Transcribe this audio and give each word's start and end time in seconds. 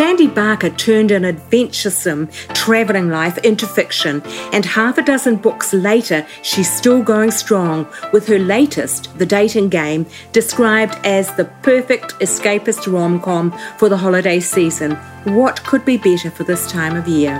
Sandy 0.00 0.28
Barker 0.28 0.70
turned 0.70 1.10
an 1.10 1.26
adventuresome 1.26 2.28
travelling 2.54 3.10
life 3.10 3.36
into 3.44 3.66
fiction, 3.66 4.22
and 4.50 4.64
half 4.64 4.96
a 4.96 5.02
dozen 5.02 5.36
books 5.36 5.74
later, 5.74 6.26
she's 6.40 6.74
still 6.74 7.02
going 7.02 7.30
strong 7.30 7.86
with 8.10 8.26
her 8.28 8.38
latest, 8.38 9.18
The 9.18 9.26
Dating 9.26 9.68
Game, 9.68 10.06
described 10.32 10.94
as 11.04 11.30
the 11.34 11.44
perfect 11.60 12.14
escapist 12.20 12.90
rom 12.90 13.20
com 13.20 13.52
for 13.76 13.90
the 13.90 13.98
holiday 13.98 14.40
season. 14.40 14.92
What 15.24 15.62
could 15.64 15.84
be 15.84 15.98
better 15.98 16.30
for 16.30 16.44
this 16.44 16.66
time 16.66 16.96
of 16.96 17.06
year? 17.06 17.34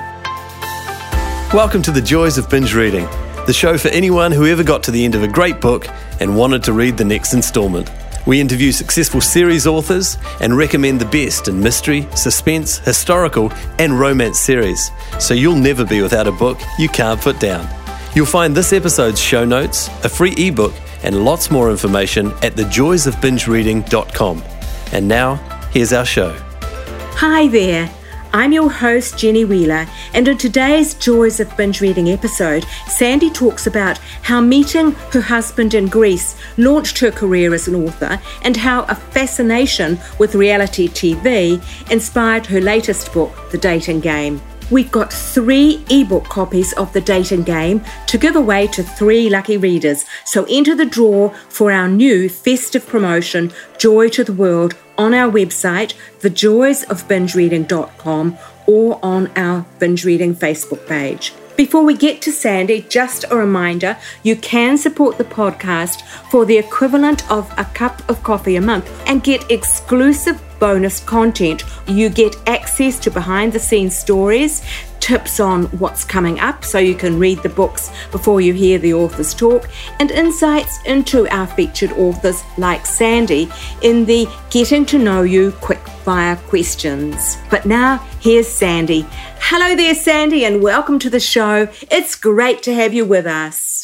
Welcome 1.54 1.80
to 1.80 1.90
the 1.90 2.02
Joys 2.02 2.36
of 2.36 2.50
Binge 2.50 2.74
Reading, 2.74 3.06
the 3.46 3.54
show 3.54 3.79
for 3.79 3.88
anyone 3.88 4.32
who 4.32 4.45
ever 4.45 4.62
got 4.62 4.82
to 4.82 4.90
the 4.90 5.02
end 5.02 5.14
of 5.14 5.22
a 5.22 5.29
great 5.29 5.62
book 5.62 5.86
and 6.20 6.36
wanted 6.36 6.62
to 6.64 6.74
read 6.74 6.98
the 6.98 7.06
next 7.06 7.32
instalment. 7.32 7.90
We 8.27 8.41
interview 8.41 8.70
successful 8.73 9.20
series 9.20 9.66
authors 9.66 10.19
and 10.41 10.56
recommend 10.56 11.01
the 11.01 11.06
best 11.06 11.48
in 11.48 11.59
mystery, 11.61 12.06
suspense, 12.15 12.78
historical, 12.78 13.52
and 13.78 13.98
romance 13.98 14.38
series, 14.38 14.91
so 15.19 15.34
you'll 15.34 15.56
never 15.56 15.84
be 15.84 16.02
without 16.02 16.27
a 16.27 16.33
book 16.33 16.59
you 16.78 16.88
can't 16.88 17.20
put 17.20 17.41
down. 17.41 17.69
You'll 18.14 18.27
find 18.27 18.55
this 18.55 18.73
episode's 18.73 19.20
show 19.20 19.45
notes, 19.45 19.88
a 20.05 20.09
free 20.09 20.34
ebook, 20.37 20.75
and 21.02 21.25
lots 21.25 21.51
more 21.51 21.70
information 21.70 22.28
at 22.42 22.55
thejoysofbingereading.com. 22.55 24.42
And 24.92 25.09
now, 25.09 25.37
here's 25.73 25.92
our 25.92 26.05
show. 26.05 26.37
Hi 27.14 27.48
there. 27.48 27.91
I'm 28.33 28.52
your 28.52 28.70
host, 28.70 29.19
Jenny 29.19 29.45
Wheeler, 29.45 29.89
and 30.15 30.29
in 30.29 30.39
today's 30.39 30.95
Joys 30.95 31.41
of 31.41 31.57
Binge 31.57 31.80
Reading 31.80 32.11
episode, 32.11 32.65
Sandy 32.87 33.29
talks 33.29 33.66
about 33.66 33.98
how 34.23 34.41
meeting 34.41 34.93
her 35.11 35.20
husband 35.20 35.75
in 35.75 35.87
Greece 35.87 36.37
launched 36.56 37.01
her 37.01 37.11
career 37.11 37.53
as 37.55 37.66
an 37.66 37.75
author 37.75 38.20
and 38.43 38.56
how 38.56 38.84
a 38.84 38.95
fascination 38.95 39.98
with 40.20 40.37
reality 40.37 40.87
TV 40.87 41.61
inspired 41.91 42.47
her 42.47 42.61
latest 42.61 43.12
book, 43.12 43.50
The 43.50 43.59
Dating 43.59 43.98
Game. 43.98 44.41
We've 44.70 44.92
got 44.92 45.12
three 45.12 45.84
ebook 45.90 46.24
copies 46.24 46.72
of 46.74 46.92
The 46.92 47.00
Dating 47.00 47.42
Game 47.42 47.84
to 48.06 48.18
give 48.18 48.36
away 48.36 48.68
to 48.68 48.84
three 48.84 49.28
lucky 49.28 49.56
readers. 49.56 50.04
So 50.24 50.46
enter 50.48 50.76
the 50.76 50.86
draw 50.86 51.30
for 51.48 51.72
our 51.72 51.88
new 51.88 52.28
festive 52.28 52.86
promotion, 52.86 53.50
Joy 53.78 54.10
to 54.10 54.22
the 54.22 54.32
World, 54.32 54.76
on 54.96 55.12
our 55.12 55.28
website, 55.30 55.94
thejoysofbingereading.com, 56.20 58.38
or 58.66 59.00
on 59.02 59.26
our 59.36 59.66
Binge 59.80 60.04
Reading 60.04 60.36
Facebook 60.36 60.86
page. 60.86 61.32
Before 61.56 61.82
we 61.82 61.96
get 61.96 62.22
to 62.22 62.30
Sandy, 62.32 62.86
just 62.88 63.24
a 63.30 63.36
reminder 63.36 63.98
you 64.22 64.36
can 64.36 64.78
support 64.78 65.18
the 65.18 65.24
podcast 65.24 66.02
for 66.30 66.46
the 66.46 66.56
equivalent 66.56 67.28
of 67.30 67.52
a 67.58 67.64
cup 67.64 68.08
of 68.08 68.22
coffee 68.22 68.56
a 68.56 68.60
month 68.60 68.88
and 69.06 69.22
get 69.22 69.50
exclusive 69.50 70.41
bonus 70.61 71.00
content. 71.00 71.64
You 71.89 72.11
get 72.11 72.36
access 72.47 73.00
to 73.00 73.11
behind 73.11 73.53
the 73.53 73.58
scenes 73.58 73.97
stories, 73.97 74.62
tips 75.00 75.41
on 75.41 75.64
what's 75.78 76.05
coming 76.05 76.39
up 76.39 76.64
so 76.64 76.78
you 76.78 76.94
can 76.94 77.19
read 77.19 77.42
the 77.42 77.48
books 77.48 77.91
before 78.12 78.41
you 78.41 78.53
hear 78.53 78.78
the 78.78 78.94
authors 78.94 79.34
talk, 79.34 79.69
and 79.98 80.11
insights 80.11 80.78
into 80.84 81.27
our 81.34 81.47
featured 81.47 81.92
authors 81.92 82.42
like 82.58 82.86
Sandy 82.86 83.50
in 83.83 84.05
the 84.05 84.28
Getting 84.50 84.86
to 84.86 84.98
Know 84.98 85.22
You 85.22 85.53
quick 85.61 85.84
fire 86.05 86.36
questions. 86.36 87.38
But 87.50 87.66
now, 87.66 87.98
here's 88.20 88.47
Sandy. 88.47 89.06
Hello 89.41 89.75
there, 89.75 89.94
Sandy, 89.94 90.44
and 90.44 90.62
welcome 90.62 90.98
to 91.00 91.11
the 91.11 91.19
show. 91.19 91.69
It's 91.91 92.14
great 92.14 92.62
to 92.64 92.75
have 92.75 92.94
you 92.94 93.05
with 93.05 93.27
us. 93.27 93.80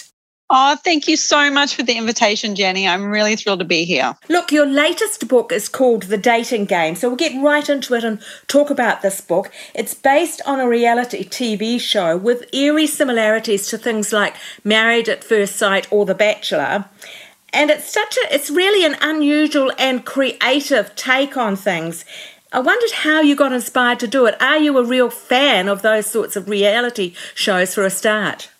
Oh, 0.48 0.76
thank 0.76 1.08
you 1.08 1.16
so 1.16 1.50
much 1.50 1.74
for 1.74 1.82
the 1.82 1.96
invitation, 1.96 2.54
Jenny. 2.54 2.86
I'm 2.86 3.10
really 3.10 3.34
thrilled 3.34 3.58
to 3.58 3.64
be 3.64 3.84
here. 3.84 4.16
Look, 4.28 4.52
your 4.52 4.66
latest 4.66 5.26
book 5.26 5.50
is 5.50 5.68
called 5.68 6.04
The 6.04 6.16
Dating 6.16 6.66
Game, 6.66 6.94
so 6.94 7.08
we'll 7.08 7.16
get 7.16 7.42
right 7.42 7.68
into 7.68 7.94
it 7.94 8.04
and 8.04 8.22
talk 8.46 8.70
about 8.70 9.02
this 9.02 9.20
book. 9.20 9.50
It's 9.74 9.92
based 9.92 10.40
on 10.46 10.60
a 10.60 10.68
reality 10.68 11.24
TV 11.24 11.80
show 11.80 12.16
with 12.16 12.54
eerie 12.54 12.86
similarities 12.86 13.66
to 13.68 13.78
things 13.78 14.12
like 14.12 14.36
Married 14.62 15.08
at 15.08 15.24
First 15.24 15.56
Sight 15.56 15.88
or 15.90 16.06
The 16.06 16.14
Bachelor. 16.14 16.84
And 17.52 17.68
it's 17.70 17.90
such 17.90 18.16
a 18.16 18.32
it's 18.32 18.50
really 18.50 18.84
an 18.84 18.96
unusual 19.00 19.72
and 19.80 20.04
creative 20.04 20.94
take 20.94 21.36
on 21.36 21.56
things. 21.56 22.04
I 22.52 22.60
wondered 22.60 22.92
how 22.92 23.20
you 23.20 23.34
got 23.34 23.52
inspired 23.52 23.98
to 24.00 24.06
do 24.06 24.26
it. 24.26 24.40
Are 24.40 24.58
you 24.58 24.78
a 24.78 24.84
real 24.84 25.10
fan 25.10 25.66
of 25.66 25.82
those 25.82 26.06
sorts 26.06 26.36
of 26.36 26.48
reality 26.48 27.14
shows 27.34 27.74
for 27.74 27.82
a 27.84 27.90
start? 27.90 28.50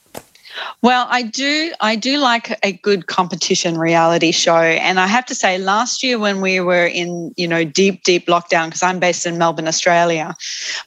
Well, 0.83 1.07
I 1.11 1.23
do. 1.23 1.73
I 1.81 1.97
do 1.97 2.19
like 2.19 2.59
a 2.65 2.73
good 2.73 3.07
competition 3.07 3.79
reality 3.79 4.33
show, 4.33 4.57
and 4.57 5.01
I 5.01 5.07
have 5.07 5.27
to 5.27 5.35
say, 5.35 5.59
last 5.59 6.03
year 6.03 6.19
when 6.19 6.41
we 6.41 6.61
were 6.61 6.87
in, 6.87 7.33
you 7.37 7.49
know, 7.49 7.65
deep, 7.65 8.05
deep 8.05 8.27
lockdown, 8.27 8.67
because 8.67 8.83
I'm 8.83 8.99
based 8.99 9.27
in 9.27 9.39
Melbourne, 9.39 9.69
Australia, 9.69 10.35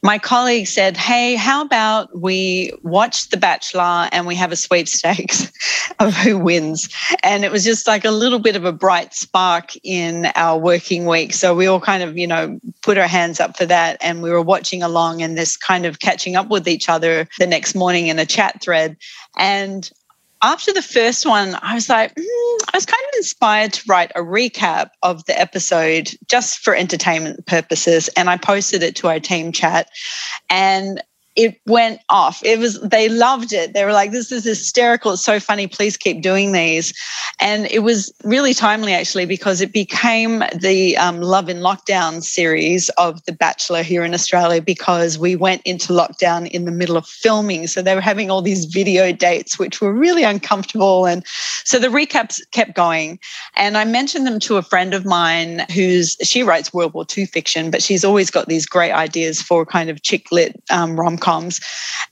my 0.02 0.18
colleague 0.18 0.68
said, 0.68 0.98
"Hey, 0.98 1.36
how 1.36 1.62
about 1.62 2.18
we 2.18 2.72
watch 2.84 3.30
The 3.30 3.38
Bachelor 3.38 4.10
and 4.12 4.26
we 4.26 4.36
have 4.36 4.52
a 4.52 4.56
sweepstakes 4.56 5.52
of 6.00 6.14
who 6.16 6.38
wins?" 6.38 6.90
And 7.24 7.44
it 7.44 7.52
was 7.52 7.64
just 7.64 7.88
like 7.88 8.06
a 8.06 8.12
little 8.12 8.40
bit 8.40 8.56
of 8.56 8.66
a 8.66 8.72
bright 8.72 9.14
spark 9.14 9.72
in 9.84 10.28
our 10.36 10.58
working 10.58 11.06
week. 11.06 11.34
So 11.34 11.54
we 11.54 11.68
all 11.68 11.82
kind 11.82 12.04
of, 12.04 12.18
you 12.18 12.28
know, 12.28 12.60
put 12.82 12.98
our 12.98 13.08
hands 13.08 13.40
up 13.40 13.58
for 13.58 13.66
that, 13.66 13.98
and 14.02 14.22
we 14.22 14.32
were 14.32 14.42
watching 14.42 14.82
along 14.82 15.22
and 15.22 15.38
this 15.38 15.58
kind 15.58 15.86
of 15.86 16.00
catching 16.00 16.36
up 16.36 16.50
with 16.50 16.68
each 16.68 16.90
other 16.90 17.28
the 17.38 17.48
next 17.48 17.76
morning 17.76 18.08
in 18.08 18.18
a 18.18 18.26
chat 18.26 18.62
thread. 18.62 18.96
And 19.38 19.59
after 20.42 20.72
the 20.72 20.82
first 20.82 21.26
one, 21.26 21.58
I 21.62 21.76
was 21.76 21.90
like, 21.90 22.16
mm, 22.16 22.24
I 22.24 22.78
was 22.78 22.86
kind 22.86 23.04
of 23.12 23.18
inspired 23.18 23.74
to 23.74 23.84
write 23.88 24.12
a 24.16 24.22
recap 24.22 24.92
of 25.04 25.26
the 25.26 25.38
episode 25.38 26.12
just 26.30 26.60
for 26.60 26.74
entertainment 26.74 27.46
purposes. 27.46 28.10
And 28.16 28.30
I 28.30 28.38
posted 28.38 28.82
it 28.82 28.96
to 28.98 29.08
our 29.08 29.20
team 29.20 29.52
chat. 29.52 29.90
And 30.50 31.04
it 31.36 31.60
went 31.66 32.02
off. 32.10 32.42
It 32.44 32.60
was 32.60 32.82
they 32.82 33.08
loved 33.08 33.54
it. 33.54 33.74
They 33.74 33.86
were 33.86 33.94
like, 33.94 34.12
"This 34.12 34.32
is 34.32 34.44
hysterical! 34.44 35.14
It's 35.14 35.24
so 35.24 35.40
funny. 35.40 35.68
Please 35.68 35.96
keep 35.96 36.22
doing 36.22 36.52
these." 36.52 36.94
And 37.40 37.68
it 37.72 37.80
was 37.80 38.12
really 38.24 38.54
timely 38.54 38.94
actually 38.94 39.26
because 39.26 39.62
it 39.62 39.72
became 39.72 40.44
the 40.60 40.98
um, 40.98 41.22
Love 41.22 41.48
in 41.48 41.58
Lockdown 41.58 42.24
series 42.24 42.90
of 42.98 43.24
The 43.26 43.32
Bachelor 43.32 43.84
here 43.84 44.04
in 44.04 44.14
Australia 44.14 44.62
because 44.62 45.18
we 45.18 45.36
went 45.36 45.62
into 45.64 45.94
lockdown 45.94 46.50
in 46.50 46.66
the 46.66 46.72
middle 46.72 46.98
of 46.98 47.06
filming, 47.06 47.68
so 47.68 47.82
they 47.82 47.96
were 47.96 48.02
having 48.02 48.32
all 48.32 48.42
these 48.42 48.66
video 48.66 49.12
dates 49.12 49.60
which 49.60 49.82
were 49.82 49.94
really 49.94 50.24
uncomfortable, 50.24 51.06
and 51.06 51.26
so 51.64 51.80
the 51.80 51.88
recaps 51.88 52.42
kept 52.52 52.76
going. 52.76 53.20
And 53.56 53.78
I 53.78 53.86
mentioned 53.86 54.26
them 54.26 54.40
to 54.42 54.58
a 54.58 54.62
friend 54.62 54.94
of 54.94 55.06
mine 55.06 55.66
who's 55.74 56.18
she 56.24 56.44
writes 56.44 56.74
World 56.74 56.94
War 56.94 57.06
II 57.16 57.26
fiction, 57.28 57.70
but 57.70 57.84
she's 57.84 58.04
always 58.04 58.32
got 58.32 58.48
these 58.48 58.66
great 58.66 58.92
ideas 58.92 59.42
for 59.42 59.66
kind 59.66 59.90
of 59.90 60.02
chick 60.02 60.32
lit 60.32 60.62
um, 60.72 61.00
rom 61.00 61.19
com 61.20 61.40
coms. 61.44 61.60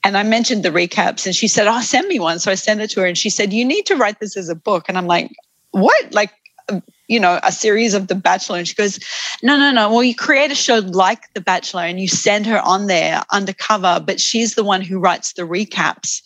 And 0.03 0.17
I 0.17 0.23
mentioned 0.23 0.63
the 0.63 0.69
recaps 0.69 1.25
and 1.25 1.35
she 1.35 1.47
said, 1.47 1.67
Oh, 1.67 1.81
send 1.81 2.07
me 2.07 2.19
one. 2.19 2.39
So 2.39 2.51
I 2.51 2.55
sent 2.55 2.81
it 2.81 2.89
to 2.91 3.01
her 3.01 3.05
and 3.05 3.17
she 3.17 3.29
said, 3.29 3.53
You 3.53 3.65
need 3.65 3.85
to 3.87 3.95
write 3.95 4.19
this 4.19 4.37
as 4.37 4.49
a 4.49 4.55
book. 4.55 4.85
And 4.87 4.97
I'm 4.97 5.07
like, 5.07 5.31
What? 5.71 6.13
Like, 6.13 6.31
you 7.07 7.19
know, 7.19 7.39
a 7.43 7.51
series 7.51 7.93
of 7.93 8.07
The 8.07 8.15
Bachelor. 8.15 8.57
And 8.57 8.67
she 8.67 8.75
goes, 8.75 8.99
No, 9.41 9.57
no, 9.57 9.71
no. 9.71 9.89
Well, 9.89 10.03
you 10.03 10.15
create 10.15 10.51
a 10.51 10.55
show 10.55 10.79
like 10.79 11.33
The 11.33 11.41
Bachelor 11.41 11.83
and 11.83 11.99
you 11.99 12.07
send 12.07 12.45
her 12.45 12.59
on 12.59 12.87
there 12.87 13.21
undercover, 13.31 14.01
but 14.05 14.19
she's 14.19 14.55
the 14.55 14.63
one 14.63 14.81
who 14.81 14.99
writes 14.99 15.33
the 15.33 15.43
recaps. 15.43 16.21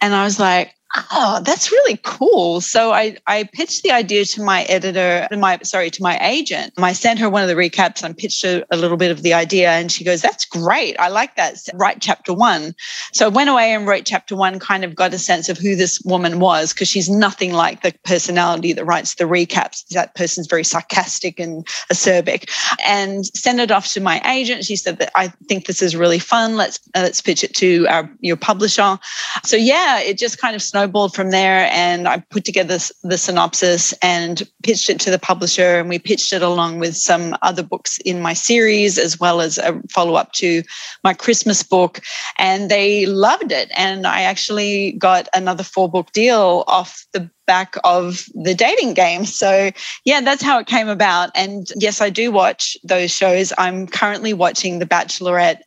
And 0.00 0.14
I 0.14 0.24
was 0.24 0.40
like, 0.40 0.74
oh, 1.12 1.40
that's 1.44 1.70
really 1.70 1.98
cool. 2.02 2.60
So 2.60 2.92
I, 2.92 3.16
I 3.26 3.44
pitched 3.44 3.82
the 3.82 3.90
idea 3.90 4.24
to 4.26 4.42
my 4.42 4.62
editor, 4.64 5.26
my 5.32 5.58
sorry, 5.62 5.90
to 5.90 6.02
my 6.02 6.18
agent. 6.18 6.74
I 6.78 6.92
sent 6.92 7.18
her 7.18 7.30
one 7.30 7.42
of 7.42 7.48
the 7.48 7.54
recaps 7.54 8.02
and 8.02 8.16
pitched 8.16 8.44
her 8.44 8.64
a 8.70 8.76
little 8.76 8.96
bit 8.96 9.10
of 9.10 9.22
the 9.22 9.32
idea. 9.32 9.70
And 9.70 9.90
she 9.90 10.04
goes, 10.04 10.22
That's 10.22 10.44
great. 10.44 10.98
I 10.98 11.08
like 11.08 11.36
that. 11.36 11.56
Write 11.74 12.00
chapter 12.00 12.34
one. 12.34 12.74
So 13.12 13.26
I 13.26 13.28
went 13.28 13.50
away 13.50 13.72
and 13.72 13.86
wrote 13.86 14.04
chapter 14.04 14.36
one, 14.36 14.58
kind 14.58 14.84
of 14.84 14.94
got 14.94 15.14
a 15.14 15.18
sense 15.18 15.48
of 15.48 15.58
who 15.58 15.76
this 15.76 16.00
woman 16.04 16.40
was, 16.40 16.72
because 16.72 16.88
she's 16.88 17.08
nothing 17.08 17.52
like 17.52 17.82
the 17.82 17.94
personality 18.04 18.72
that 18.74 18.84
writes 18.84 19.14
the 19.14 19.24
recaps. 19.24 19.86
That 19.88 20.14
person's 20.14 20.46
very 20.46 20.64
sarcastic 20.64 21.40
and 21.40 21.66
acerbic. 21.90 22.50
And 22.86 23.26
sent 23.26 23.60
it 23.60 23.70
off 23.70 23.92
to 23.92 24.00
my 24.00 24.20
agent. 24.30 24.64
She 24.64 24.76
said 24.76 24.98
that 24.98 25.10
I 25.14 25.28
think 25.48 25.66
this 25.66 25.82
is 25.82 25.96
really 25.96 26.18
fun. 26.18 26.56
Let's 26.56 26.78
uh, 26.94 27.00
let's 27.00 27.20
pitch 27.20 27.42
it 27.44 27.54
to 27.56 27.86
our 27.88 28.10
your 28.20 28.36
publisher. 28.36 28.98
So 29.44 29.56
yeah, 29.56 30.00
it 30.00 30.18
just 30.18 30.38
kind 30.38 30.54
of 30.54 30.62
snowballed 30.62 30.81
snowballed 30.82 31.14
from 31.14 31.30
there 31.30 31.68
and 31.70 32.08
I 32.08 32.18
put 32.30 32.44
together 32.44 32.76
the 33.04 33.16
synopsis 33.16 33.94
and 34.02 34.42
pitched 34.64 34.90
it 34.90 34.98
to 35.00 35.12
the 35.12 35.18
publisher 35.18 35.78
and 35.78 35.88
we 35.88 36.00
pitched 36.00 36.32
it 36.32 36.42
along 36.42 36.80
with 36.80 36.96
some 36.96 37.36
other 37.40 37.62
books 37.62 37.98
in 37.98 38.20
my 38.20 38.32
series 38.32 38.98
as 38.98 39.20
well 39.20 39.40
as 39.40 39.58
a 39.58 39.80
follow 39.90 40.14
up 40.14 40.32
to 40.32 40.64
my 41.04 41.14
Christmas 41.14 41.62
book 41.62 42.00
and 42.36 42.68
they 42.68 43.06
loved 43.06 43.52
it 43.52 43.70
and 43.76 44.08
I 44.08 44.22
actually 44.22 44.92
got 44.92 45.28
another 45.34 45.62
four 45.62 45.88
book 45.88 46.10
deal 46.10 46.64
off 46.66 47.06
the 47.12 47.30
back 47.46 47.76
of 47.84 48.26
the 48.34 48.54
dating 48.54 48.94
game. 48.94 49.24
So, 49.24 49.70
yeah, 50.04 50.20
that's 50.20 50.42
how 50.42 50.58
it 50.58 50.66
came 50.66 50.88
about. 50.88 51.30
And 51.34 51.66
yes, 51.76 52.00
I 52.00 52.10
do 52.10 52.30
watch 52.30 52.76
those 52.84 53.10
shows. 53.10 53.52
I'm 53.58 53.86
currently 53.86 54.32
watching 54.32 54.78
The 54.78 54.86
Bachelorette, 54.86 55.60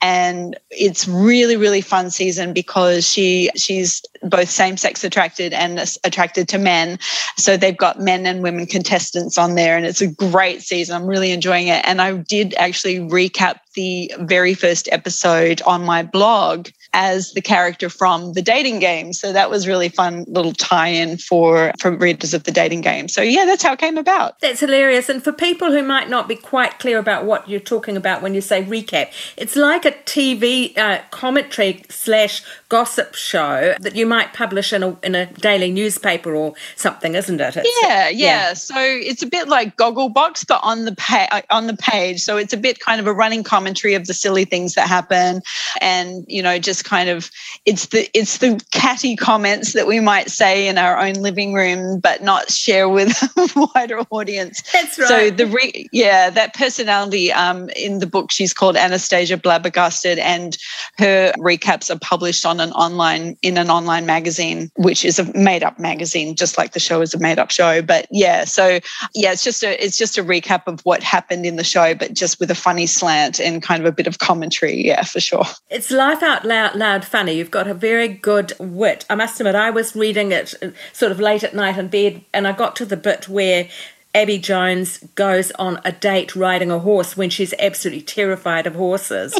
and 0.00 0.56
it's 0.70 1.08
really, 1.08 1.56
really 1.56 1.80
fun 1.80 2.10
season 2.10 2.52
because 2.52 3.08
she 3.08 3.50
she's 3.56 4.02
both 4.22 4.48
same 4.48 4.76
sex 4.76 5.04
attracted 5.04 5.52
and 5.52 5.78
attracted 6.04 6.48
to 6.48 6.58
men. 6.58 6.98
So 7.36 7.56
they've 7.56 7.76
got 7.76 8.00
men 8.00 8.26
and 8.26 8.42
women 8.42 8.66
contestants 8.66 9.38
on 9.38 9.54
there, 9.54 9.76
and 9.76 9.84
it's 9.86 10.00
a 10.00 10.06
great 10.06 10.62
season. 10.62 10.96
I'm 10.96 11.06
really 11.06 11.32
enjoying 11.32 11.68
it. 11.68 11.84
And 11.84 12.00
I 12.00 12.16
did 12.16 12.54
actually 12.54 13.00
recap 13.00 13.60
the 13.74 14.12
very 14.20 14.54
first 14.54 14.88
episode 14.92 15.62
on 15.62 15.84
my 15.84 16.02
blog 16.02 16.68
as 16.94 17.32
the 17.32 17.40
character 17.40 17.88
from 17.88 18.32
the 18.34 18.42
dating 18.42 18.78
game. 18.78 19.12
So 19.12 19.32
that 19.32 19.50
was 19.50 19.66
really 19.66 19.88
fun 19.88 20.24
little 20.28 20.52
tie-in 20.52 21.18
for 21.18 21.72
for 21.80 21.96
readers 21.96 22.34
of 22.34 22.44
the 22.44 22.52
dating 22.52 22.82
game. 22.82 23.08
So 23.08 23.22
yeah, 23.22 23.44
that's 23.44 23.62
how 23.62 23.72
it 23.72 23.78
came 23.78 23.98
about. 23.98 24.38
That's 24.40 24.60
hilarious. 24.60 25.08
And 25.08 25.22
for 25.22 25.32
people 25.32 25.70
who 25.72 25.82
might 25.82 26.08
not 26.08 26.28
be 26.28 26.36
quite 26.36 26.78
clear 26.78 26.98
about 26.98 27.24
what 27.24 27.48
you're 27.48 27.60
talking 27.60 27.96
about 27.96 28.22
when 28.22 28.34
you 28.34 28.40
say 28.40 28.62
recap, 28.62 29.10
it's 29.36 29.56
like 29.56 29.84
a 29.84 29.92
TV 29.92 30.76
uh, 30.76 31.00
commentary 31.10 31.84
slash 31.88 32.42
gossip 32.68 33.14
show 33.14 33.74
that 33.80 33.96
you 33.96 34.06
might 34.06 34.32
publish 34.32 34.72
in 34.72 34.82
a 34.82 34.96
in 35.02 35.14
a 35.14 35.26
daily 35.26 35.70
newspaper 35.70 36.34
or 36.34 36.54
something, 36.76 37.14
isn't 37.14 37.40
it? 37.40 37.56
It's, 37.56 37.82
yeah, 37.82 38.08
yeah, 38.08 38.48
yeah, 38.48 38.52
So 38.54 38.76
it's 38.78 39.22
a 39.22 39.26
bit 39.26 39.48
like 39.48 39.76
Gogglebox, 39.76 40.46
but 40.46 40.60
on 40.62 40.84
the 40.84 40.94
pa- 40.94 41.28
uh, 41.30 41.42
on 41.50 41.66
the 41.66 41.76
page. 41.76 42.20
So 42.20 42.36
it's 42.36 42.52
a 42.52 42.56
bit 42.56 42.80
kind 42.80 43.00
of 43.00 43.06
a 43.06 43.12
running 43.12 43.42
commentary 43.42 43.94
of 43.94 44.06
the 44.06 44.14
silly 44.14 44.44
things 44.44 44.74
that 44.74 44.88
happen, 44.88 45.42
and 45.80 46.24
you 46.28 46.42
know 46.42 46.58
just 46.58 46.81
kind 46.82 47.08
of 47.08 47.30
it's 47.64 47.86
the 47.86 48.08
it's 48.14 48.38
the 48.38 48.60
catty 48.72 49.16
comments 49.16 49.72
that 49.72 49.86
we 49.86 50.00
might 50.00 50.30
say 50.30 50.68
in 50.68 50.78
our 50.78 50.98
own 50.98 51.14
living 51.14 51.52
room, 51.54 52.00
but 52.00 52.22
not 52.22 52.50
share 52.50 52.88
with 52.88 53.10
a 53.36 53.68
wider 53.74 54.00
audience. 54.10 54.62
That's 54.72 54.98
right. 54.98 55.08
So 55.08 55.30
the 55.30 55.46
re- 55.46 55.88
yeah, 55.92 56.30
that 56.30 56.54
personality 56.54 57.32
um, 57.32 57.68
in 57.70 57.98
the 57.98 58.06
book, 58.06 58.30
she's 58.30 58.52
called 58.52 58.76
Anastasia 58.76 59.36
Blabbergusted, 59.36 60.18
and 60.18 60.56
her 60.98 61.32
recaps 61.38 61.94
are 61.94 61.98
published 61.98 62.44
on 62.44 62.60
an 62.60 62.72
online 62.72 63.36
in 63.42 63.56
an 63.58 63.70
online 63.70 64.06
magazine, 64.06 64.70
which 64.76 65.04
is 65.04 65.18
a 65.18 65.32
made 65.36 65.62
up 65.62 65.78
magazine, 65.78 66.34
just 66.34 66.58
like 66.58 66.72
the 66.72 66.80
show 66.80 67.00
is 67.00 67.14
a 67.14 67.18
made 67.18 67.38
up 67.38 67.50
show. 67.50 67.82
But 67.82 68.06
yeah, 68.10 68.44
so 68.44 68.80
yeah, 69.14 69.32
it's 69.32 69.44
just 69.44 69.62
a 69.62 69.82
it's 69.84 69.96
just 69.96 70.18
a 70.18 70.24
recap 70.24 70.62
of 70.66 70.80
what 70.80 71.02
happened 71.02 71.46
in 71.46 71.56
the 71.56 71.64
show, 71.64 71.94
but 71.94 72.14
just 72.14 72.40
with 72.40 72.50
a 72.50 72.54
funny 72.54 72.86
slant 72.86 73.40
and 73.40 73.62
kind 73.62 73.80
of 73.80 73.86
a 73.86 73.92
bit 73.92 74.06
of 74.06 74.18
commentary. 74.18 74.84
Yeah, 74.86 75.04
for 75.04 75.20
sure. 75.20 75.44
It's 75.70 75.90
life 75.90 76.22
out 76.22 76.44
loud, 76.44 76.71
loud 76.76 77.04
funny. 77.04 77.32
You've 77.32 77.50
got 77.50 77.68
a 77.68 77.74
very 77.74 78.08
good 78.08 78.52
wit. 78.58 79.04
I 79.08 79.14
must 79.14 79.40
admit, 79.40 79.54
I 79.54 79.70
was 79.70 79.96
reading 79.96 80.32
it 80.32 80.54
uh, 80.62 80.70
sort 80.92 81.12
of 81.12 81.20
late 81.20 81.44
at 81.44 81.54
night 81.54 81.78
in 81.78 81.88
bed, 81.88 82.24
and 82.32 82.46
I 82.46 82.52
got 82.52 82.76
to 82.76 82.86
the 82.86 82.96
bit 82.96 83.28
where 83.28 83.68
Abby 84.14 84.38
Jones 84.38 84.98
goes 85.14 85.50
on 85.52 85.80
a 85.84 85.92
date 85.92 86.36
riding 86.36 86.70
a 86.70 86.78
horse 86.78 87.16
when 87.16 87.30
she's 87.30 87.54
absolutely 87.58 88.02
terrified 88.02 88.66
of 88.66 88.74
horses. 88.74 89.38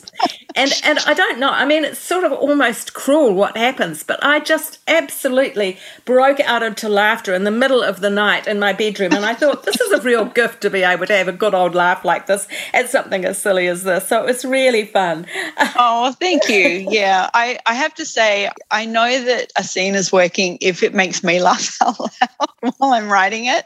And 0.55 0.73
and 0.85 0.99
I 1.07 1.15
don't 1.15 1.39
know. 1.39 1.51
I 1.51 1.65
mean, 1.65 1.85
it's 1.85 1.99
sort 1.99 2.25
of 2.25 2.33
almost 2.33 2.95
cruel 2.95 3.35
what 3.35 3.57
happens, 3.57 4.03
but 4.03 4.23
I 4.23 4.41
just 4.41 4.79
absolutely 4.87 5.79
broke 6.05 6.41
out 6.41 6.63
into 6.63 6.89
laughter 6.89 7.35
in 7.35 7.45
the 7.45 7.51
middle 7.51 7.83
of 7.83 8.01
the 8.01 8.11
night 8.11 8.47
in 8.47 8.59
my 8.59 8.73
bedroom, 8.73 9.13
and 9.13 9.25
I 9.25 9.35
thought 9.35 9.65
this 9.65 9.81
is 9.81 9.93
a 9.93 10.03
real 10.03 10.25
gift 10.25 10.61
to 10.63 10.71
be 10.71 10.83
able 10.83 11.07
to 11.07 11.15
have 11.15 11.29
a 11.29 11.33
good 11.33 11.55
old 11.55 11.75
laugh 11.75 12.05
like 12.05 12.27
this 12.27 12.47
at 12.75 12.89
something 12.91 13.25
as 13.25 13.39
silly 13.39 13.67
as 13.69 13.85
this. 13.85 14.09
So 14.09 14.23
it 14.23 14.27
was 14.27 14.45
really 14.45 14.85
fun. 14.85 15.27
oh, 15.77 16.13
thank 16.21 16.49
you. 16.49 16.87
Yeah, 16.91 17.31
I 17.35 17.59
I 17.67 17.75
have 17.75 17.95
to 17.95 18.05
say 18.05 18.51
I 18.71 18.87
know 18.87 19.25
that 19.25 19.53
a 19.57 19.65
scene 19.65 19.95
is 19.95 20.13
working 20.13 20.59
if 20.61 20.83
it 20.83 20.95
makes 20.95 21.25
me 21.25 21.41
laugh 21.41 21.77
out 21.83 21.99
loud 22.01 22.75
while 22.79 22.93
I'm 22.93 23.11
writing 23.11 23.47
it, 23.47 23.65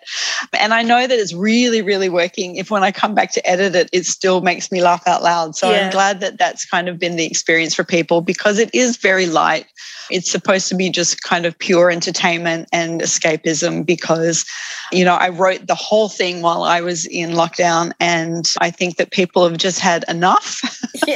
and 0.53 0.73
I 0.73 0.83
know 0.83 1.06
that 1.06 1.19
it's 1.19 1.33
really, 1.33 1.83
really 1.83 2.09
working. 2.09 2.56
If 2.56 2.71
when 2.71 2.85
I 2.85 2.93
come 2.93 3.15
back 3.15 3.33
to 3.33 3.49
edit 3.49 3.75
it, 3.75 3.91
it 3.93 4.06
still 4.06 4.41
makes 4.41 4.71
me 4.71 4.83
laugh 4.83 5.06
out 5.06 5.23
loud. 5.23 5.56
So 5.56 5.71
yeah. 5.71 5.87
I'm 5.87 5.91
glad 5.91 6.21
that 6.21 6.38
that's 6.38 6.65
kind 6.65 6.75
of 6.88 6.99
been 6.99 7.17
the 7.17 7.26
experience 7.26 7.75
for 7.75 7.84
people 7.84 8.20
because 8.20 8.58
it 8.58 8.70
is 8.75 8.96
very 8.96 9.26
light. 9.26 9.67
It's 10.11 10.31
supposed 10.31 10.69
to 10.69 10.75
be 10.75 10.88
just 10.88 11.23
kind 11.23 11.46
of 11.46 11.58
pure 11.58 11.90
entertainment 11.90 12.69
and 12.73 13.00
escapism 13.00 13.84
because, 13.84 14.44
you 14.93 15.05
know, 15.05 15.14
I 15.14 15.31
wrote 15.31 15.67
the 15.67 15.75
whole 15.75 16.08
thing 16.08 16.43
while 16.43 16.62
I 16.62 16.81
was 16.81 17.06
in 17.06 17.31
lockdown. 17.31 17.93
And 17.99 18.49
I 18.61 18.70
think 18.70 18.96
that 18.99 19.11
people 19.11 19.49
have 19.49 19.58
just 19.58 19.81
had 19.81 20.05
enough, 20.08 20.61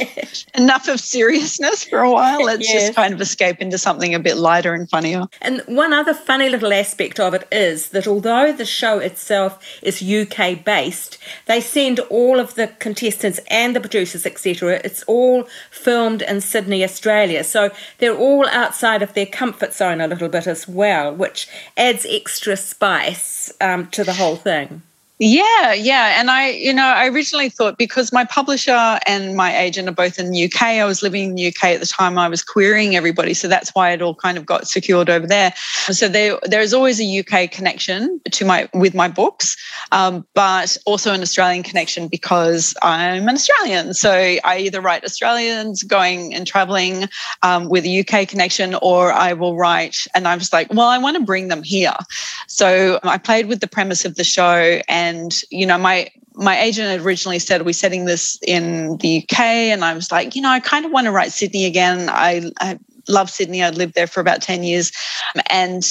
enough 0.55 0.87
of 0.89 0.99
seriousness 0.99 1.83
for 1.85 1.99
a 1.99 2.11
while. 2.11 2.43
Let's 2.43 2.67
yes. 2.67 2.87
just 2.87 2.95
kind 2.95 3.13
of 3.13 3.21
escape 3.21 3.61
into 3.61 3.77
something 3.77 4.13
a 4.13 4.19
bit 4.19 4.37
lighter 4.37 4.73
and 4.73 4.89
funnier. 4.89 5.25
And 5.41 5.61
one 5.67 5.93
other 5.93 6.13
funny 6.13 6.49
little 6.49 6.73
aspect 6.73 7.19
of 7.19 7.33
it 7.33 7.47
is 7.51 7.89
that 7.89 8.07
although 8.07 8.51
the 8.51 8.65
show 8.65 8.99
itself 8.99 9.59
is 9.81 10.01
UK 10.01 10.63
based, 10.65 11.17
they 11.45 11.61
send 11.61 11.99
all 12.01 12.39
of 12.39 12.55
the 12.55 12.67
contestants 12.79 13.39
and 13.49 13.75
the 13.75 13.79
producers, 13.79 14.25
etc. 14.25 14.81
It's 14.83 15.03
all 15.03 15.47
filmed 15.69 16.21
in 16.21 16.41
Sydney, 16.41 16.83
Australia. 16.83 17.43
So 17.43 17.71
they're 17.97 18.17
all 18.17 18.47
outside 18.49 19.01
of 19.01 19.13
their 19.13 19.25
comfort 19.25 19.73
zone 19.73 20.01
a 20.01 20.07
little 20.07 20.29
bit 20.29 20.47
as 20.47 20.67
well, 20.67 21.13
which 21.13 21.47
adds 21.77 22.05
extra 22.09 22.57
spice 22.57 23.51
um, 23.61 23.87
to 23.87 24.03
the 24.03 24.13
whole 24.13 24.35
thing. 24.35 24.81
Yeah, 25.23 25.73
yeah. 25.73 26.19
And 26.19 26.31
I, 26.31 26.49
you 26.49 26.73
know, 26.73 26.87
I 26.87 27.07
originally 27.07 27.49
thought 27.49 27.77
because 27.77 28.11
my 28.11 28.25
publisher 28.25 28.97
and 29.05 29.35
my 29.35 29.55
agent 29.55 29.87
are 29.87 29.91
both 29.91 30.17
in 30.17 30.31
the 30.31 30.45
UK, 30.45 30.63
I 30.63 30.85
was 30.85 31.03
living 31.03 31.29
in 31.29 31.35
the 31.35 31.45
UK 31.49 31.65
at 31.65 31.79
the 31.79 31.85
time, 31.85 32.17
I 32.17 32.27
was 32.27 32.43
querying 32.43 32.95
everybody. 32.95 33.35
So 33.35 33.47
that's 33.47 33.69
why 33.75 33.91
it 33.91 34.01
all 34.01 34.15
kind 34.15 34.35
of 34.35 34.47
got 34.47 34.67
secured 34.67 35.11
over 35.11 35.27
there. 35.27 35.53
So 35.91 36.07
there, 36.07 36.39
there's 36.45 36.73
always 36.73 36.99
a 36.99 37.19
UK 37.19 37.51
connection 37.51 38.19
to 38.31 38.45
my, 38.45 38.67
with 38.73 38.95
my 38.95 39.07
books, 39.07 39.55
um, 39.91 40.25
but 40.33 40.75
also 40.87 41.13
an 41.13 41.21
Australian 41.21 41.61
connection 41.61 42.07
because 42.07 42.73
I'm 42.81 43.29
an 43.29 43.35
Australian. 43.35 43.93
So 43.93 44.11
I 44.11 44.57
either 44.57 44.81
write 44.81 45.03
Australians 45.03 45.83
going 45.83 46.33
and 46.33 46.47
traveling 46.47 47.07
um, 47.43 47.69
with 47.69 47.85
a 47.85 47.99
UK 47.99 48.27
connection, 48.27 48.73
or 48.81 49.13
I 49.13 49.33
will 49.33 49.55
write, 49.55 49.97
and 50.15 50.27
I'm 50.27 50.39
just 50.39 50.51
like, 50.51 50.73
well, 50.73 50.87
I 50.87 50.97
want 50.97 51.15
to 51.17 51.23
bring 51.23 51.47
them 51.49 51.61
here. 51.61 51.93
So 52.47 52.99
I 53.03 53.19
played 53.19 53.45
with 53.45 53.59
the 53.59 53.67
premise 53.67 54.03
of 54.03 54.15
the 54.15 54.23
show 54.23 54.81
and 54.89 55.10
and 55.11 55.31
you 55.49 55.65
know 55.65 55.77
my 55.77 56.09
my 56.35 56.57
agent 56.59 56.87
had 56.87 57.01
originally 57.01 57.39
said 57.39 57.65
we're 57.65 57.73
setting 57.73 58.05
this 58.05 58.39
in 58.47 58.97
the 58.97 59.23
uk 59.23 59.39
and 59.39 59.83
i 59.83 59.93
was 59.93 60.11
like 60.11 60.35
you 60.35 60.41
know 60.41 60.49
i 60.49 60.59
kind 60.59 60.85
of 60.85 60.91
want 60.91 61.05
to 61.05 61.11
write 61.11 61.31
sydney 61.31 61.65
again. 61.65 62.09
I, 62.09 62.51
I 62.59 62.79
love 63.07 63.29
sydney. 63.29 63.63
I 63.63 63.69
lived 63.69 63.95
there 63.95 64.07
for 64.07 64.19
about 64.19 64.41
10 64.41 64.63
years. 64.63 64.91
And 65.49 65.83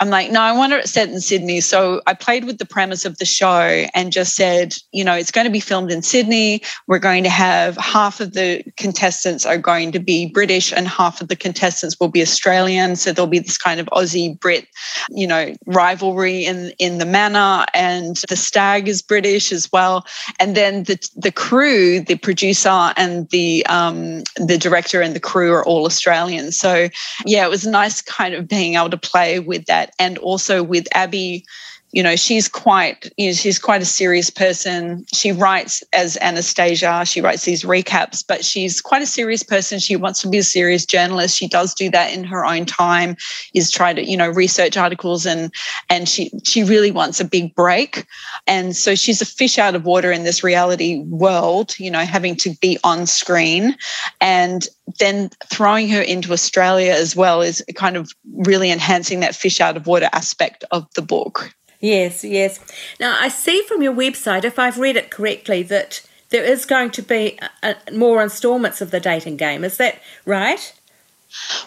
I'm 0.00 0.10
like, 0.10 0.30
no, 0.30 0.40
I 0.40 0.52
want 0.52 0.72
it 0.72 0.88
set 0.88 1.08
in 1.08 1.20
Sydney. 1.20 1.60
So 1.60 2.02
I 2.06 2.14
played 2.14 2.44
with 2.44 2.58
the 2.58 2.64
premise 2.64 3.04
of 3.04 3.18
the 3.18 3.24
show 3.24 3.86
and 3.94 4.12
just 4.12 4.36
said, 4.36 4.74
you 4.92 5.02
know, 5.02 5.14
it's 5.14 5.32
going 5.32 5.46
to 5.46 5.50
be 5.50 5.58
filmed 5.58 5.90
in 5.90 6.02
Sydney. 6.02 6.62
We're 6.86 7.00
going 7.00 7.24
to 7.24 7.30
have 7.30 7.76
half 7.78 8.20
of 8.20 8.34
the 8.34 8.62
contestants 8.76 9.44
are 9.44 9.58
going 9.58 9.90
to 9.92 9.98
be 9.98 10.26
British 10.26 10.72
and 10.72 10.86
half 10.86 11.20
of 11.20 11.26
the 11.26 11.34
contestants 11.34 11.98
will 11.98 12.08
be 12.08 12.22
Australian. 12.22 12.94
So 12.94 13.12
there'll 13.12 13.26
be 13.26 13.40
this 13.40 13.58
kind 13.58 13.80
of 13.80 13.86
Aussie 13.86 14.38
Brit, 14.38 14.68
you 15.10 15.26
know, 15.26 15.54
rivalry 15.66 16.44
in 16.44 16.72
in 16.78 16.98
the 16.98 17.06
manor. 17.06 17.66
And 17.74 18.16
the 18.28 18.36
stag 18.36 18.86
is 18.86 19.02
British 19.02 19.50
as 19.50 19.70
well. 19.72 20.06
And 20.38 20.54
then 20.54 20.84
the 20.84 20.98
the 21.16 21.32
crew, 21.32 22.00
the 22.00 22.16
producer 22.16 22.92
and 22.96 23.28
the 23.30 23.66
um, 23.66 24.22
the 24.36 24.58
director 24.58 25.02
and 25.02 25.14
the 25.14 25.20
crew 25.20 25.52
are 25.52 25.66
all 25.66 25.86
Australian. 25.86 26.52
So 26.52 26.88
yeah, 27.26 27.44
it 27.44 27.50
was 27.50 27.66
nice 27.66 28.00
kind 28.00 28.34
of 28.34 28.46
being 28.46 28.76
able 28.76 28.90
to 28.90 28.96
play 28.96 29.40
with 29.40 29.66
that 29.66 29.87
and 29.98 30.18
also 30.18 30.62
with 30.62 30.86
Abby 30.94 31.44
you 31.92 32.02
know 32.02 32.16
she's 32.16 32.48
quite 32.48 33.10
you 33.16 33.28
know, 33.28 33.32
she's 33.32 33.58
quite 33.58 33.82
a 33.82 33.86
serious 33.86 34.30
person. 34.30 35.04
She 35.12 35.32
writes 35.32 35.82
as 35.92 36.18
anastasia. 36.20 37.04
She 37.04 37.20
writes 37.20 37.44
these 37.44 37.62
recaps 37.62 38.24
but 38.26 38.44
she's 38.44 38.80
quite 38.80 39.02
a 39.02 39.06
serious 39.06 39.42
person. 39.42 39.78
She 39.78 39.96
wants 39.96 40.20
to 40.22 40.28
be 40.28 40.38
a 40.38 40.42
serious 40.42 40.84
journalist. 40.84 41.36
She 41.36 41.48
does 41.48 41.74
do 41.74 41.90
that 41.90 42.12
in 42.12 42.24
her 42.24 42.44
own 42.44 42.66
time 42.66 43.16
is 43.54 43.70
try 43.70 43.94
to 43.94 44.04
you 44.04 44.16
know 44.16 44.28
research 44.28 44.76
articles 44.76 45.26
and 45.26 45.52
and 45.88 46.08
she 46.08 46.30
she 46.44 46.62
really 46.62 46.90
wants 46.90 47.20
a 47.20 47.24
big 47.24 47.54
break. 47.54 48.06
And 48.46 48.76
so 48.76 48.94
she's 48.94 49.22
a 49.22 49.26
fish 49.26 49.58
out 49.58 49.74
of 49.74 49.84
water 49.84 50.12
in 50.12 50.24
this 50.24 50.44
reality 50.44 51.02
world 51.04 51.74
you 51.78 51.90
know 51.90 52.00
having 52.00 52.36
to 52.36 52.54
be 52.60 52.78
on 52.84 53.06
screen. 53.06 53.76
And 54.20 54.66
then 54.98 55.30
throwing 55.50 55.88
her 55.90 56.00
into 56.00 56.32
australia 56.32 56.92
as 56.92 57.14
well 57.14 57.42
is 57.42 57.62
kind 57.74 57.96
of 57.96 58.10
really 58.32 58.70
enhancing 58.70 59.20
that 59.20 59.34
fish 59.34 59.60
out 59.60 59.76
of 59.76 59.86
water 59.86 60.08
aspect 60.12 60.64
of 60.70 60.86
the 60.94 61.02
book 61.02 61.52
Yes, 61.80 62.24
yes. 62.24 62.58
Now, 62.98 63.16
I 63.20 63.28
see 63.28 63.62
from 63.62 63.82
your 63.82 63.94
website, 63.94 64.44
if 64.44 64.58
I've 64.58 64.78
read 64.78 64.96
it 64.96 65.10
correctly, 65.10 65.62
that 65.64 66.02
there 66.30 66.44
is 66.44 66.66
going 66.66 66.90
to 66.90 67.02
be 67.02 67.38
a, 67.62 67.76
a, 67.86 67.92
more 67.92 68.22
installments 68.22 68.80
of 68.80 68.90
the 68.90 69.00
dating 69.00 69.36
game. 69.36 69.64
Is 69.64 69.76
that 69.76 70.00
right? 70.26 70.72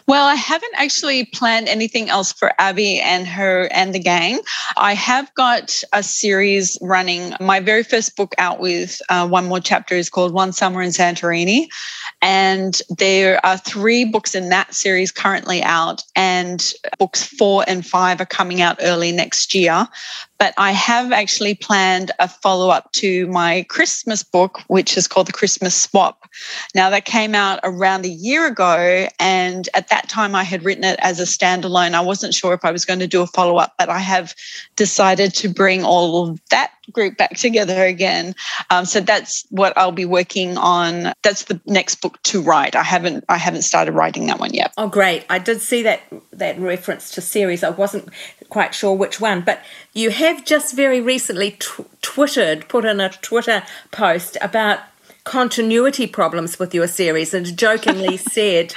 Well, 0.07 0.25
I 0.25 0.35
haven't 0.35 0.73
actually 0.75 1.25
planned 1.25 1.69
anything 1.69 2.09
else 2.09 2.33
for 2.33 2.51
Abby 2.57 2.99
and 2.99 3.27
her 3.27 3.69
and 3.71 3.93
the 3.93 3.99
gang. 3.99 4.39
I 4.75 4.95
have 4.95 5.31
got 5.35 5.83
a 5.93 6.01
series 6.01 6.77
running. 6.81 7.35
My 7.39 7.59
very 7.59 7.83
first 7.83 8.15
book 8.15 8.33
out 8.39 8.59
with 8.59 8.99
uh, 9.09 9.27
one 9.27 9.45
more 9.45 9.59
chapter 9.59 9.95
is 9.95 10.09
called 10.09 10.33
One 10.33 10.51
Summer 10.51 10.81
in 10.81 10.89
Santorini. 10.89 11.67
And 12.21 12.79
there 12.89 13.43
are 13.45 13.57
three 13.57 14.05
books 14.05 14.35
in 14.35 14.49
that 14.49 14.73
series 14.73 15.11
currently 15.11 15.63
out, 15.63 16.03
and 16.15 16.73
books 16.99 17.23
four 17.23 17.65
and 17.67 17.85
five 17.85 18.21
are 18.21 18.25
coming 18.25 18.61
out 18.61 18.77
early 18.81 19.11
next 19.11 19.55
year. 19.55 19.87
But 20.37 20.53
I 20.57 20.71
have 20.71 21.11
actually 21.11 21.53
planned 21.53 22.11
a 22.17 22.27
follow 22.27 22.69
up 22.69 22.91
to 22.93 23.27
my 23.27 23.63
Christmas 23.69 24.23
book, 24.23 24.61
which 24.67 24.97
is 24.97 25.07
called 25.07 25.27
The 25.27 25.33
Christmas 25.33 25.79
Swap. 25.79 26.27
Now, 26.73 26.89
that 26.89 27.05
came 27.05 27.35
out 27.35 27.59
around 27.63 28.05
a 28.05 28.09
year 28.09 28.47
ago. 28.47 29.07
And 29.19 29.69
at 29.75 29.89
that 29.89 30.09
time, 30.09 30.33
I 30.33 30.43
had 30.43 30.63
written 30.63 30.83
it 30.83 30.99
as 31.01 31.19
a 31.19 31.25
standalone. 31.25 31.93
I 31.93 32.01
wasn't 32.01 32.33
sure 32.33 32.53
if 32.53 32.65
I 32.65 32.71
was 32.71 32.85
going 32.85 32.99
to 32.99 33.07
do 33.07 33.21
a 33.21 33.27
follow 33.27 33.57
up, 33.57 33.73
but 33.77 33.89
I 33.89 33.99
have 33.99 34.33
decided 34.75 35.33
to 35.35 35.49
bring 35.49 35.83
all 35.83 36.23
of 36.23 36.41
that 36.49 36.71
group 36.91 37.17
back 37.17 37.37
together 37.37 37.83
again. 37.83 38.35
Um, 38.69 38.85
so 38.85 39.01
that's 39.01 39.45
what 39.49 39.77
I'll 39.77 39.91
be 39.91 40.05
working 40.05 40.57
on. 40.57 41.13
That's 41.21 41.45
the 41.45 41.59
next 41.65 41.95
book 42.01 42.21
to 42.23 42.41
write. 42.41 42.75
I 42.75 42.83
haven't 42.83 43.23
I 43.29 43.37
haven't 43.37 43.63
started 43.63 43.93
writing 43.93 44.27
that 44.27 44.39
one 44.39 44.53
yet. 44.53 44.73
Oh, 44.77 44.87
great! 44.87 45.25
I 45.29 45.39
did 45.39 45.61
see 45.61 45.83
that 45.83 46.01
that 46.33 46.59
reference 46.59 47.11
to 47.11 47.21
series. 47.21 47.63
I 47.63 47.69
wasn't 47.69 48.09
quite 48.49 48.73
sure 48.73 48.95
which 48.95 49.21
one, 49.21 49.41
but 49.41 49.63
you 49.93 50.09
have 50.11 50.45
just 50.45 50.75
very 50.75 51.01
recently 51.01 51.51
tw- 51.51 51.87
twittered, 52.01 52.67
put 52.67 52.85
in 52.85 52.99
a 52.99 53.09
Twitter 53.09 53.63
post 53.91 54.37
about 54.41 54.79
continuity 55.23 56.07
problems 56.07 56.57
with 56.59 56.73
your 56.73 56.87
series 56.87 57.33
and 57.33 57.57
jokingly 57.57 58.17
said, 58.31 58.73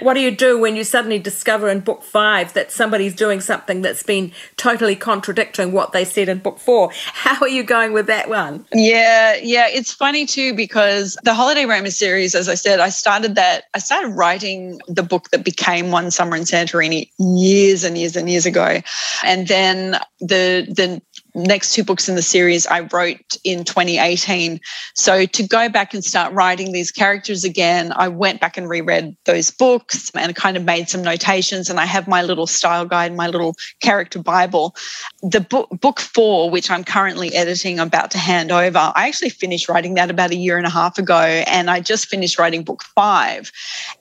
What 0.00 0.14
do 0.14 0.20
you 0.20 0.30
do 0.30 0.58
when 0.58 0.76
you 0.76 0.84
suddenly 0.84 1.18
discover 1.18 1.68
in 1.68 1.80
book 1.80 2.02
five 2.02 2.52
that 2.54 2.70
somebody's 2.70 3.14
doing 3.14 3.40
something 3.40 3.82
that's 3.82 4.02
been 4.02 4.32
totally 4.56 4.96
contradicting 4.96 5.72
what 5.72 5.92
they 5.92 6.04
said 6.04 6.28
in 6.28 6.38
book 6.38 6.58
four? 6.58 6.90
How 6.92 7.40
are 7.40 7.48
you 7.48 7.62
going 7.62 7.92
with 7.92 8.06
that 8.06 8.28
one? 8.28 8.66
Yeah, 8.72 9.36
yeah, 9.42 9.68
it's 9.68 9.92
funny 9.92 10.26
too 10.26 10.54
because 10.54 11.16
the 11.24 11.34
Holiday 11.34 11.64
Romance 11.64 11.98
series, 11.98 12.34
as 12.34 12.48
I 12.48 12.54
said, 12.54 12.80
I 12.80 12.90
started 12.90 13.34
that, 13.36 13.64
I 13.74 13.78
started 13.78 14.10
writing 14.10 14.80
the 14.88 15.02
book 15.02 15.30
that 15.30 15.44
became 15.44 15.90
One 15.90 16.10
Summer 16.10 16.36
in 16.36 16.42
Santorini 16.42 17.10
years 17.18 17.84
and 17.84 17.96
years 17.96 18.16
and 18.16 18.28
years 18.28 18.46
ago. 18.46 18.80
And 19.24 19.48
then 19.48 19.92
the 20.20 20.66
the 20.68 21.00
next 21.38 21.72
two 21.72 21.84
books 21.84 22.08
in 22.08 22.14
the 22.14 22.22
series 22.22 22.66
I 22.66 22.80
wrote 22.80 23.36
in 23.44 23.64
2018. 23.64 24.60
So 24.94 25.26
to 25.26 25.42
go 25.46 25.68
back 25.68 25.94
and 25.94 26.04
start 26.04 26.32
writing 26.32 26.72
these 26.72 26.90
characters 26.90 27.44
again, 27.44 27.92
I 27.96 28.08
went 28.08 28.40
back 28.40 28.56
and 28.56 28.68
reread 28.68 29.16
those 29.24 29.50
books 29.50 30.10
and 30.14 30.34
kind 30.34 30.56
of 30.56 30.64
made 30.64 30.88
some 30.88 31.02
notations. 31.02 31.70
And 31.70 31.80
I 31.80 31.86
have 31.86 32.08
my 32.08 32.22
little 32.22 32.46
style 32.46 32.84
guide, 32.84 33.14
my 33.14 33.28
little 33.28 33.56
character 33.80 34.18
Bible. 34.18 34.74
The 35.22 35.40
book, 35.40 35.68
book 35.80 36.00
four, 36.00 36.50
which 36.50 36.70
I'm 36.70 36.84
currently 36.84 37.34
editing, 37.34 37.80
I'm 37.80 37.86
about 37.88 38.10
to 38.12 38.18
hand 38.18 38.50
over, 38.50 38.92
I 38.94 39.08
actually 39.08 39.30
finished 39.30 39.68
writing 39.68 39.94
that 39.94 40.10
about 40.10 40.30
a 40.30 40.36
year 40.36 40.58
and 40.58 40.66
a 40.66 40.70
half 40.70 40.98
ago. 40.98 41.18
And 41.46 41.70
I 41.70 41.80
just 41.80 42.06
finished 42.06 42.38
writing 42.38 42.64
book 42.64 42.82
five. 42.94 43.50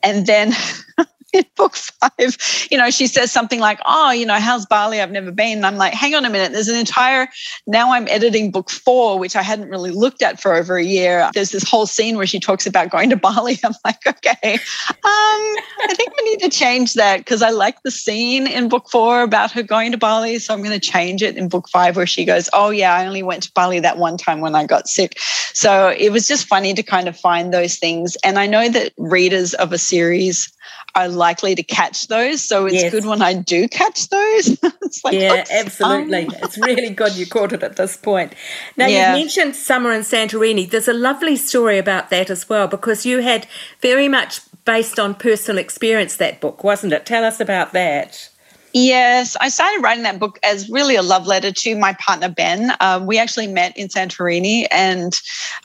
And 0.03 0.25
then 0.25 0.53
in 1.37 1.45
book 1.55 1.75
five, 1.75 2.37
you 2.71 2.77
know, 2.77 2.89
she 2.89 3.07
says 3.07 3.31
something 3.31 3.59
like, 3.59 3.79
Oh, 3.85 4.11
you 4.11 4.25
know, 4.25 4.39
how's 4.39 4.65
Bali? 4.65 5.01
I've 5.01 5.11
never 5.11 5.31
been. 5.31 5.57
And 5.57 5.65
I'm 5.65 5.77
like, 5.77 5.93
Hang 5.93 6.15
on 6.15 6.25
a 6.25 6.29
minute. 6.29 6.51
There's 6.51 6.67
an 6.67 6.77
entire, 6.77 7.27
now 7.65 7.93
I'm 7.93 8.07
editing 8.07 8.51
book 8.51 8.69
four, 8.69 9.19
which 9.19 9.35
I 9.35 9.41
hadn't 9.41 9.69
really 9.69 9.91
looked 9.91 10.21
at 10.21 10.41
for 10.41 10.53
over 10.53 10.77
a 10.77 10.83
year. 10.83 11.29
There's 11.33 11.51
this 11.51 11.69
whole 11.69 11.85
scene 11.85 12.17
where 12.17 12.27
she 12.27 12.39
talks 12.39 12.65
about 12.65 12.89
going 12.89 13.09
to 13.09 13.15
Bali. 13.17 13.59
I'm 13.63 13.73
like, 13.85 14.05
Okay, 14.05 14.53
um, 14.53 14.59
I 15.03 15.93
think 15.95 16.11
I 16.17 16.21
need 16.23 16.39
to 16.39 16.49
change 16.49 16.93
that 16.95 17.17
because 17.17 17.41
I 17.41 17.49
like 17.49 17.81
the 17.83 17.91
scene 17.91 18.47
in 18.47 18.69
book 18.69 18.89
four 18.89 19.21
about 19.21 19.51
her 19.51 19.63
going 19.63 19.91
to 19.91 19.97
Bali. 19.97 20.39
So 20.39 20.53
I'm 20.53 20.61
going 20.61 20.79
to 20.79 20.79
change 20.79 21.21
it 21.21 21.37
in 21.37 21.49
book 21.49 21.69
five 21.69 21.95
where 21.95 22.07
she 22.07 22.25
goes, 22.25 22.49
Oh, 22.53 22.69
yeah, 22.69 22.93
I 22.93 23.05
only 23.05 23.23
went 23.23 23.43
to 23.43 23.51
Bali 23.53 23.79
that 23.79 23.97
one 23.97 24.17
time 24.17 24.41
when 24.41 24.55
I 24.55 24.65
got 24.65 24.87
sick. 24.87 25.19
So 25.53 25.89
it 25.89 26.11
was 26.11 26.27
just 26.27 26.47
funny 26.47 26.73
to 26.73 26.83
kind 26.83 27.07
of 27.07 27.17
find 27.17 27.53
those 27.53 27.77
things. 27.77 28.15
And 28.23 28.39
I 28.39 28.47
know 28.47 28.69
that 28.69 28.93
readers 28.97 29.53
of 29.55 29.73
a 29.73 29.77
series 29.77 30.51
are 30.97 31.07
likely 31.07 31.53
to 31.53 31.61
catch 31.61 32.07
those. 32.07 32.43
So 32.43 32.65
it's 32.65 32.73
yes. 32.73 32.91
good 32.91 33.05
when 33.05 33.21
I 33.21 33.33
do 33.35 33.67
catch 33.67 34.09
those. 34.09 34.57
like, 35.03 35.13
yeah, 35.13 35.45
absolutely. 35.51 36.25
Um. 36.25 36.33
it's 36.41 36.57
really 36.57 36.89
good 36.89 37.15
you 37.15 37.27
caught 37.27 37.53
it 37.53 37.61
at 37.61 37.75
this 37.75 37.95
point. 37.95 38.33
Now, 38.75 38.87
yeah. 38.87 39.13
you 39.13 39.19
mentioned 39.21 39.55
Summer 39.55 39.93
in 39.93 40.01
Santorini. 40.01 40.69
There's 40.69 40.87
a 40.87 40.93
lovely 40.93 41.35
story 41.35 41.77
about 41.77 42.09
that 42.09 42.31
as 42.31 42.49
well 42.49 42.67
because 42.67 43.05
you 43.05 43.19
had 43.19 43.45
very 43.79 44.07
much 44.07 44.41
based 44.65 44.99
on 44.99 45.13
personal 45.13 45.59
experience 45.59 46.17
that 46.17 46.41
book, 46.41 46.63
wasn't 46.63 46.93
it? 46.93 47.05
Tell 47.05 47.23
us 47.23 47.39
about 47.39 47.73
that. 47.73 48.29
Yes, 48.73 49.37
I 49.39 49.49
started 49.49 49.81
writing 49.81 50.03
that 50.03 50.19
book 50.19 50.39
as 50.43 50.69
really 50.69 50.95
a 50.95 51.01
love 51.01 51.25
letter 51.25 51.51
to 51.51 51.75
my 51.75 51.93
partner 51.93 52.29
Ben. 52.29 52.73
Um, 52.79 53.05
we 53.05 53.17
actually 53.17 53.47
met 53.47 53.77
in 53.77 53.87
Santorini, 53.87 54.67
and 54.71 55.13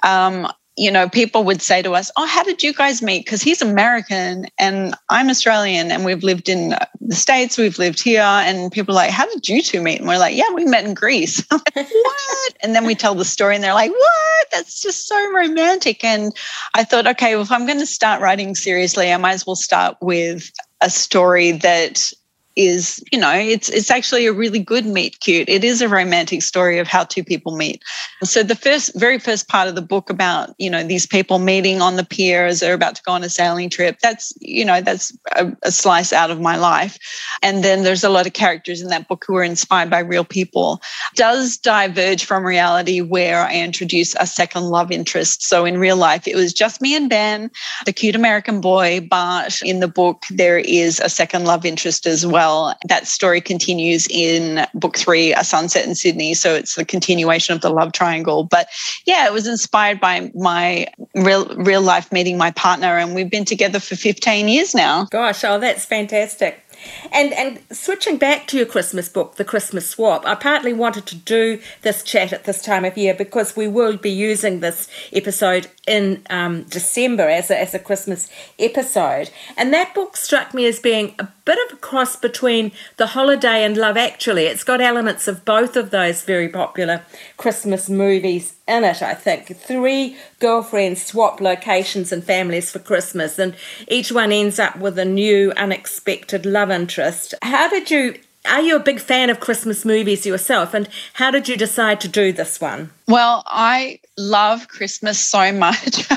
um, 0.03 0.51
you 0.77 0.91
know, 0.91 1.09
people 1.09 1.45
would 1.45 1.61
say 1.61 1.83
to 1.83 1.93
us, 1.93 2.11
Oh, 2.17 2.27
how 2.27 2.43
did 2.43 2.63
you 2.63 2.73
guys 2.73 3.03
meet? 3.03 3.25
Because 3.25 3.43
he's 3.43 3.61
American 3.61 4.47
and 4.59 4.95
I'm 5.11 5.29
Australian 5.29 5.91
and 5.91 6.05
we've 6.05 6.23
lived 6.23 6.49
in 6.49 6.75
the 7.01 7.15
States, 7.15 7.59
we've 7.59 7.79
lived 7.79 8.03
here. 8.03 8.23
And 8.23 8.73
people 8.73 8.95
are 8.95 9.03
like, 9.05 9.11
How 9.11 9.27
did 9.27 9.49
you 9.49 9.63
two 9.63 9.83
meet? 9.83 9.99
And 9.99 10.09
we're 10.09 10.19
like, 10.19 10.37
Yeah, 10.37 10.51
we 10.55 10.65
met 10.65 10.85
in 10.85 10.95
Greece. 10.95 11.45
what? 11.51 12.53
And 12.63 12.75
then 12.75 12.87
we 12.87 12.95
tell 12.95 13.15
the 13.15 13.25
story 13.25 13.55
and 13.55 13.63
they're 13.63 13.75
like, 13.75 13.91
What? 13.91 14.47
That's 14.53 14.81
just 14.81 15.07
so 15.07 15.33
romantic. 15.33 16.03
And 16.05 16.33
I 16.75 16.85
thought, 16.85 17.07
okay, 17.07 17.35
well, 17.35 17.45
if 17.45 17.53
I'm 17.53 17.67
going 17.67 17.79
to 17.81 17.87
start 17.87 18.23
writing 18.23 18.55
seriously, 18.55 19.13
I 19.13 19.17
might 19.17 19.33
as 19.33 19.47
well 19.47 19.57
start 19.57 19.97
with 20.01 20.51
a 20.81 20.91
story 20.91 21.53
that 21.53 22.11
is 22.57 23.03
you 23.11 23.19
know 23.19 23.33
it's 23.33 23.69
it's 23.69 23.91
actually 23.91 24.27
a 24.27 24.33
really 24.33 24.59
good 24.59 24.87
meet 24.87 25.21
cute. 25.21 25.49
It 25.49 25.65
is 25.65 25.81
a 25.81 25.89
romantic 25.89 26.43
story 26.43 26.79
of 26.79 26.87
how 26.87 27.05
two 27.05 27.25
people 27.25 27.57
meet. 27.57 27.83
So 28.23 28.43
the 28.43 28.55
first 28.55 28.95
very 28.95 29.19
first 29.19 29.49
part 29.49 29.69
of 29.69 29.75
the 29.75 29.83
book 29.83 30.11
about 30.11 30.55
you 30.59 30.69
know 30.69 30.85
these 30.85 31.07
people 31.07 31.39
meeting 31.39 31.81
on 31.81 31.97
the 31.97 32.05
pier 32.05 32.47
as 32.47 32.61
they're 32.61 32.75
about 32.75 32.97
to 32.97 33.03
go 33.05 33.13
on 33.13 33.25
a 33.25 33.29
sailing 33.29 33.71
trip 33.71 33.99
that's 34.03 34.33
you 34.41 34.65
know 34.65 34.81
that's 34.81 35.17
a, 35.35 35.53
a 35.63 35.73
slice 35.73 36.13
out 36.13 36.31
of 36.31 36.41
my 36.41 36.57
life. 36.57 36.99
And 37.43 37.65
then 37.65 37.83
there's 37.83 38.05
a 38.05 38.11
lot 38.11 38.27
of 38.27 38.33
characters 38.33 38.83
in 38.83 38.89
that 38.89 39.09
book 39.09 39.25
who 39.27 39.37
are 39.37 39.45
inspired 39.45 39.91
by 39.91 40.01
real 40.01 40.25
people. 40.25 40.81
Does 41.15 41.57
diverge 41.57 42.25
from 42.25 42.45
reality 42.45 43.01
where 43.01 43.45
i 43.45 43.55
introduce 43.55 44.15
a 44.17 44.27
second 44.27 44.65
love 44.65 44.91
interest. 44.91 45.43
So 45.43 45.65
in 45.65 45.79
real 45.79 45.97
life 45.97 46.27
it 46.29 46.37
was 46.37 46.53
just 46.53 46.81
me 46.81 46.97
and 46.97 47.09
ben 47.09 47.51
the 47.87 47.93
cute 47.93 48.15
american 48.15 48.61
boy 48.61 49.07
but 49.09 49.61
in 49.63 49.81
the 49.81 49.89
book 49.89 50.25
there 50.31 50.59
is 50.59 51.01
a 51.01 51.09
second 51.09 51.45
love 51.45 51.65
interest 51.65 52.07
as 52.07 52.27
well 52.27 52.42
well. 52.43 52.75
That 52.89 53.07
story 53.07 53.41
continues 53.41 54.09
in 54.11 54.67
book 54.75 54.99
three, 54.99 55.33
A 55.33 55.45
Sunset 55.45 55.87
in 55.87 55.95
Sydney. 55.95 56.35
So 56.35 56.55
it's 56.55 56.75
the 56.75 56.85
continuation 56.85 57.55
of 57.55 57.61
the 57.61 57.71
love 57.71 57.93
triangle. 57.93 58.45
But 58.45 58.67
yeah, 59.07 59.27
it 59.27 59.33
was 59.33 59.47
inspired 59.47 60.01
by 60.01 60.31
my 60.35 60.89
real 61.15 61.47
real 61.57 61.83
life 61.83 62.11
meeting 62.11 62.37
my 62.37 62.51
partner, 62.51 62.99
and 62.99 63.15
we've 63.15 63.31
been 63.31 63.45
together 63.45 63.79
for 63.79 63.95
15 63.97 64.49
years 64.49 64.75
now. 64.75 65.07
Gosh, 65.11 65.45
oh, 65.45 65.59
that's 65.59 65.85
fantastic. 65.85 66.62
And 67.11 67.33
and 67.33 67.61
switching 67.71 68.17
back 68.17 68.47
to 68.49 68.57
your 68.57 68.67
Christmas 68.67 69.09
book, 69.09 69.37
The 69.37 69.45
Christmas 69.45 69.89
Swap, 69.89 70.25
I 70.27 70.35
partly 70.35 70.73
wanted 70.73 71.07
to 71.07 71.17
do 71.17 71.61
this 71.83 72.03
chat 72.03 72.33
at 72.33 72.45
this 72.45 72.63
time 72.63 72.85
of 72.85 72.97
year 72.97 73.15
because 73.15 73.57
we 73.57 73.69
will 73.69 73.97
be 73.97 74.11
using 74.11 74.61
this 74.61 74.89
episode 75.13 75.69
in 75.87 76.23
um, 76.31 76.63
December 76.65 77.29
as 77.29 77.51
a, 77.51 77.61
as 77.61 77.75
a 77.75 77.79
Christmas 77.79 78.31
episode. 78.59 79.31
And 79.57 79.73
that 79.75 79.95
book 79.95 80.17
struck 80.17 80.55
me 80.55 80.67
as 80.67 80.79
being 80.79 81.15
a 81.19 81.29
bit 81.45 81.59
of 81.67 81.77
a 81.77 81.81
cross 81.81 82.15
between 82.15 82.71
The 82.99 83.09
Holiday 83.09 83.65
and 83.65 83.77
Love 83.77 83.97
Actually. 83.97 84.45
It's 84.45 84.65
got 84.65 84.81
elements 84.81 85.27
of 85.27 85.45
both 85.45 85.77
of 85.77 85.91
those 85.91 86.23
very 86.23 86.49
popular 86.49 87.03
Christmas 87.37 87.89
movies 87.89 88.55
in 88.69 88.85
it, 88.85 89.03
I 89.03 89.15
think. 89.15 89.57
Three 89.57 90.17
girlfriends 90.39 91.05
swap 91.05 91.41
locations 91.41 92.13
and 92.13 92.23
families 92.23 92.71
for 92.71 92.79
Christmas, 92.79 93.39
and 93.39 93.57
each 93.89 94.13
one 94.13 94.31
ends 94.31 94.59
up 94.59 94.79
with 94.79 94.99
a 94.99 95.05
new, 95.05 95.53
unexpected 95.57 96.47
love 96.47 96.71
interest. 96.73 97.35
How 97.43 97.69
did 97.69 97.91
you 97.91 98.17
are 98.45 98.61
you 98.61 98.75
a 98.75 98.81
big 98.81 98.99
fan 98.99 99.31
of 99.31 99.39
Christmas 99.39 99.85
movies 99.85 100.27
yourself? 100.27 100.75
And 100.75 100.89
how 101.13 101.31
did 101.31 101.49
you 101.49 101.57
decide 101.57 102.01
to 102.01 102.09
do 102.09 102.33
this 102.33 102.61
one? 102.61 102.91
Well, 103.07 103.45
I 103.47 104.01
love 104.19 104.67
Christmas 104.69 105.19
so 105.21 105.53
much. 105.67 106.11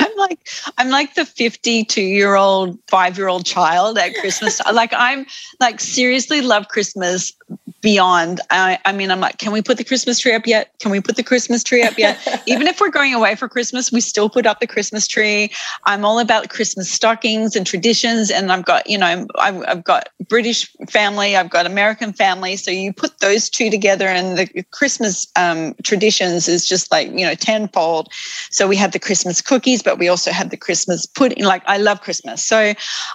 I'm 0.00 0.16
like 0.16 0.48
I'm 0.78 0.90
like 0.90 1.14
the 1.14 1.24
52 1.24 2.00
year 2.00 2.34
old 2.34 2.78
five 2.88 3.16
year 3.16 3.28
old 3.28 3.46
child 3.46 3.98
at 3.98 4.14
Christmas. 4.16 4.60
like 4.72 4.92
I'm 4.96 5.26
like 5.60 5.80
seriously 5.80 6.40
love 6.40 6.68
Christmas 6.68 7.32
beyond. 7.80 8.40
I, 8.50 8.78
I 8.84 8.92
mean, 8.92 9.10
I'm 9.10 9.20
like, 9.20 9.38
can 9.38 9.52
we 9.52 9.62
put 9.62 9.78
the 9.78 9.84
Christmas 9.84 10.18
tree 10.18 10.34
up 10.34 10.46
yet? 10.46 10.72
Can 10.80 10.90
we 10.90 11.00
put 11.00 11.16
the 11.16 11.22
Christmas 11.22 11.62
tree 11.62 11.82
up 11.82 11.96
yet? 11.96 12.18
Even 12.46 12.66
if 12.66 12.80
we're 12.80 12.90
going 12.90 13.14
away 13.14 13.36
for 13.36 13.48
Christmas, 13.48 13.92
we 13.92 14.00
still 14.00 14.28
put 14.28 14.46
up 14.46 14.58
the 14.60 14.66
Christmas 14.66 15.06
tree. 15.06 15.52
I'm 15.84 16.04
all 16.04 16.18
about 16.18 16.48
Christmas 16.48 16.90
stockings 16.90 17.54
and 17.54 17.66
traditions. 17.66 18.30
And 18.30 18.50
I've 18.50 18.64
got, 18.64 18.88
you 18.88 18.98
know, 18.98 19.26
I've, 19.38 19.62
I've 19.68 19.84
got 19.84 20.08
British 20.28 20.70
family, 20.90 21.36
I've 21.36 21.50
got 21.50 21.66
American 21.66 22.12
family. 22.12 22.56
So 22.56 22.70
you 22.70 22.92
put 22.92 23.20
those 23.20 23.48
two 23.48 23.70
together, 23.70 24.08
and 24.08 24.36
the 24.36 24.64
Christmas 24.70 25.26
um, 25.36 25.74
traditions 25.84 26.48
is 26.48 26.66
just 26.66 26.90
like, 26.90 27.08
you 27.08 27.24
know, 27.24 27.34
tenfold. 27.34 28.08
So 28.50 28.66
we 28.66 28.76
have 28.76 28.92
the 28.92 28.98
Christmas 28.98 29.40
cookies, 29.40 29.82
but 29.82 29.98
we 29.98 30.08
also 30.08 30.32
have 30.32 30.50
the 30.50 30.56
Christmas 30.56 31.06
pudding. 31.06 31.44
Like, 31.44 31.62
I 31.66 31.78
love 31.78 32.00
Christmas. 32.00 32.42
So 32.42 32.74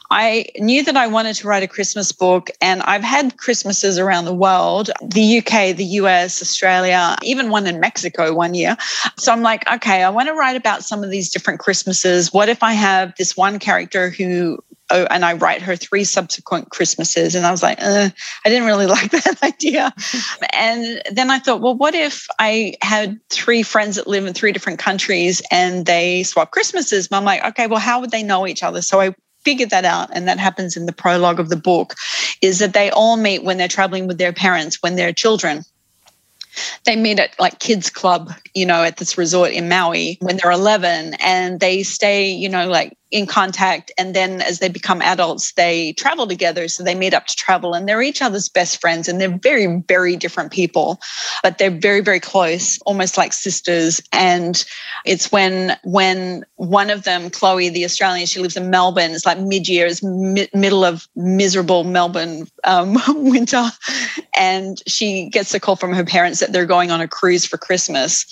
I 0.09 0.45
knew 0.57 0.83
that 0.83 0.95
I 0.95 1.07
wanted 1.07 1.35
to 1.35 1.47
write 1.47 1.63
a 1.63 1.67
Christmas 1.67 2.13
book, 2.13 2.49
and 2.61 2.81
I've 2.83 3.03
had 3.03 3.37
Christmases 3.37 3.99
around 3.99 4.25
the 4.25 4.33
world 4.33 4.52
the 5.01 5.39
UK, 5.39 5.75
the 5.75 5.85
US, 6.01 6.41
Australia, 6.41 7.15
even 7.23 7.49
one 7.49 7.67
in 7.67 7.79
Mexico 7.79 8.33
one 8.33 8.53
year. 8.53 8.77
So 9.17 9.31
I'm 9.31 9.41
like, 9.41 9.69
okay, 9.71 10.03
I 10.03 10.09
want 10.09 10.27
to 10.27 10.33
write 10.33 10.55
about 10.55 10.83
some 10.83 11.03
of 11.03 11.09
these 11.09 11.29
different 11.29 11.59
Christmases. 11.59 12.33
What 12.33 12.49
if 12.49 12.63
I 12.63 12.73
have 12.73 13.13
this 13.17 13.35
one 13.35 13.59
character 13.59 14.09
who 14.09 14.59
oh, 14.89 15.07
and 15.09 15.25
I 15.25 15.33
write 15.33 15.61
her 15.61 15.75
three 15.75 16.03
subsequent 16.03 16.69
Christmases. 16.69 17.35
And 17.35 17.45
I 17.45 17.51
was 17.51 17.63
like, 17.63 17.79
uh, 17.81 18.09
I 18.45 18.49
didn't 18.49 18.67
really 18.67 18.85
like 18.97 19.11
that 19.11 19.43
idea. 19.43 19.93
and 20.53 21.01
then 21.11 21.29
I 21.29 21.39
thought, 21.39 21.61
well, 21.61 21.75
what 21.75 21.95
if 21.95 22.27
I 22.39 22.75
had 22.81 23.19
three 23.29 23.63
friends 23.63 23.95
that 23.95 24.07
live 24.07 24.25
in 24.25 24.33
three 24.33 24.51
different 24.51 24.79
countries 24.79 25.41
and 25.51 25.85
they 25.85 26.23
swap 26.23 26.51
Christmases? 26.51 27.07
And 27.07 27.15
I'm 27.15 27.25
like, 27.25 27.43
okay, 27.45 27.67
well, 27.67 27.79
how 27.79 28.01
would 28.01 28.11
they 28.11 28.23
know 28.23 28.47
each 28.47 28.63
other? 28.63 28.81
So 28.81 29.01
I 29.01 29.15
figured 29.43 29.69
that 29.69 29.85
out 29.85 30.09
and 30.13 30.27
that 30.27 30.39
happens 30.39 30.77
in 30.77 30.85
the 30.85 30.93
prologue 30.93 31.39
of 31.39 31.49
the 31.49 31.55
book 31.55 31.95
is 32.41 32.59
that 32.59 32.73
they 32.73 32.89
all 32.89 33.17
meet 33.17 33.43
when 33.43 33.57
they're 33.57 33.67
traveling 33.67 34.07
with 34.07 34.17
their 34.17 34.33
parents 34.33 34.77
when 34.81 34.95
they're 34.95 35.13
children. 35.13 35.63
They 36.85 36.95
meet 36.95 37.19
at 37.19 37.39
like 37.39 37.59
kids 37.59 37.89
club 37.89 38.31
you 38.53 38.65
know 38.65 38.83
at 38.83 38.97
this 38.97 39.17
resort 39.17 39.51
in 39.51 39.67
maui 39.69 40.17
when 40.21 40.37
they're 40.37 40.51
11 40.51 41.15
and 41.19 41.59
they 41.59 41.81
stay 41.81 42.29
you 42.29 42.47
know 42.47 42.67
like 42.67 42.95
in 43.13 43.27
contact. 43.27 43.91
And 43.95 44.15
then 44.15 44.41
as 44.41 44.57
they 44.57 44.69
become 44.69 44.99
adults, 45.03 45.53
they 45.53 45.93
travel 45.93 46.25
together. 46.25 46.67
So 46.67 46.83
they 46.83 46.95
meet 46.95 47.13
up 47.13 47.27
to 47.27 47.35
travel 47.35 47.75
and 47.75 47.87
they're 47.87 48.01
each 48.01 48.23
other's 48.23 48.49
best 48.49 48.81
friends. 48.81 49.07
And 49.07 49.21
they're 49.21 49.37
very, 49.37 49.83
very 49.87 50.15
different 50.15 50.51
people, 50.51 50.99
but 51.43 51.59
they're 51.59 51.69
very, 51.69 52.01
very 52.01 52.19
close, 52.19 52.79
almost 52.87 53.15
like 53.15 53.31
sisters. 53.31 54.01
And 54.11 54.65
it's 55.05 55.31
when, 55.31 55.77
when 55.83 56.43
one 56.55 56.89
of 56.89 57.03
them, 57.03 57.29
Chloe, 57.29 57.69
the 57.69 57.85
Australian, 57.85 58.25
she 58.25 58.39
lives 58.39 58.57
in 58.57 58.71
Melbourne. 58.71 59.11
It's 59.11 59.27
like 59.27 59.39
mid 59.39 59.69
year, 59.69 59.85
it's 59.85 60.01
mi- 60.01 60.49
middle 60.55 60.83
of 60.83 61.07
miserable 61.15 61.83
Melbourne 61.83 62.47
um, 62.63 62.97
winter. 63.29 63.69
And 64.35 64.81
she 64.87 65.29
gets 65.29 65.53
a 65.53 65.59
call 65.59 65.75
from 65.75 65.93
her 65.93 66.03
parents 66.03 66.39
that 66.39 66.51
they're 66.51 66.65
going 66.65 66.89
on 66.89 66.99
a 66.99 67.07
cruise 67.07 67.45
for 67.45 67.59
Christmas 67.59 68.25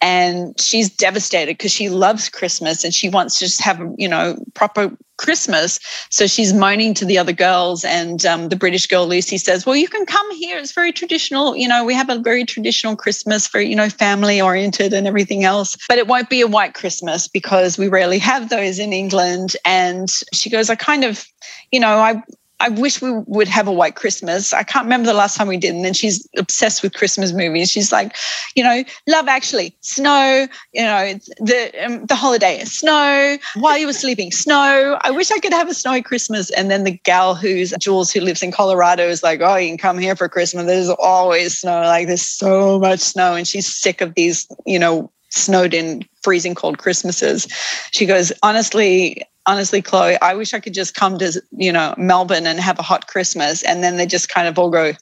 and 0.00 0.58
she's 0.60 0.90
devastated 0.90 1.56
because 1.56 1.72
she 1.72 1.88
loves 1.88 2.28
Christmas 2.28 2.84
and 2.84 2.94
she 2.94 3.08
wants 3.08 3.38
to 3.38 3.44
just 3.46 3.60
have 3.60 3.80
you 3.96 4.05
know 4.08 4.36
proper 4.54 4.96
Christmas. 5.18 5.80
So 6.10 6.26
she's 6.26 6.52
moaning 6.52 6.94
to 6.94 7.04
the 7.04 7.18
other 7.18 7.32
girls, 7.32 7.84
and 7.84 8.24
um, 8.26 8.48
the 8.48 8.56
British 8.56 8.86
girl 8.86 9.06
Lucy 9.06 9.38
says, 9.38 9.64
"Well, 9.64 9.76
you 9.76 9.88
can 9.88 10.06
come 10.06 10.30
here. 10.36 10.58
It's 10.58 10.72
very 10.72 10.92
traditional. 10.92 11.56
You 11.56 11.68
know, 11.68 11.84
we 11.84 11.94
have 11.94 12.10
a 12.10 12.18
very 12.18 12.44
traditional 12.44 12.96
Christmas, 12.96 13.48
very 13.48 13.68
you 13.68 13.76
know 13.76 13.88
family 13.88 14.40
oriented 14.40 14.92
and 14.92 15.06
everything 15.06 15.44
else. 15.44 15.76
But 15.88 15.98
it 15.98 16.06
won't 16.06 16.30
be 16.30 16.40
a 16.40 16.46
white 16.46 16.74
Christmas 16.74 17.28
because 17.28 17.78
we 17.78 17.88
rarely 17.88 18.18
have 18.18 18.48
those 18.48 18.78
in 18.78 18.92
England." 18.92 19.56
And 19.64 20.10
she 20.32 20.50
goes, 20.50 20.70
"I 20.70 20.74
kind 20.74 21.04
of, 21.04 21.26
you 21.70 21.80
know, 21.80 21.98
I." 21.98 22.22
I 22.58 22.70
wish 22.70 23.02
we 23.02 23.12
would 23.26 23.48
have 23.48 23.68
a 23.68 23.72
white 23.72 23.96
Christmas. 23.96 24.54
I 24.54 24.62
can't 24.62 24.84
remember 24.84 25.06
the 25.06 25.14
last 25.14 25.36
time 25.36 25.46
we 25.46 25.58
did. 25.58 25.74
And 25.74 25.84
then 25.84 25.92
she's 25.92 26.26
obsessed 26.38 26.82
with 26.82 26.94
Christmas 26.94 27.32
movies. 27.32 27.70
She's 27.70 27.92
like, 27.92 28.16
you 28.54 28.64
know, 28.64 28.82
Love 29.06 29.28
Actually, 29.28 29.76
snow, 29.82 30.46
you 30.72 30.82
know, 30.82 31.18
the 31.38 31.84
um, 31.84 32.06
the 32.06 32.14
holiday, 32.14 32.64
snow, 32.64 33.36
while 33.56 33.76
you 33.76 33.86
were 33.86 33.92
sleeping, 33.92 34.32
snow. 34.32 34.98
I 35.02 35.10
wish 35.10 35.30
I 35.30 35.38
could 35.38 35.52
have 35.52 35.68
a 35.68 35.74
snowy 35.74 36.00
Christmas. 36.00 36.50
And 36.50 36.70
then 36.70 36.84
the 36.84 36.92
gal 36.92 37.34
who's 37.34 37.74
Jules, 37.78 38.10
who 38.10 38.20
lives 38.20 38.42
in 38.42 38.52
Colorado, 38.52 39.06
is 39.06 39.22
like, 39.22 39.40
oh, 39.42 39.56
you 39.56 39.68
can 39.68 39.78
come 39.78 39.98
here 39.98 40.16
for 40.16 40.28
Christmas. 40.28 40.66
There's 40.66 40.88
always 40.88 41.58
snow. 41.58 41.82
Like 41.82 42.06
there's 42.06 42.26
so 42.26 42.78
much 42.78 43.00
snow. 43.00 43.34
And 43.34 43.46
she's 43.46 43.66
sick 43.66 44.00
of 44.00 44.14
these, 44.14 44.46
you 44.64 44.78
know, 44.78 45.10
snowed 45.28 45.74
in 45.74 46.04
freezing 46.22 46.54
cold 46.54 46.78
Christmases. 46.78 47.46
She 47.90 48.06
goes, 48.06 48.32
honestly, 48.42 49.22
honestly, 49.46 49.82
Chloe, 49.82 50.20
I 50.20 50.34
wish 50.34 50.54
I 50.54 50.60
could 50.60 50.74
just 50.74 50.94
come 50.94 51.18
to, 51.18 51.40
you 51.52 51.72
know, 51.72 51.94
Melbourne 51.96 52.46
and 52.46 52.60
have 52.60 52.78
a 52.78 52.82
hot 52.82 53.06
Christmas. 53.06 53.62
And 53.62 53.82
then 53.82 53.96
they 53.96 54.06
just 54.06 54.28
kind 54.28 54.48
of 54.48 54.58
all 54.58 54.70
go, 54.70 54.92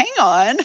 hang 0.00 0.12
on. 0.20 0.56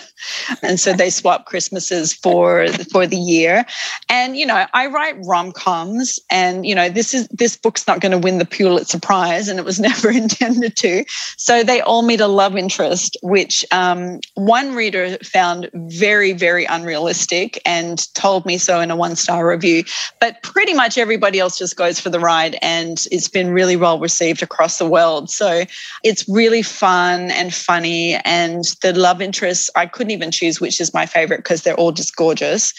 And 0.62 0.80
so 0.80 0.94
they 0.94 1.10
swap 1.10 1.46
christmases 1.46 2.14
for 2.14 2.68
for 2.92 3.06
the 3.06 3.18
year. 3.18 3.66
And 4.10 4.38
you 4.38 4.46
know 4.46 4.66
i 4.74 4.88
write 4.88 5.16
rom-coms 5.26 6.20
and 6.32 6.66
you 6.66 6.74
know 6.74 6.90
this 6.90 7.14
is 7.14 7.28
this 7.30 7.58
book's 7.58 7.88
not 7.88 8.00
going 8.00 8.12
to 8.12 8.18
win 8.18 8.38
the 8.38 8.46
pulitzer 8.46 9.00
prize 9.00 9.48
and 9.48 9.60
it 9.60 9.66
was 9.66 9.80
never 9.90 10.10
intended 10.10 10.76
to. 10.78 11.06
So 11.38 11.64
they 11.64 11.82
all 11.82 12.02
meet 12.02 12.22
a 12.22 12.28
love 12.28 12.58
interest 12.58 13.18
which 13.22 13.66
um, 13.72 14.20
one 14.36 14.74
reader 14.76 15.18
found 15.24 15.70
very 15.74 16.32
very 16.34 16.66
unrealistic 16.66 17.62
and 17.66 18.14
told 18.16 18.46
me 18.46 18.58
so 18.58 18.80
in 18.80 18.92
a 18.92 18.96
one 18.96 19.16
star 19.16 19.48
review. 19.48 19.84
But 20.20 20.42
pretty 20.44 20.74
much 20.74 20.98
everybody 20.98 21.40
else 21.40 21.58
just 21.58 21.76
goes 21.76 22.00
for 22.00 22.10
the 22.10 22.20
ride 22.20 22.58
and 22.62 23.06
it's 23.12 23.28
been 23.28 23.52
really 23.52 23.76
well 23.76 24.00
received 24.00 24.42
across 24.42 24.78
the 24.78 24.90
world. 24.90 25.30
So 25.30 25.64
it's 26.04 26.28
really 26.28 26.62
fun 26.62 27.32
and 27.32 27.54
funny 27.54 28.16
and 28.26 28.64
the 28.82 28.94
love 28.94 29.22
interests. 29.26 29.70
I 29.76 29.86
couldn't 29.86 30.12
even 30.12 30.32
choose 30.32 30.62
which 30.62 30.80
is 30.80 30.94
my 30.94 31.06
favorite 31.06 31.38
because 31.38 31.64
they're 31.64 31.76
all 31.76 31.92
just 31.92 32.16
gorgeous. 32.16 32.74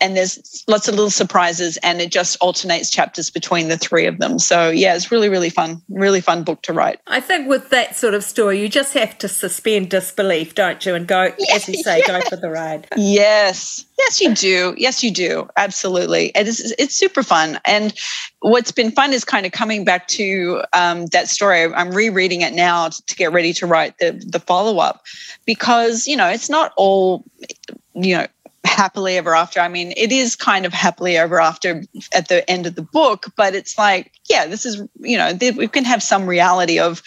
And 0.00 0.16
there's 0.16 0.64
lots 0.68 0.88
of 0.88 0.94
little 0.94 1.10
surprises, 1.10 1.78
and 1.78 2.00
it 2.00 2.10
just 2.10 2.36
alternates 2.40 2.90
chapters 2.90 3.30
between 3.30 3.68
the 3.68 3.78
three 3.78 4.06
of 4.06 4.18
them. 4.18 4.38
So, 4.38 4.68
yeah, 4.68 4.94
it's 4.94 5.10
really, 5.10 5.28
really 5.28 5.50
fun. 5.50 5.80
Really 5.88 6.20
fun 6.20 6.42
book 6.42 6.62
to 6.62 6.72
write. 6.72 7.00
I 7.06 7.20
think 7.20 7.48
with 7.48 7.70
that 7.70 7.96
sort 7.96 8.14
of 8.14 8.24
story, 8.24 8.60
you 8.60 8.68
just 8.68 8.94
have 8.94 9.16
to 9.18 9.28
suspend 9.28 9.90
disbelief, 9.90 10.54
don't 10.54 10.84
you? 10.84 10.94
And 10.94 11.06
go, 11.06 11.22
yeah, 11.38 11.54
as 11.54 11.68
you 11.68 11.82
say, 11.82 12.00
yeah. 12.00 12.20
go 12.20 12.28
for 12.28 12.36
the 12.36 12.50
ride. 12.50 12.88
Yes. 12.96 13.86
Yes, 14.02 14.20
you 14.20 14.34
do. 14.34 14.74
Yes, 14.76 15.04
you 15.04 15.12
do. 15.12 15.48
Absolutely. 15.56 16.32
It 16.34 16.48
is, 16.48 16.74
it's 16.76 16.94
super 16.94 17.22
fun. 17.22 17.60
And 17.64 17.94
what's 18.40 18.72
been 18.72 18.90
fun 18.90 19.12
is 19.12 19.24
kind 19.24 19.46
of 19.46 19.52
coming 19.52 19.84
back 19.84 20.08
to 20.08 20.62
um, 20.72 21.06
that 21.06 21.28
story. 21.28 21.72
I'm 21.72 21.92
rereading 21.92 22.40
it 22.40 22.52
now 22.52 22.88
to 22.88 23.14
get 23.14 23.32
ready 23.32 23.52
to 23.54 23.66
write 23.66 23.98
the, 23.98 24.20
the 24.26 24.40
follow 24.40 24.78
up 24.78 25.04
because, 25.44 26.08
you 26.08 26.16
know, 26.16 26.26
it's 26.28 26.50
not 26.50 26.72
all, 26.76 27.24
you 27.94 28.16
know, 28.16 28.26
happily 28.64 29.18
ever 29.18 29.36
after. 29.36 29.60
I 29.60 29.68
mean, 29.68 29.92
it 29.96 30.10
is 30.10 30.34
kind 30.34 30.66
of 30.66 30.72
happily 30.72 31.16
ever 31.16 31.40
after 31.40 31.84
at 32.12 32.28
the 32.28 32.48
end 32.50 32.66
of 32.66 32.74
the 32.74 32.82
book, 32.82 33.26
but 33.36 33.54
it's 33.54 33.78
like, 33.78 34.12
yeah, 34.28 34.46
this 34.46 34.66
is, 34.66 34.82
you 34.98 35.16
know, 35.16 35.32
we 35.56 35.68
can 35.68 35.84
have 35.84 36.02
some 36.02 36.26
reality 36.26 36.78
of 36.80 37.02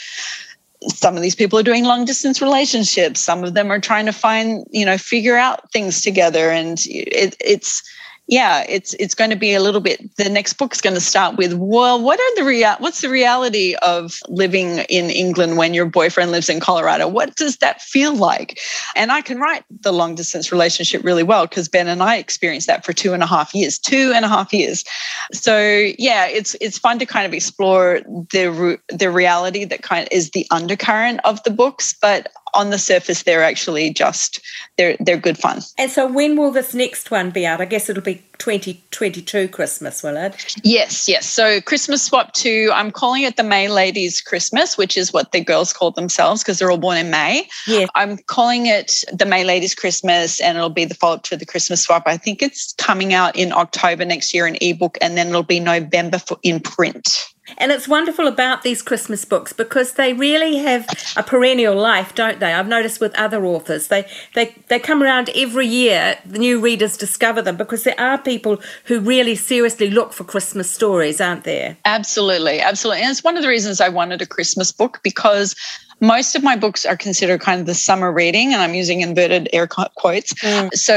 some 0.89 1.15
of 1.15 1.21
these 1.21 1.35
people 1.35 1.57
are 1.59 1.63
doing 1.63 1.83
long 1.83 2.05
distance 2.05 2.41
relationships. 2.41 3.19
Some 3.19 3.43
of 3.43 3.53
them 3.53 3.71
are 3.71 3.79
trying 3.79 4.05
to 4.05 4.11
find 4.13 4.65
you 4.71 4.85
know 4.85 4.97
figure 4.97 5.37
out 5.37 5.71
things 5.71 6.01
together. 6.01 6.49
And 6.49 6.79
it, 6.87 7.35
it's 7.39 7.83
yeah, 8.27 8.65
it's 8.67 8.95
it's 8.95 9.13
going 9.13 9.29
to 9.29 9.35
be 9.35 9.53
a 9.53 9.61
little 9.61 9.81
bit. 9.81 10.15
The 10.17 10.29
next 10.29 10.53
book 10.53 10.73
is 10.73 10.81
going 10.81 10.95
to 10.95 11.01
start 11.01 11.37
with, 11.37 11.53
well, 11.53 12.01
what 12.01 12.19
are 12.19 12.35
the 12.35 12.43
real? 12.43 12.75
What's 12.79 13.01
the 13.01 13.09
reality 13.09 13.75
of 13.83 14.19
living 14.27 14.79
in 14.89 15.11
England 15.11 15.57
when 15.57 15.75
your 15.75 15.85
boyfriend 15.85 16.31
lives 16.31 16.49
in 16.49 16.59
Colorado? 16.59 17.07
What 17.07 17.35
does 17.35 17.57
that 17.57 17.81
feel 17.81 18.15
like? 18.15 18.59
And 18.95 19.11
I 19.11 19.21
can 19.21 19.39
write 19.39 19.63
the 19.81 19.93
long 19.93 20.15
distance 20.15 20.51
relationship 20.51 21.03
really 21.03 21.21
well 21.21 21.45
because 21.45 21.69
Ben 21.69 21.87
and 21.87 22.01
I 22.01 22.15
experienced 22.15 22.65
that 22.65 22.83
for 22.83 22.93
two 22.93 23.13
and 23.13 23.21
a 23.21 23.27
half 23.27 23.53
years. 23.53 23.77
Two 23.77 24.11
and 24.15 24.25
a 24.25 24.29
half 24.29 24.51
years. 24.51 24.83
So 25.31 25.59
yeah, 25.99 26.25
it's 26.25 26.55
it's 26.61 26.79
fun 26.79 26.97
to 26.99 27.05
kind 27.05 27.27
of 27.27 27.33
explore 27.33 28.01
the 28.31 28.79
the 28.89 29.11
reality 29.11 29.65
that 29.65 29.83
kind 29.83 30.01
of 30.03 30.09
is 30.11 30.31
the 30.31 30.47
undercurrent 30.49 31.19
of 31.25 31.43
the 31.43 31.51
books, 31.51 31.93
but 32.01 32.31
on 32.55 32.69
the 32.69 32.77
surface 32.77 33.23
they're 33.23 33.43
actually 33.43 33.91
just 33.91 34.39
they're 34.77 34.97
they're 34.99 35.17
good 35.17 35.37
fun. 35.37 35.61
And 35.77 35.91
so 35.91 36.11
when 36.11 36.37
will 36.37 36.51
this 36.51 36.73
next 36.73 37.11
one 37.11 37.31
be 37.31 37.45
out? 37.45 37.61
I 37.61 37.65
guess 37.65 37.89
it'll 37.89 38.03
be 38.03 38.21
2022 38.37 39.47
Christmas, 39.47 40.03
will 40.03 40.17
it? 40.17 40.55
Yes, 40.63 41.07
yes. 41.07 41.25
So 41.25 41.61
Christmas 41.61 42.03
Swap 42.03 42.33
2, 42.33 42.69
I'm 42.73 42.91
calling 42.91 43.23
it 43.23 43.37
the 43.37 43.43
May 43.43 43.67
Ladies 43.67 44.21
Christmas, 44.21 44.77
which 44.77 44.97
is 44.97 45.13
what 45.13 45.31
the 45.31 45.41
girls 45.41 45.73
call 45.73 45.91
themselves 45.91 46.43
because 46.43 46.59
they're 46.59 46.71
all 46.71 46.77
born 46.77 46.97
in 46.97 47.09
May. 47.09 47.47
Yeah. 47.67 47.85
I'm 47.95 48.17
calling 48.17 48.65
it 48.65 49.03
the 49.11 49.25
May 49.25 49.43
Ladies 49.43 49.75
Christmas 49.75 50.39
and 50.41 50.57
it'll 50.57 50.69
be 50.69 50.85
the 50.85 50.95
follow-up 50.95 51.23
to 51.23 51.37
the 51.37 51.45
Christmas 51.45 51.83
Swap. 51.83 52.03
I 52.05 52.17
think 52.17 52.41
it's 52.41 52.73
coming 52.73 53.13
out 53.13 53.35
in 53.35 53.51
October 53.51 54.05
next 54.05 54.33
year 54.33 54.47
in 54.47 54.57
ebook 54.61 54.97
and 55.01 55.17
then 55.17 55.29
it'll 55.29 55.43
be 55.43 55.59
November 55.59 56.17
for 56.17 56.37
in 56.43 56.59
print. 56.59 57.34
And 57.57 57.71
it's 57.71 57.87
wonderful 57.87 58.27
about 58.27 58.63
these 58.63 58.81
Christmas 58.81 59.23
books 59.23 59.53
because 59.53 59.93
they 59.93 60.13
really 60.13 60.57
have 60.57 60.87
a 61.15 61.23
perennial 61.23 61.75
life, 61.75 62.15
don't 62.15 62.39
they? 62.39 62.53
I've 62.53 62.67
noticed 62.67 62.99
with 62.99 63.13
other 63.15 63.45
authors. 63.45 63.87
They 63.87 64.07
they 64.33 64.55
they 64.67 64.79
come 64.79 65.03
around 65.03 65.29
every 65.35 65.67
year, 65.67 66.17
the 66.25 66.39
new 66.39 66.59
readers 66.59 66.97
discover 66.97 67.41
them 67.41 67.55
because 67.55 67.83
there 67.83 67.99
are 67.99 68.17
people 68.17 68.61
who 68.85 68.99
really 68.99 69.35
seriously 69.35 69.89
look 69.89 70.13
for 70.13 70.23
Christmas 70.23 70.69
stories, 70.69 71.21
aren't 71.21 71.43
there? 71.43 71.77
Absolutely, 71.85 72.61
absolutely. 72.61 73.03
And 73.03 73.11
it's 73.11 73.23
one 73.23 73.37
of 73.37 73.43
the 73.43 73.49
reasons 73.49 73.79
I 73.79 73.89
wanted 73.89 74.21
a 74.21 74.25
Christmas 74.25 74.71
book 74.71 74.99
because 75.03 75.55
most 76.01 76.35
of 76.35 76.43
my 76.43 76.55
books 76.55 76.85
are 76.85 76.97
considered 76.97 77.41
kind 77.41 77.59
of 77.59 77.65
the 77.65 77.73
summer 77.73 78.11
reading, 78.11 78.53
and 78.53 78.61
I'm 78.61 78.73
using 78.73 79.01
inverted 79.01 79.49
air 79.53 79.67
quotes. 79.67 80.33
Mm. 80.33 80.73
So 80.73 80.93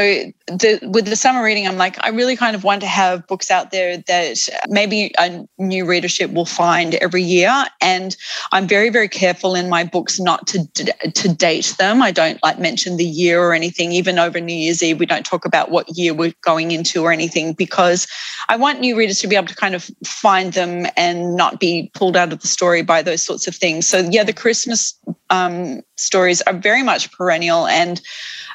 the, 0.46 0.80
with 0.82 1.06
the 1.06 1.16
summer 1.16 1.42
reading, 1.42 1.66
I'm 1.66 1.76
like, 1.76 2.02
I 2.04 2.11
really 2.11 2.37
kind 2.37 2.56
of 2.56 2.64
want 2.64 2.80
to 2.80 2.87
have 2.87 3.26
books 3.26 3.50
out 3.50 3.70
there 3.70 3.98
that 3.98 4.38
maybe 4.68 5.12
a 5.18 5.46
new 5.58 5.87
readership 5.87 6.32
will 6.32 6.46
find 6.46 6.94
every 6.96 7.22
year. 7.22 7.66
And 7.80 8.16
I'm 8.52 8.66
very, 8.66 8.90
very 8.90 9.08
careful 9.08 9.54
in 9.54 9.68
my 9.68 9.84
books 9.84 10.18
not 10.18 10.46
to 10.48 10.66
to 11.14 11.28
date 11.28 11.74
them. 11.78 12.02
I 12.02 12.11
don't 12.11 12.42
like 12.42 12.58
mention 12.58 12.96
the 12.96 13.04
year 13.04 13.40
or 13.40 13.54
anything. 13.54 13.92
Even 13.92 14.18
over 14.18 14.40
New 14.40 14.54
Year's 14.54 14.82
Eve, 14.82 14.98
we 14.98 15.06
don't 15.06 15.24
talk 15.24 15.44
about 15.44 15.70
what 15.70 15.96
year 15.96 16.12
we're 16.12 16.34
going 16.42 16.70
into 16.70 17.04
or 17.04 17.12
anything 17.12 17.52
because 17.52 18.06
I 18.48 18.56
want 18.56 18.80
new 18.80 18.96
readers 18.96 19.20
to 19.20 19.28
be 19.28 19.37
able 19.37 19.46
to 19.48 19.54
kind 19.54 19.74
of 19.74 19.90
find 20.04 20.52
them 20.52 20.87
and 20.96 21.37
not 21.37 21.61
be 21.61 21.90
pulled 21.94 22.16
out 22.16 22.32
of 22.32 22.40
the 22.40 22.48
story 22.48 22.82
by 22.82 23.02
those 23.02 23.22
sorts 23.22 23.46
of 23.46 23.54
things. 23.54 23.87
So 23.87 23.98
yeah, 24.11 24.24
the 24.24 24.32
Christmas 24.32 24.97
um, 25.30 25.82
stories 25.96 26.42
are 26.42 26.54
very 26.54 26.82
much 26.82 27.12
perennial. 27.12 27.66
And 27.66 28.00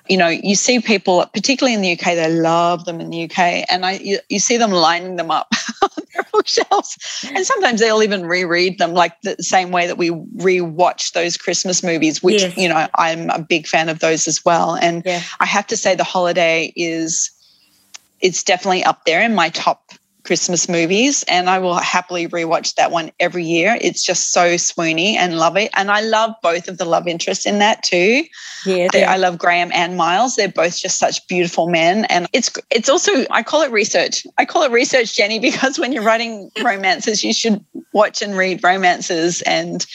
you 0.10 0.18
know 0.18 0.28
you 0.28 0.56
see 0.56 0.80
people 0.80 1.26
particularly 1.34 1.74
in 1.74 1.82
the 1.82 1.94
uk 1.94 2.04
they 2.04 2.30
love 2.30 2.86
them 2.86 3.00
in 3.00 3.10
the 3.10 3.24
uk 3.24 3.40
and 3.40 3.86
i 3.86 3.94
you, 3.94 4.20
you 4.30 4.40
see 4.40 4.58
them 4.58 4.72
lining 4.72 5.16
them 5.16 5.32
up 5.32 5.48
on 5.82 5.90
their 6.14 6.24
bookshelves. 6.32 7.26
And 7.34 7.46
sometimes 7.46 7.80
they'll 7.80 8.04
even 8.04 8.26
reread 8.26 8.78
them 8.80 8.94
like 8.94 9.20
the 9.22 9.36
same 9.40 9.72
way 9.72 9.88
that 9.88 9.98
we 9.98 10.10
rewatch 10.10 11.14
those 11.14 11.38
christmas 11.38 11.84
movies 11.84 12.22
which 12.22 12.42
yes. 12.42 12.58
you 12.58 12.68
know 12.68 12.88
i'm 12.96 13.30
a 13.30 13.40
big 13.40 13.68
fan 13.68 13.90
of 13.90 14.00
those 14.00 14.28
as 14.28 14.44
well. 14.44 14.76
And 14.76 15.04
yeah. 15.06 15.22
i 15.40 15.46
have 15.46 15.68
to 15.68 15.78
say 15.78 15.96
the 15.96 16.04
holiday 16.04 16.74
is 16.76 17.32
it's 18.22 18.44
definitely 18.44 18.84
up 18.84 19.06
there 19.06 19.22
in 19.22 19.36
my 19.36 19.50
top 19.50 19.92
Christmas 20.24 20.70
movies, 20.70 21.24
and 21.28 21.50
I 21.50 21.60
will 21.60 21.76
happily 21.76 22.28
rewatch 22.28 22.76
that 22.76 22.92
one 22.92 23.12
every 23.20 23.44
year. 23.44 23.78
It's 23.82 24.04
just 24.04 24.32
so 24.32 24.56
swoony 24.56 25.16
and 25.16 25.38
love 25.38 25.58
it. 25.58 25.70
And 25.76 25.92
I 25.92 26.02
love 26.02 26.34
both 26.42 26.70
of 26.70 26.78
the 26.78 26.86
love 26.86 27.08
interests 27.08 27.46
in 27.46 27.60
that 27.60 27.84
too. 27.84 28.24
Yeah, 28.66 28.88
I 28.94 29.18
love 29.18 29.38
Graham 29.38 29.72
and 29.74 29.98
Miles. 29.98 30.36
They're 30.36 30.48
both 30.48 30.78
just 30.78 30.98
such 30.98 31.28
beautiful 31.28 31.70
men, 31.70 32.06
and 32.06 32.28
it's 32.32 32.52
it's 32.72 32.88
also 32.88 33.12
I 33.32 33.44
call 33.44 33.62
it 33.64 33.72
research. 33.72 34.26
I 34.38 34.46
call 34.46 34.64
it 34.64 34.72
research, 34.72 35.16
Jenny, 35.16 35.40
because 35.52 35.78
when 35.78 35.92
you're 35.92 36.04
writing 36.04 36.50
romances, 36.64 37.24
you 37.24 37.34
should 37.34 37.64
watch 37.92 38.22
and 38.22 38.38
read 38.38 38.64
romances 38.64 39.42
and 39.44 39.86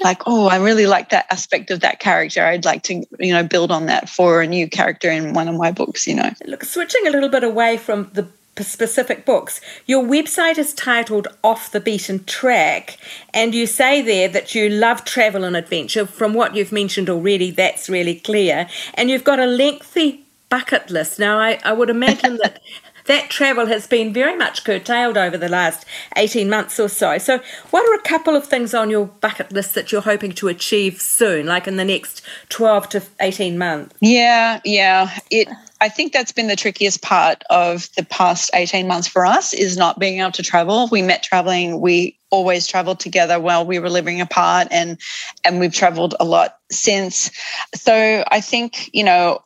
like, 0.00 0.22
oh, 0.26 0.48
I 0.48 0.56
really 0.56 0.86
like 0.86 1.10
that 1.10 1.26
aspect 1.30 1.70
of 1.70 1.80
that 1.80 2.00
character. 2.00 2.44
I'd 2.44 2.64
like 2.64 2.82
to 2.84 3.04
you 3.18 3.32
know 3.32 3.42
build 3.42 3.70
on 3.70 3.86
that 3.86 4.08
for 4.08 4.40
a 4.40 4.46
new 4.46 4.68
character 4.68 5.10
in 5.10 5.34
one 5.34 5.48
of 5.48 5.56
my 5.56 5.72
books. 5.72 6.06
You 6.06 6.14
know, 6.14 6.30
look, 6.46 6.64
switching 6.64 7.06
a 7.06 7.10
little 7.10 7.28
bit 7.28 7.44
away 7.44 7.76
from 7.76 8.10
the 8.14 8.26
specific 8.62 9.24
books. 9.24 9.60
Your 9.86 10.04
website 10.04 10.58
is 10.58 10.72
titled 10.72 11.26
Off 11.42 11.72
the 11.72 11.80
Beaten 11.80 12.24
Track, 12.24 12.98
and 13.32 13.54
you 13.54 13.66
say 13.66 14.00
there 14.00 14.28
that 14.28 14.54
you 14.54 14.68
love 14.68 15.04
travel 15.04 15.42
and 15.42 15.56
adventure. 15.56 16.06
From 16.06 16.34
what 16.34 16.54
you've 16.54 16.70
mentioned 16.70 17.10
already, 17.10 17.50
that's 17.50 17.88
really 17.88 18.14
clear. 18.14 18.68
And 18.94 19.10
you've 19.10 19.24
got 19.24 19.40
a 19.40 19.46
lengthy 19.46 20.24
bucket 20.48 20.90
list. 20.90 21.18
Now, 21.18 21.38
I, 21.38 21.58
I 21.64 21.72
would 21.72 21.90
imagine 21.90 22.38
that. 22.42 22.60
That 23.06 23.28
travel 23.28 23.66
has 23.66 23.86
been 23.86 24.14
very 24.14 24.34
much 24.34 24.64
curtailed 24.64 25.18
over 25.18 25.36
the 25.36 25.50
last 25.50 25.84
18 26.16 26.48
months 26.48 26.80
or 26.80 26.88
so. 26.88 27.18
So, 27.18 27.40
what 27.70 27.86
are 27.86 27.94
a 27.94 28.00
couple 28.00 28.34
of 28.34 28.46
things 28.46 28.72
on 28.72 28.88
your 28.88 29.04
bucket 29.04 29.52
list 29.52 29.74
that 29.74 29.92
you're 29.92 30.00
hoping 30.00 30.32
to 30.32 30.48
achieve 30.48 31.02
soon, 31.02 31.44
like 31.44 31.68
in 31.68 31.76
the 31.76 31.84
next 31.84 32.22
12 32.48 32.88
to 32.88 33.02
18 33.20 33.58
months? 33.58 33.94
Yeah, 34.00 34.58
yeah. 34.64 35.18
It 35.30 35.48
I 35.84 35.90
think 35.90 36.14
that's 36.14 36.32
been 36.32 36.46
the 36.46 36.56
trickiest 36.56 37.02
part 37.02 37.42
of 37.50 37.90
the 37.94 38.06
past 38.06 38.50
18 38.54 38.86
months 38.86 39.06
for 39.06 39.26
us 39.26 39.52
is 39.52 39.76
not 39.76 39.98
being 39.98 40.18
able 40.18 40.32
to 40.32 40.42
travel. 40.42 40.88
We 40.90 41.02
met 41.02 41.22
traveling, 41.22 41.78
we 41.78 42.18
always 42.30 42.66
traveled 42.66 43.00
together 43.00 43.38
while 43.38 43.66
we 43.66 43.78
were 43.78 43.90
living 43.90 44.18
apart 44.18 44.68
and 44.70 44.98
and 45.44 45.60
we've 45.60 45.74
traveled 45.74 46.14
a 46.18 46.24
lot 46.24 46.56
since. 46.70 47.30
So 47.74 48.24
I 48.28 48.40
think, 48.40 48.88
you 48.94 49.04
know, 49.04 49.44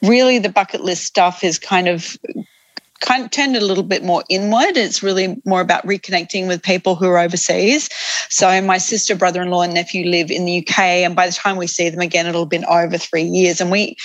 really 0.00 0.38
the 0.38 0.48
bucket 0.48 0.80
list 0.80 1.04
stuff 1.04 1.44
is 1.44 1.58
kind 1.58 1.86
of 1.86 2.16
kind 3.02 3.22
of 3.26 3.30
turned 3.30 3.54
a 3.54 3.60
little 3.60 3.84
bit 3.84 4.02
more 4.02 4.24
inward. 4.30 4.78
It's 4.78 5.02
really 5.02 5.36
more 5.44 5.60
about 5.60 5.86
reconnecting 5.86 6.48
with 6.48 6.62
people 6.62 6.94
who 6.94 7.08
are 7.08 7.18
overseas. 7.18 7.90
So 8.30 8.62
my 8.62 8.78
sister, 8.78 9.14
brother-in-law, 9.14 9.62
and 9.62 9.74
nephew 9.74 10.08
live 10.08 10.30
in 10.30 10.46
the 10.46 10.66
UK, 10.66 10.78
and 10.78 11.14
by 11.14 11.26
the 11.26 11.32
time 11.32 11.56
we 11.56 11.66
see 11.66 11.90
them 11.90 12.00
again, 12.00 12.26
it'll 12.26 12.44
have 12.44 12.48
been 12.48 12.64
over 12.64 12.96
three 12.96 13.24
years. 13.24 13.60
And 13.60 13.70
we 13.70 13.96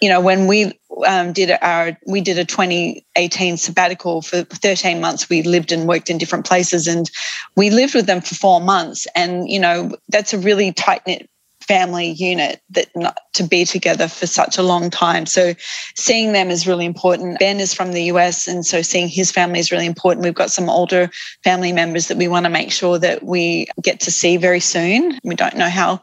you 0.00 0.08
know, 0.08 0.20
when 0.20 0.46
we 0.46 0.78
um, 1.06 1.32
did 1.32 1.56
our, 1.62 1.98
we 2.06 2.20
did 2.20 2.38
a 2.38 2.44
2018 2.44 3.56
sabbatical 3.56 4.22
for 4.22 4.42
13 4.42 5.00
months. 5.00 5.28
We 5.28 5.42
lived 5.42 5.72
and 5.72 5.88
worked 5.88 6.10
in 6.10 6.18
different 6.18 6.46
places, 6.46 6.86
and 6.86 7.10
we 7.56 7.70
lived 7.70 7.94
with 7.94 8.06
them 8.06 8.20
for 8.20 8.34
four 8.34 8.60
months. 8.60 9.06
And 9.14 9.48
you 9.48 9.60
know, 9.60 9.96
that's 10.08 10.34
a 10.34 10.38
really 10.38 10.72
tight 10.72 11.02
knit 11.06 11.28
family 11.66 12.10
unit 12.12 12.60
that 12.70 12.86
not 12.94 13.18
to 13.34 13.42
be 13.42 13.64
together 13.64 14.06
for 14.06 14.26
such 14.26 14.56
a 14.56 14.62
long 14.62 14.88
time. 14.88 15.26
So 15.26 15.54
seeing 15.96 16.32
them 16.32 16.48
is 16.50 16.66
really 16.66 16.84
important. 16.84 17.40
Ben 17.40 17.58
is 17.58 17.74
from 17.74 17.92
the 17.92 18.04
US 18.04 18.46
and 18.46 18.64
so 18.64 18.82
seeing 18.82 19.08
his 19.08 19.32
family 19.32 19.58
is 19.58 19.72
really 19.72 19.86
important. 19.86 20.24
We've 20.24 20.34
got 20.34 20.52
some 20.52 20.70
older 20.70 21.10
family 21.42 21.72
members 21.72 22.06
that 22.06 22.16
we 22.16 22.28
want 22.28 22.44
to 22.46 22.50
make 22.50 22.70
sure 22.70 22.98
that 23.00 23.24
we 23.24 23.66
get 23.82 23.98
to 24.00 24.12
see 24.12 24.36
very 24.36 24.60
soon. 24.60 25.18
We 25.24 25.34
don't 25.34 25.56
know 25.56 25.68
how, 25.68 26.02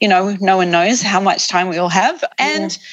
you 0.00 0.08
know, 0.08 0.36
no 0.40 0.56
one 0.56 0.72
knows 0.72 1.00
how 1.00 1.20
much 1.20 1.48
time 1.48 1.68
we 1.68 1.78
will 1.78 1.88
have. 1.88 2.24
And 2.38 2.72
yeah 2.72 2.86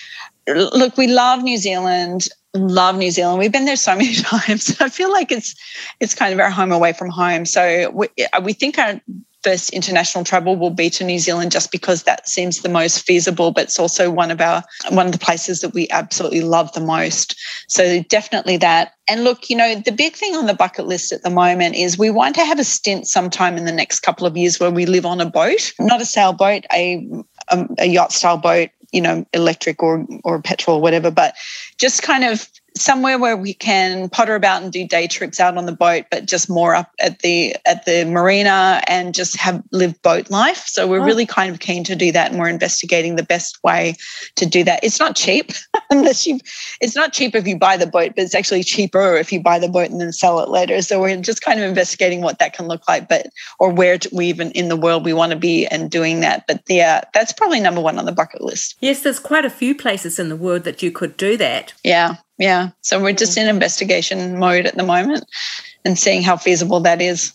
look, 0.48 0.98
we 0.98 1.08
love 1.08 1.44
New 1.44 1.58
Zealand. 1.58 2.28
Love 2.54 2.98
New 2.98 3.12
Zealand. 3.12 3.40
We've 3.40 3.52
been 3.52 3.66
there 3.66 3.76
so 3.76 3.96
many 3.98 4.16
times. 4.16 4.76
I 4.82 4.90
feel 4.90 5.12
like 5.12 5.32
it's 5.32 5.56
it's 6.00 6.16
kind 6.16 6.34
of 6.34 6.40
our 6.40 6.50
home 6.50 6.72
away 6.72 6.94
from 6.94 7.10
home. 7.10 7.46
So 7.46 7.90
we, 7.92 8.08
we 8.44 8.54
think 8.54 8.78
our 8.78 9.00
first 9.44 9.72
international 9.72 10.24
travel 10.24 10.56
will 10.56 10.70
be 10.70 10.90
to 10.90 11.04
New 11.04 11.18
Zealand 11.18 11.52
just 11.52 11.72
because 11.72 12.04
that 12.04 12.28
seems 12.28 12.60
the 12.60 12.70
most 12.70 13.06
feasible, 13.06 13.52
but 13.52 13.64
it's 13.64 13.80
also 13.80 14.12
one 14.12 14.32
of 14.32 14.40
our 14.40 14.64
one 14.90 15.06
of 15.08 15.12
the 15.12 15.18
places 15.18 15.62
that 15.62 15.74
we 15.74 15.88
absolutely 15.90 16.42
love 16.42 16.72
the 16.74 16.82
most. 16.82 17.36
So 17.68 18.04
definitely 18.04 18.58
that. 18.58 18.94
And 19.08 19.24
look, 19.24 19.50
you 19.50 19.56
know, 19.56 19.76
the 19.76 19.92
big 19.92 20.16
thing 20.16 20.36
on 20.36 20.46
the 20.46 20.54
bucket 20.54 20.86
list 20.86 21.12
at 21.12 21.24
the 21.24 21.30
moment 21.30 21.76
is 21.76 21.98
we 21.98 22.12
want 22.12 22.36
to 22.36 22.46
have 22.46 22.60
a 22.60 22.64
stint 22.64 23.08
sometime 23.08 23.58
in 23.58 23.66
the 23.66 23.72
next 23.72 24.02
couple 24.02 24.28
of 24.28 24.38
years 24.38 24.60
where 24.60 24.72
we 24.72 24.86
live 24.86 25.06
on 25.06 25.22
a 25.22 25.26
boat, 25.26 25.74
not 25.80 26.02
a 26.02 26.06
sailboat, 26.06 26.66
a 26.72 26.98
um, 27.50 27.76
a, 27.80 27.84
a 27.84 27.86
yacht 27.86 28.12
style 28.12 28.38
boat 28.38 28.70
you 28.92 29.02
know, 29.02 29.26
electric 29.34 29.82
or 29.82 30.06
or 30.24 30.42
petrol, 30.42 30.78
or 30.78 30.82
whatever, 30.82 31.12
but 31.12 31.36
just 31.78 32.04
kind 32.04 32.24
of 32.24 32.48
somewhere 32.78 33.20
where 33.20 33.38
we 33.38 33.54
can 33.54 34.10
potter 34.10 34.36
about 34.36 34.64
and 34.64 34.72
do 34.72 34.88
day 34.88 35.08
trips 35.08 35.40
out 35.40 35.58
on 35.58 35.66
the 35.66 35.72
boat, 35.72 36.06
but 36.10 36.26
just 36.26 36.50
more 36.50 36.74
up 36.74 36.92
at 37.00 37.20
the 37.20 37.56
at 37.66 37.86
the 37.86 38.06
marina 38.06 38.82
and 38.88 39.14
just 39.14 39.38
have 39.38 39.62
live 39.72 40.02
boat 40.02 40.30
life. 40.30 40.66
So 40.68 40.88
we're 40.88 41.02
oh. 41.02 41.06
really 41.06 41.26
kind 41.26 41.54
of 41.54 41.60
keen 41.60 41.84
to 41.86 41.96
do 41.96 42.12
that, 42.12 42.32
and 42.32 42.40
we're 42.40 42.50
investigating 42.50 43.16
the 43.16 43.24
best 43.24 43.64
way 43.64 43.96
to 44.36 44.46
do 44.46 44.64
that. 44.64 44.84
It's 44.84 45.00
not 45.00 45.16
cheap 45.16 45.52
unless 45.90 46.26
you. 46.26 46.40
It's 46.80 46.96
not 46.96 47.14
cheap 47.14 47.36
if 47.36 47.48
you 47.48 47.58
buy 47.58 47.78
the 47.78 47.88
boat, 47.88 48.14
but 48.16 48.24
it's 48.24 48.36
actually 48.36 48.64
cheaper 48.64 49.16
if 49.16 49.32
you 49.32 49.42
buy 49.42 49.60
the 49.60 49.70
boat 49.70 49.90
and 49.90 50.00
then 50.00 50.12
sell 50.12 50.40
it 50.40 50.50
later. 50.50 50.82
So 50.82 51.02
we're 51.02 51.16
just 51.22 51.42
kind 51.42 51.60
of 51.60 51.68
investigating 51.68 52.22
what 52.22 52.40
that 52.40 52.54
can 52.54 52.68
look 52.68 52.88
like, 52.88 53.08
but 53.08 53.28
or 53.60 53.72
where 53.72 53.98
we 54.12 54.28
even 54.28 54.52
in 54.52 54.70
the 54.70 54.78
world 54.78 55.04
we 55.04 55.14
want 55.14 55.32
to 55.32 55.38
be 55.38 55.68
and 55.68 55.92
doing 55.92 56.22
that. 56.22 56.46
But 56.48 56.64
yeah, 56.68 57.02
that's 57.14 57.34
probably 57.34 57.60
number 57.60 57.82
one 57.82 58.00
on 58.00 58.06
the 58.06 58.12
bucket 58.12 58.42
list. 58.42 58.76
Yes, 58.80 59.04
there's 59.04 59.20
quite 59.20 59.46
a 59.46 59.50
few 59.50 59.76
places 59.76 60.18
in 60.20 60.30
the 60.30 60.36
world 60.36 60.64
that 60.64 60.82
you 60.82 60.92
could 60.92 61.18
do 61.18 61.36
that. 61.38 61.74
Yeah, 61.84 62.16
yeah. 62.38 62.72
So 62.82 63.02
we're 63.02 63.14
just 63.14 63.38
in 63.38 63.48
investigation 63.48 64.40
mode 64.40 64.66
at 64.66 64.76
the 64.76 64.84
moment 64.84 65.26
and 65.86 65.98
seeing 65.98 66.22
how 66.22 66.38
feasible 66.38 66.80
that 66.82 67.02
is. 67.02 67.34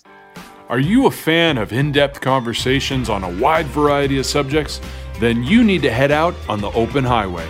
Are 0.68 0.80
you 0.80 1.06
a 1.06 1.10
fan 1.10 1.58
of 1.58 1.72
in 1.72 1.92
depth 1.92 2.20
conversations 2.20 3.08
on 3.08 3.22
a 3.22 3.30
wide 3.40 3.66
variety 3.66 4.18
of 4.18 4.26
subjects? 4.26 4.80
Then 5.20 5.44
you 5.44 5.62
need 5.62 5.82
to 5.82 5.92
head 5.92 6.10
out 6.10 6.34
on 6.48 6.60
the 6.60 6.70
open 6.72 7.04
highway. 7.04 7.48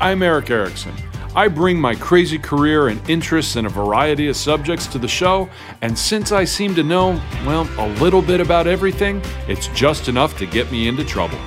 I'm 0.00 0.22
Eric 0.22 0.50
Erickson. 0.50 0.92
I 1.36 1.48
bring 1.48 1.78
my 1.78 1.94
crazy 1.94 2.38
career 2.38 2.88
and 2.88 3.10
interests 3.10 3.56
in 3.56 3.66
a 3.66 3.68
variety 3.68 4.28
of 4.28 4.36
subjects 4.36 4.86
to 4.86 4.98
the 4.98 5.06
show, 5.06 5.50
and 5.82 5.96
since 5.96 6.32
I 6.32 6.44
seem 6.44 6.74
to 6.76 6.82
know, 6.82 7.20
well, 7.44 7.68
a 7.78 7.88
little 8.00 8.22
bit 8.22 8.40
about 8.40 8.66
everything, 8.66 9.20
it's 9.46 9.68
just 9.68 10.08
enough 10.08 10.38
to 10.38 10.46
get 10.46 10.72
me 10.72 10.88
into 10.88 11.04
trouble. 11.04 11.38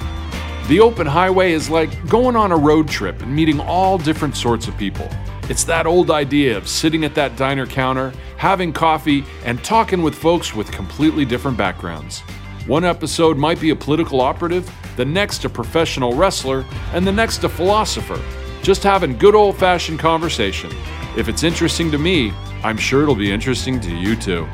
The 0.67 0.79
open 0.79 1.07
highway 1.07 1.53
is 1.53 1.71
like 1.71 2.07
going 2.07 2.35
on 2.35 2.51
a 2.51 2.57
road 2.57 2.87
trip 2.87 3.21
and 3.23 3.35
meeting 3.35 3.59
all 3.59 3.97
different 3.97 4.37
sorts 4.37 4.67
of 4.67 4.77
people. 4.77 5.09
It's 5.49 5.63
that 5.63 5.87
old 5.87 6.11
idea 6.11 6.55
of 6.55 6.67
sitting 6.67 7.03
at 7.03 7.15
that 7.15 7.35
diner 7.35 7.65
counter, 7.65 8.13
having 8.37 8.71
coffee, 8.71 9.25
and 9.43 9.63
talking 9.63 10.03
with 10.03 10.13
folks 10.13 10.53
with 10.53 10.71
completely 10.71 11.25
different 11.25 11.57
backgrounds. 11.57 12.19
One 12.67 12.85
episode 12.85 13.35
might 13.35 13.59
be 13.59 13.71
a 13.71 13.75
political 13.75 14.21
operative, 14.21 14.71
the 14.95 15.05
next 15.05 15.45
a 15.45 15.49
professional 15.49 16.13
wrestler, 16.13 16.65
and 16.93 17.05
the 17.05 17.11
next 17.11 17.43
a 17.43 17.49
philosopher. 17.49 18.21
Just 18.61 18.83
having 18.83 19.17
good 19.17 19.33
old 19.33 19.57
fashioned 19.57 19.97
conversation. 19.97 20.69
If 21.17 21.27
it's 21.27 21.41
interesting 21.41 21.89
to 21.89 21.97
me, 21.97 22.31
I'm 22.63 22.77
sure 22.77 23.01
it'll 23.01 23.15
be 23.15 23.31
interesting 23.31 23.79
to 23.79 23.95
you 23.95 24.15
too. 24.15 24.47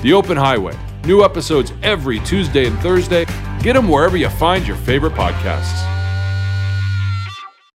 The 0.00 0.14
Open 0.14 0.38
Highway. 0.38 0.78
New 1.04 1.22
episodes 1.22 1.74
every 1.82 2.18
Tuesday 2.20 2.66
and 2.66 2.78
Thursday. 2.78 3.26
Get 3.60 3.74
them 3.74 3.90
wherever 3.90 4.16
you 4.16 4.30
find 4.30 4.66
your 4.66 4.78
favorite 4.78 5.12
podcasts. 5.12 5.99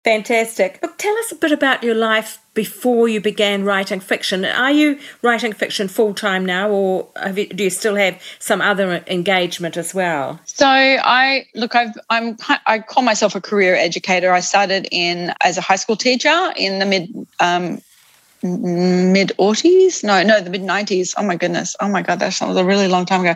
Fantastic. 0.05 0.77
Look, 0.83 0.99
tell 0.99 1.17
us 1.17 1.31
a 1.31 1.35
bit 1.35 1.51
about 1.51 1.81
your 1.81 1.95
life 1.95 2.37
before 2.53 3.07
you 3.07 3.19
began 3.19 3.65
writing 3.65 3.99
fiction. 3.99 4.45
Are 4.45 4.71
you 4.71 4.99
writing 5.23 5.51
fiction 5.51 5.87
full 5.87 6.13
time 6.13 6.45
now, 6.45 6.69
or 6.69 7.09
you, 7.33 7.47
do 7.47 7.63
you 7.63 7.71
still 7.71 7.95
have 7.95 8.21
some 8.37 8.61
other 8.61 9.03
engagement 9.07 9.77
as 9.77 9.95
well? 9.95 10.39
So 10.45 10.67
I 10.67 11.47
look, 11.55 11.73
I've, 11.73 11.97
I'm 12.11 12.37
I 12.67 12.79
call 12.87 13.01
myself 13.01 13.33
a 13.33 13.41
career 13.41 13.73
educator. 13.73 14.31
I 14.31 14.41
started 14.41 14.87
in 14.91 15.33
as 15.43 15.57
a 15.57 15.61
high 15.61 15.75
school 15.75 15.95
teacher 15.95 16.53
in 16.55 16.77
the 16.77 16.85
mid 16.85 17.27
um, 17.39 17.81
mid 18.43 19.31
80s 19.39 20.03
no 20.03 20.21
no 20.21 20.39
the 20.39 20.51
mid 20.51 20.61
90s 20.61 21.15
oh 21.17 21.23
my 21.23 21.35
goodness 21.35 21.75
oh 21.79 21.89
my 21.89 22.03
god 22.03 22.19
that's 22.19 22.41
a 22.41 22.63
really 22.63 22.87
long 22.87 23.03
time 23.03 23.21
ago 23.21 23.33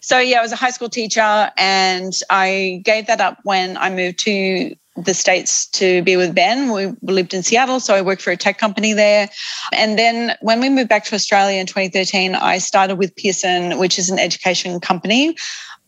so 0.00 0.18
yeah 0.18 0.38
i 0.38 0.42
was 0.42 0.52
a 0.52 0.56
high 0.56 0.70
school 0.70 0.88
teacher 0.88 1.50
and 1.58 2.14
i 2.30 2.80
gave 2.82 3.06
that 3.08 3.20
up 3.20 3.38
when 3.42 3.76
i 3.76 3.90
moved 3.90 4.18
to 4.20 4.74
the 5.04 5.14
States 5.14 5.66
to 5.70 6.02
be 6.02 6.16
with 6.16 6.34
Ben. 6.34 6.72
We 6.72 6.92
lived 7.02 7.34
in 7.34 7.42
Seattle, 7.42 7.80
so 7.80 7.94
I 7.94 8.02
worked 8.02 8.22
for 8.22 8.30
a 8.30 8.36
tech 8.36 8.58
company 8.58 8.92
there. 8.92 9.28
And 9.72 9.98
then 9.98 10.36
when 10.40 10.60
we 10.60 10.68
moved 10.68 10.88
back 10.88 11.04
to 11.04 11.14
Australia 11.14 11.60
in 11.60 11.66
2013, 11.66 12.34
I 12.34 12.58
started 12.58 12.96
with 12.96 13.14
Pearson, 13.16 13.78
which 13.78 13.98
is 13.98 14.10
an 14.10 14.18
education 14.18 14.80
company 14.80 15.36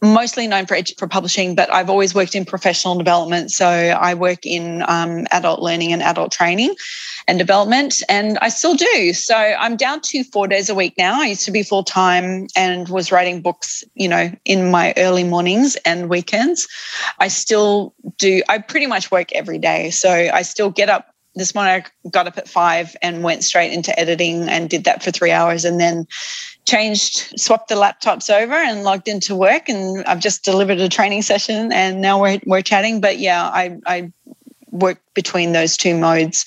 mostly 0.03 0.47
known 0.47 0.67
for, 0.67 0.77
for 0.99 1.07
publishing, 1.07 1.55
but 1.55 1.73
I've 1.73 1.91
always 1.91 2.15
worked 2.15 2.35
in 2.35 2.45
professional 2.45 2.97
development. 2.97 3.51
So 3.51 3.67
I 3.67 4.15
work 4.15 4.47
in 4.47 4.83
um, 4.89 5.27
adult 5.31 5.61
learning 5.61 5.93
and 5.93 6.03
adult 6.03 6.33
training 6.33 6.75
and 7.29 7.39
development, 7.39 8.03
and 8.09 8.39
I 8.39 8.49
still 8.49 8.75
do. 8.75 9.13
So 9.13 9.37
I'm 9.37 9.77
down 9.77 10.01
to 10.03 10.25
four 10.25 10.49
days 10.49 10.71
a 10.71 10.75
week 10.75 10.95
now. 10.97 11.21
I 11.21 11.27
used 11.27 11.45
to 11.45 11.51
be 11.51 11.63
full 11.63 11.85
time 11.85 12.47
and 12.57 12.89
was 12.89 13.13
writing 13.13 13.43
books, 13.43 13.85
you 13.95 14.09
know, 14.09 14.33
in 14.45 14.71
my 14.71 14.95
early 14.97 15.25
mornings 15.25 15.77
and 15.85 16.09
weekends. 16.09 16.67
I 17.19 17.29
still 17.29 17.95
do, 18.17 18.43
I 18.49 18.59
pretty 18.59 18.87
much 18.87 19.11
work 19.11 19.33
every 19.33 19.59
day. 19.59 19.91
So 19.91 20.11
I 20.11 20.43
still 20.43 20.71
get 20.71 20.89
up 20.89 21.15
this 21.37 21.55
morning 21.55 21.85
I 22.05 22.09
got 22.09 22.27
up 22.27 22.39
at 22.39 22.49
five 22.49 22.97
and 23.03 23.23
went 23.23 23.45
straight 23.45 23.73
into 23.73 23.97
editing 23.99 24.49
and 24.49 24.69
did 24.69 24.83
that 24.85 25.03
for 25.03 25.13
three 25.13 25.31
hours 25.31 25.65
and 25.65 25.79
then 25.79 26.07
changed, 26.71 27.39
swapped 27.39 27.69
the 27.69 27.75
laptops 27.75 28.31
over 28.31 28.55
and 28.55 28.85
logged 28.85 29.09
into 29.09 29.35
work. 29.35 29.69
And 29.69 30.05
I've 30.05 30.21
just 30.21 30.45
delivered 30.45 30.79
a 30.79 30.89
training 30.89 31.23
session 31.23 31.73
and 31.73 32.01
now 32.01 32.21
we're, 32.21 32.41
we're 32.47 32.63
chatting. 32.63 33.01
But 33.01 33.19
yeah, 33.19 33.43
I, 33.43 33.79
I 33.87 34.13
work 34.71 35.03
between 35.15 35.53
those 35.53 35.77
two 35.77 35.99
modes. 35.99 36.47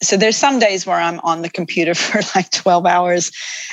So 0.00 0.16
there's 0.16 0.36
some 0.36 0.60
days 0.60 0.86
where 0.86 0.96
I'm 0.96 1.18
on 1.20 1.42
the 1.42 1.50
computer 1.50 1.94
for 1.94 2.20
like 2.36 2.50
12 2.50 2.86
hours 2.86 3.32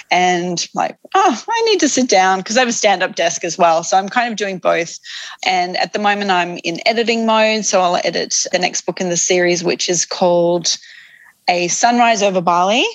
and 0.09 0.67
like, 0.73 0.97
oh, 1.13 1.43
I 1.47 1.61
need 1.69 1.79
to 1.81 1.89
sit 1.89 2.09
down 2.09 2.39
because 2.39 2.57
I 2.57 2.61
have 2.61 2.69
a 2.69 2.73
stand 2.73 3.03
up 3.03 3.13
desk 3.15 3.43
as 3.43 3.59
well. 3.59 3.83
So 3.83 3.95
I'm 3.95 4.09
kind 4.09 4.31
of 4.31 4.37
doing 4.37 4.57
both. 4.57 4.97
And 5.45 5.77
at 5.77 5.93
the 5.93 5.99
moment, 5.99 6.31
I'm 6.31 6.57
in 6.63 6.79
editing 6.87 7.27
mode. 7.27 7.63
So 7.63 7.79
I'll 7.79 8.01
edit 8.03 8.35
the 8.51 8.59
next 8.59 8.87
book 8.87 8.99
in 8.99 9.09
the 9.09 9.17
series, 9.17 9.63
which 9.63 9.87
is 9.87 10.03
called 10.03 10.77
A 11.47 11.67
Sunrise 11.67 12.23
Over 12.23 12.41
Bali 12.41 12.85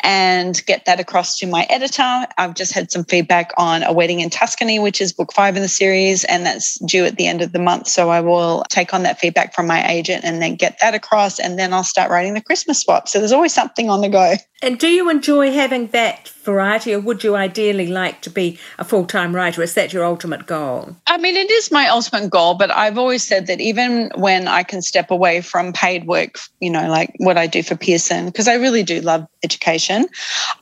and 0.00 0.64
get 0.66 0.84
that 0.86 1.00
across 1.00 1.38
to 1.38 1.46
my 1.46 1.66
editor. 1.68 2.26
I've 2.38 2.54
just 2.54 2.72
had 2.72 2.90
some 2.90 3.04
feedback 3.04 3.52
on 3.56 3.82
A 3.82 3.92
Wedding 3.92 4.20
in 4.20 4.30
Tuscany, 4.30 4.78
which 4.78 5.00
is 5.00 5.12
book 5.12 5.32
five 5.32 5.56
in 5.56 5.62
the 5.62 5.68
series, 5.68 6.24
and 6.24 6.46
that's 6.46 6.78
due 6.80 7.04
at 7.04 7.16
the 7.16 7.26
end 7.26 7.42
of 7.42 7.52
the 7.52 7.58
month. 7.58 7.88
So 7.88 8.10
I 8.10 8.20
will 8.20 8.64
take 8.68 8.94
on 8.94 9.02
that 9.02 9.18
feedback 9.18 9.54
from 9.54 9.66
my 9.66 9.86
agent 9.90 10.24
and 10.24 10.40
then 10.40 10.56
get 10.56 10.78
that 10.80 10.94
across, 10.94 11.38
and 11.38 11.58
then 11.58 11.72
I'll 11.72 11.84
start 11.84 12.10
writing 12.10 12.34
the 12.34 12.40
Christmas 12.40 12.80
swap. 12.80 13.08
So 13.08 13.18
there's 13.18 13.32
always 13.32 13.52
something 13.52 13.90
on 13.90 14.00
the 14.00 14.08
go. 14.08 14.34
And 14.62 14.78
do 14.78 14.88
you 14.88 15.08
enjoy 15.10 15.52
having 15.52 15.88
that 15.88 16.32
variety, 16.48 16.94
or 16.94 17.00
would 17.00 17.22
you 17.24 17.36
ideally 17.36 17.86
like 17.86 18.20
to 18.22 18.30
be 18.30 18.58
a 18.78 18.84
full 18.84 19.06
time 19.06 19.34
writer? 19.34 19.62
Is 19.62 19.74
that 19.74 19.92
your 19.92 20.04
ultimate 20.04 20.46
goal? 20.46 20.94
I 21.06 21.16
mean, 21.18 21.36
it 21.36 21.50
is 21.50 21.70
my 21.70 21.88
ultimate 21.88 22.30
goal, 22.30 22.54
but 22.54 22.70
I've 22.70 22.98
always 22.98 23.22
said 23.22 23.46
that 23.46 23.60
even 23.60 24.10
when 24.16 24.48
I 24.48 24.62
can 24.62 24.82
step 24.82 25.10
away 25.10 25.40
from 25.40 25.72
paid 25.72 26.06
work, 26.06 26.38
you 26.60 26.70
know, 26.70 26.88
like 26.88 27.14
what 27.18 27.38
I 27.38 27.46
do 27.46 27.62
for 27.62 27.76
Pearson, 27.76 28.26
because 28.26 28.48
I 28.48 28.54
really 28.54 28.82
do 28.82 29.00
love 29.00 29.26
education, 29.42 30.06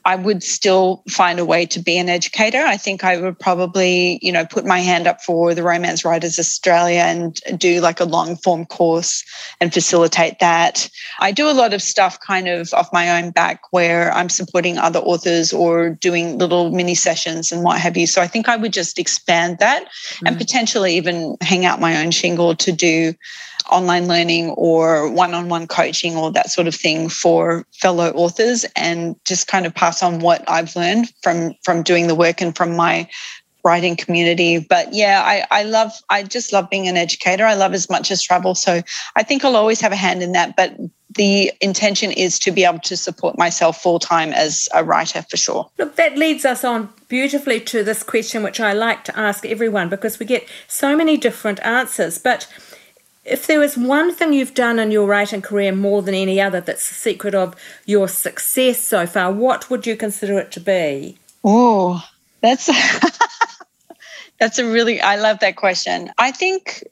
I 0.05 0.15
would 0.15 0.43
still 0.43 1.03
find 1.09 1.39
a 1.39 1.45
way 1.45 1.65
to 1.65 1.79
be 1.79 1.97
an 1.97 2.09
educator. 2.09 2.59
I 2.59 2.77
think 2.77 3.03
I 3.03 3.17
would 3.17 3.39
probably, 3.39 4.19
you 4.21 4.31
know, 4.31 4.45
put 4.45 4.65
my 4.65 4.79
hand 4.79 5.07
up 5.07 5.21
for 5.21 5.53
the 5.53 5.63
Romance 5.63 6.05
Writers 6.05 6.39
Australia 6.39 7.01
and 7.01 7.41
do 7.57 7.81
like 7.81 7.99
a 7.99 8.05
long 8.05 8.35
form 8.37 8.65
course 8.65 9.23
and 9.59 9.73
facilitate 9.73 10.39
that. 10.39 10.89
I 11.19 11.31
do 11.31 11.49
a 11.49 11.57
lot 11.61 11.73
of 11.73 11.81
stuff 11.81 12.19
kind 12.19 12.47
of 12.47 12.73
off 12.73 12.89
my 12.93 13.21
own 13.21 13.31
back 13.31 13.61
where 13.71 13.87
where 13.87 14.13
I'm 14.13 14.29
supporting 14.29 14.77
other 14.77 14.99
authors 14.99 15.53
or 15.53 15.76
doing 15.89 16.37
little 16.37 16.71
mini 16.71 16.95
sessions 16.95 17.51
and 17.51 17.63
what 17.63 17.79
have 17.79 17.97
you. 17.97 18.07
So 18.07 18.21
I 18.21 18.27
think 18.27 18.47
I 18.49 18.55
would 18.55 18.73
just 18.73 18.99
expand 18.99 19.59
that 19.59 19.85
mm-hmm. 19.85 20.27
and 20.27 20.37
potentially 20.37 20.95
even 20.95 21.37
hang 21.41 21.65
out 21.65 21.79
my 21.79 22.01
own 22.01 22.11
shingle 22.11 22.55
to 22.55 22.71
do 22.71 23.13
online 23.69 24.07
learning 24.07 24.49
or 24.51 25.09
one-on-one 25.11 25.67
coaching 25.67 26.15
or 26.15 26.31
that 26.31 26.49
sort 26.49 26.67
of 26.67 26.75
thing 26.75 27.09
for 27.09 27.65
fellow 27.81 28.11
authors 28.11 28.65
and 28.75 29.15
just 29.25 29.47
kind 29.47 29.65
of 29.65 29.75
pass 29.75 30.01
on 30.01 30.19
what 30.19 30.43
I've 30.49 30.75
learned 30.75 31.11
from 31.21 31.53
from 31.63 31.83
doing 31.83 32.07
the 32.07 32.15
work 32.15 32.41
and 32.41 32.55
from 32.55 32.75
my 32.75 33.09
writing 33.67 33.97
community. 33.97 34.59
But 34.59 34.93
yeah, 34.93 35.21
I, 35.25 35.45
I 35.51 35.63
love, 35.63 35.91
I 36.09 36.23
just 36.23 36.53
love 36.53 36.69
being 36.69 36.87
an 36.87 36.95
educator. 36.95 37.43
I 37.43 37.55
love 37.55 37.73
as 37.73 37.89
much 37.89 38.11
as 38.11 38.21
travel. 38.23 38.55
So 38.55 38.81
I 39.17 39.23
think 39.23 39.43
I'll 39.43 39.57
always 39.57 39.81
have 39.81 39.91
a 39.91 39.97
hand 39.97 40.23
in 40.23 40.31
that. 40.31 40.55
But 40.55 40.77
the 41.17 41.51
intention 41.59 42.11
is 42.11 42.39
to 42.39 42.51
be 42.51 42.63
able 42.63 42.79
to 42.79 42.95
support 42.95 43.37
myself 43.37 43.81
full 43.81 43.99
time 43.99 44.31
as 44.31 44.69
a 44.73 44.83
writer 44.83 45.21
for 45.23 45.37
sure. 45.37 45.69
Look, 45.77 45.95
that 45.97 46.17
leads 46.17 46.45
us 46.45 46.63
on 46.63 46.93
beautifully 47.09 47.59
to 47.61 47.83
this 47.83 48.03
question, 48.03 48.43
which 48.43 48.59
I 48.59 48.73
like 48.73 49.03
to 49.05 49.19
ask 49.19 49.45
everyone 49.45 49.89
because 49.89 50.19
we 50.19 50.25
get 50.25 50.47
so 50.67 50.95
many 50.95 51.17
different 51.17 51.59
answers. 51.65 52.17
But 52.17 52.47
if 53.25 53.45
there 53.45 53.59
was 53.59 53.77
one 53.77 54.13
thing 54.13 54.33
you've 54.33 54.53
done 54.53 54.79
in 54.79 54.91
your 54.91 55.05
writing 55.05 55.41
career 55.41 55.73
more 55.73 56.01
than 56.01 56.15
any 56.15 56.39
other 56.39 56.61
that's 56.61 56.87
the 56.87 56.95
secret 56.95 57.35
of 57.35 57.55
your 57.85 58.07
success 58.07 58.79
so 58.81 59.05
far, 59.05 59.31
what 59.31 59.69
would 59.69 59.85
you 59.85 59.97
consider 59.97 60.39
it 60.39 60.51
to 60.53 60.59
be? 60.59 61.17
Oh, 61.43 62.03
that's 62.41 62.67
that's 64.39 64.59
a 64.59 64.65
really 64.65 65.01
I 65.01 65.17
love 65.17 65.39
that 65.39 65.55
question. 65.55 66.11
I 66.17 66.31
think 66.31 66.83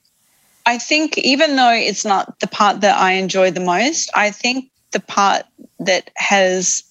I 0.65 0.77
think 0.77 1.17
even 1.19 1.55
though 1.55 1.73
it's 1.73 2.05
not 2.05 2.39
the 2.39 2.47
part 2.47 2.81
that 2.81 2.97
I 2.97 3.13
enjoy 3.13 3.51
the 3.51 3.59
most, 3.59 4.09
I 4.15 4.31
think 4.31 4.71
the 4.91 4.99
part 4.99 5.43
that 5.79 6.09
has 6.15 6.83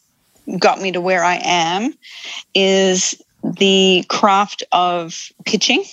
got 0.58 0.80
me 0.80 0.92
to 0.92 1.00
where 1.00 1.24
I 1.24 1.40
am 1.42 1.94
is 2.54 3.20
the 3.42 4.04
craft 4.08 4.62
of 4.72 5.30
pitching. 5.44 5.84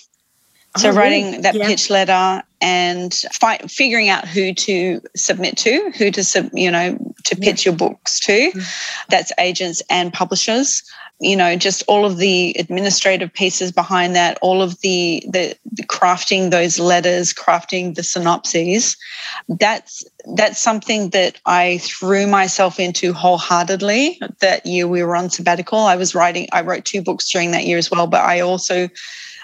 So 0.77 0.89
oh, 0.89 0.93
writing 0.93 1.41
that 1.41 1.55
yeah. 1.55 1.67
pitch 1.67 1.89
letter 1.89 2.43
and 2.61 3.13
fi- 3.33 3.57
figuring 3.57 4.07
out 4.07 4.25
who 4.27 4.53
to 4.53 5.01
submit 5.15 5.57
to, 5.57 5.91
who 5.97 6.11
to 6.11 6.23
sub, 6.23 6.49
you 6.53 6.71
know 6.71 7.10
to 7.25 7.35
pitch 7.35 7.65
yeah. 7.65 7.71
your 7.71 7.77
books 7.77 8.19
to. 8.21 8.31
Mm-hmm. 8.31 8.59
That's 9.09 9.31
agents 9.37 9.81
and 9.89 10.11
publishers 10.13 10.83
you 11.21 11.35
know 11.35 11.55
just 11.55 11.83
all 11.87 12.03
of 12.03 12.17
the 12.17 12.55
administrative 12.57 13.31
pieces 13.31 13.71
behind 13.71 14.15
that 14.15 14.37
all 14.41 14.61
of 14.61 14.79
the, 14.81 15.23
the, 15.31 15.55
the 15.71 15.83
crafting 15.83 16.49
those 16.49 16.79
letters 16.79 17.31
crafting 17.31 17.95
the 17.95 18.03
synopses 18.03 18.97
that's 19.47 20.03
that's 20.35 20.59
something 20.59 21.11
that 21.11 21.39
i 21.45 21.77
threw 21.77 22.27
myself 22.27 22.79
into 22.79 23.13
wholeheartedly 23.13 24.19
that 24.39 24.65
year 24.65 24.87
we 24.87 25.03
were 25.03 25.15
on 25.15 25.29
sabbatical 25.29 25.79
i 25.79 25.95
was 25.95 26.15
writing 26.15 26.47
i 26.51 26.61
wrote 26.61 26.83
two 26.83 27.01
books 27.01 27.29
during 27.29 27.51
that 27.51 27.65
year 27.65 27.77
as 27.77 27.91
well 27.91 28.07
but 28.07 28.21
i 28.21 28.39
also 28.39 28.89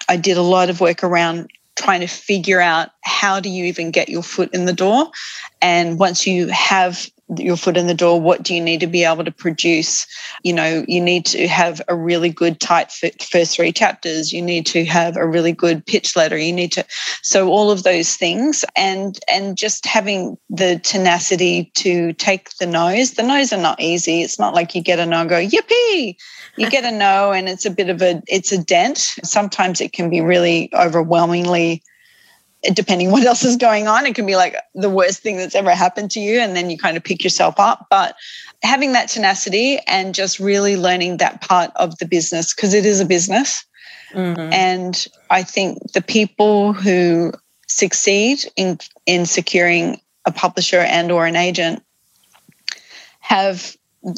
i 0.09 0.17
did 0.17 0.37
a 0.37 0.41
lot 0.41 0.69
of 0.69 0.81
work 0.81 1.03
around 1.03 1.49
trying 1.75 2.01
to 2.01 2.07
figure 2.07 2.59
out 2.59 2.89
how 3.01 3.39
do 3.39 3.49
you 3.49 3.65
even 3.65 3.91
get 3.91 4.09
your 4.09 4.23
foot 4.23 4.51
in 4.51 4.65
the 4.65 4.73
door 4.73 5.11
and 5.61 5.99
once 5.99 6.25
you 6.25 6.47
have 6.47 7.07
your 7.35 7.57
foot 7.57 7.77
in 7.77 7.87
the 7.87 7.93
door 7.93 8.19
what 8.19 8.43
do 8.43 8.55
you 8.55 8.61
need 8.61 8.79
to 8.79 8.87
be 8.87 9.03
able 9.03 9.23
to 9.23 9.31
produce? 9.31 10.07
You 10.43 10.53
know 10.53 10.85
you 10.87 11.01
need 11.01 11.25
to 11.27 11.47
have 11.47 11.81
a 11.87 11.95
really 11.95 12.29
good 12.29 12.59
tight 12.59 12.91
first 12.91 13.55
three 13.55 13.71
chapters. 13.71 14.31
You 14.31 14.41
need 14.41 14.65
to 14.67 14.85
have 14.85 15.17
a 15.17 15.27
really 15.27 15.51
good 15.51 15.85
pitch 15.85 16.15
letter. 16.15 16.37
You 16.37 16.53
need 16.53 16.71
to 16.73 16.85
so 17.23 17.49
all 17.49 17.71
of 17.71 17.83
those 17.83 18.15
things. 18.15 18.63
And 18.75 19.19
and 19.31 19.57
just 19.57 19.85
having 19.85 20.37
the 20.49 20.79
tenacity 20.79 21.71
to 21.75 22.13
take 22.13 22.55
the 22.57 22.65
no's. 22.65 23.13
The 23.13 23.23
no's 23.23 23.51
are 23.51 23.61
not 23.61 23.81
easy. 23.81 24.21
It's 24.21 24.39
not 24.39 24.53
like 24.53 24.75
you 24.75 24.81
get 24.81 24.99
a 24.99 25.05
no 25.05 25.21
and 25.21 25.29
go 25.29 25.45
yippee! 25.45 26.15
You 26.57 26.69
get 26.69 26.85
a 26.85 26.91
no 26.91 27.31
and 27.31 27.49
it's 27.49 27.65
a 27.65 27.71
bit 27.71 27.89
of 27.89 28.01
a 28.01 28.21
it's 28.27 28.51
a 28.51 28.63
dent. 28.63 28.97
Sometimes 29.23 29.81
it 29.81 29.93
can 29.93 30.09
be 30.09 30.21
really 30.21 30.69
overwhelmingly 30.73 31.83
depending 32.73 33.11
what 33.11 33.23
else 33.23 33.43
is 33.43 33.55
going 33.55 33.87
on, 33.87 34.05
it 34.05 34.15
can 34.15 34.25
be 34.25 34.35
like 34.35 34.55
the 34.75 34.89
worst 34.89 35.21
thing 35.21 35.37
that's 35.37 35.55
ever 35.55 35.73
happened 35.73 36.11
to 36.11 36.19
you. 36.19 36.39
And 36.39 36.55
then 36.55 36.69
you 36.69 36.77
kind 36.77 36.97
of 36.97 37.03
pick 37.03 37.23
yourself 37.23 37.55
up. 37.59 37.87
But 37.89 38.15
having 38.63 38.93
that 38.93 39.09
tenacity 39.09 39.79
and 39.87 40.15
just 40.15 40.39
really 40.39 40.75
learning 40.77 41.17
that 41.17 41.41
part 41.41 41.71
of 41.75 41.97
the 41.99 42.05
business, 42.05 42.53
because 42.53 42.73
it 42.73 42.85
is 42.85 42.99
a 42.99 43.05
business. 43.05 43.65
Mm-hmm. 44.13 44.53
And 44.53 45.07
I 45.29 45.43
think 45.43 45.91
the 45.91 46.01
people 46.01 46.73
who 46.73 47.33
succeed 47.67 48.45
in, 48.55 48.79
in 49.05 49.25
securing 49.25 49.99
a 50.25 50.31
publisher 50.31 50.79
and 50.79 51.11
or 51.11 51.25
an 51.25 51.35
agent 51.35 51.83
have 53.19 53.75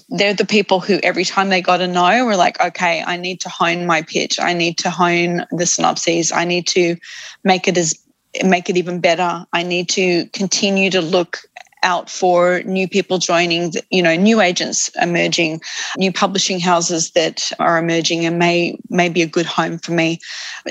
they're 0.09 0.35
the 0.35 0.45
people 0.45 0.79
who 0.79 0.99
every 1.01 1.25
time 1.25 1.49
they 1.49 1.61
got 1.61 1.81
a 1.81 1.87
no 1.87 2.25
were 2.25 2.35
like 2.35 2.59
okay 2.61 3.03
i 3.07 3.17
need 3.17 3.39
to 3.41 3.49
hone 3.49 3.87
my 3.87 4.01
pitch 4.03 4.39
i 4.39 4.53
need 4.53 4.77
to 4.77 4.89
hone 4.89 5.45
the 5.51 5.65
synopses 5.65 6.31
i 6.31 6.45
need 6.45 6.67
to 6.67 6.95
make 7.43 7.67
it 7.67 7.77
as 7.77 7.95
make 8.43 8.69
it 8.69 8.77
even 8.77 8.99
better. 8.99 9.45
I 9.53 9.63
need 9.63 9.89
to 9.89 10.25
continue 10.27 10.89
to 10.91 11.01
look 11.01 11.49
out 11.83 12.09
for 12.09 12.61
new 12.63 12.87
people 12.87 13.17
joining, 13.17 13.71
you 13.89 14.01
know, 14.01 14.15
new 14.15 14.41
agents 14.41 14.89
emerging, 15.01 15.61
new 15.97 16.11
publishing 16.11 16.59
houses 16.59 17.11
that 17.11 17.51
are 17.59 17.77
emerging 17.77 18.25
and 18.25 18.37
may 18.37 18.77
may 18.89 19.09
be 19.09 19.21
a 19.21 19.27
good 19.27 19.45
home 19.45 19.77
for 19.77 19.91
me. 19.91 20.19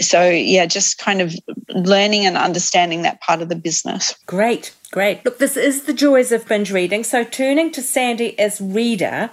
So 0.00 0.28
yeah, 0.28 0.66
just 0.66 0.98
kind 0.98 1.20
of 1.20 1.34
learning 1.70 2.26
and 2.26 2.36
understanding 2.36 3.02
that 3.02 3.20
part 3.20 3.40
of 3.42 3.48
the 3.48 3.56
business. 3.56 4.14
Great, 4.26 4.74
great. 4.90 5.24
Look, 5.24 5.38
this 5.38 5.56
is 5.56 5.84
the 5.84 5.94
joys 5.94 6.32
of 6.32 6.46
binge 6.46 6.72
reading. 6.72 7.04
So 7.04 7.24
turning 7.24 7.72
to 7.72 7.82
Sandy 7.82 8.38
as 8.38 8.60
reader, 8.60 9.30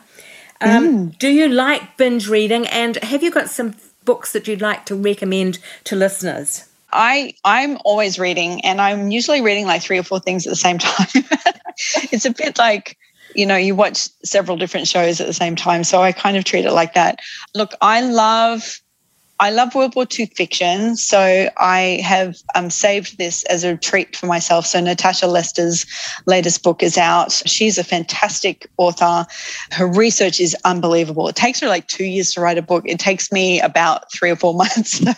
um, 0.61 0.87
mm. 0.87 1.17
do 1.17 1.27
you 1.27 1.49
like 1.49 1.97
binge 1.97 2.29
reading 2.29 2.67
and 2.67 2.95
have 2.97 3.21
you 3.21 3.31
got 3.31 3.49
some 3.49 3.75
books 4.05 4.31
that 4.33 4.47
you'd 4.47 4.61
like 4.61 4.85
to 4.85 4.95
recommend 4.95 5.59
to 5.85 5.95
listeners? 5.95 6.65
I 6.95 7.33
I'm 7.43 7.77
always 7.83 8.17
reading 8.17 8.63
and 8.63 8.79
I'm 8.79 9.11
usually 9.11 9.41
reading 9.41 9.65
like 9.67 9.81
three 9.81 9.99
or 9.99 10.03
four 10.03 10.19
things 10.19 10.47
at 10.47 10.49
the 10.49 10.55
same 10.55 10.77
time. 10.79 11.23
it's 12.11 12.25
a 12.25 12.31
bit 12.31 12.57
like 12.57 12.97
you 13.35 13.45
know 13.45 13.57
you 13.57 13.75
watch 13.75 14.07
several 14.23 14.57
different 14.57 14.87
shows 14.87 15.19
at 15.19 15.27
the 15.27 15.33
same 15.33 15.55
time 15.55 15.83
so 15.83 16.01
i 16.01 16.11
kind 16.11 16.37
of 16.37 16.45
treat 16.45 16.63
it 16.63 16.71
like 16.71 16.93
that 16.93 17.19
look 17.53 17.73
i 17.81 18.01
love 18.01 18.79
I 19.37 19.49
love 19.49 19.75
World 19.75 19.95
War 19.95 20.05
II 20.17 20.27
fiction, 20.27 20.95
so 20.95 21.49
I 21.57 22.01
have 22.03 22.37
um, 22.55 22.69
saved 22.69 23.17
this 23.17 23.43
as 23.45 23.65
a 23.65 23.75
treat 23.75 24.15
for 24.15 24.27
myself. 24.27 24.65
So 24.65 24.79
Natasha 24.79 25.27
Lester's 25.27 25.85
latest 26.25 26.63
book 26.63 26.81
is 26.81 26.97
out. 26.97 27.33
She's 27.45 27.77
a 27.77 27.83
fantastic 27.83 28.69
author. 28.77 29.25
Her 29.71 29.87
research 29.87 30.39
is 30.39 30.55
unbelievable. 30.63 31.27
It 31.27 31.35
takes 31.35 31.59
her 31.59 31.67
like 31.67 31.87
two 31.87 32.05
years 32.05 32.31
to 32.33 32.41
write 32.41 32.57
a 32.57 32.61
book. 32.61 32.83
It 32.87 32.97
takes 32.97 33.29
me 33.29 33.59
about 33.59 34.09
three 34.09 34.29
or 34.29 34.37
four 34.37 34.53
months. 34.55 34.99
So, 34.99 35.11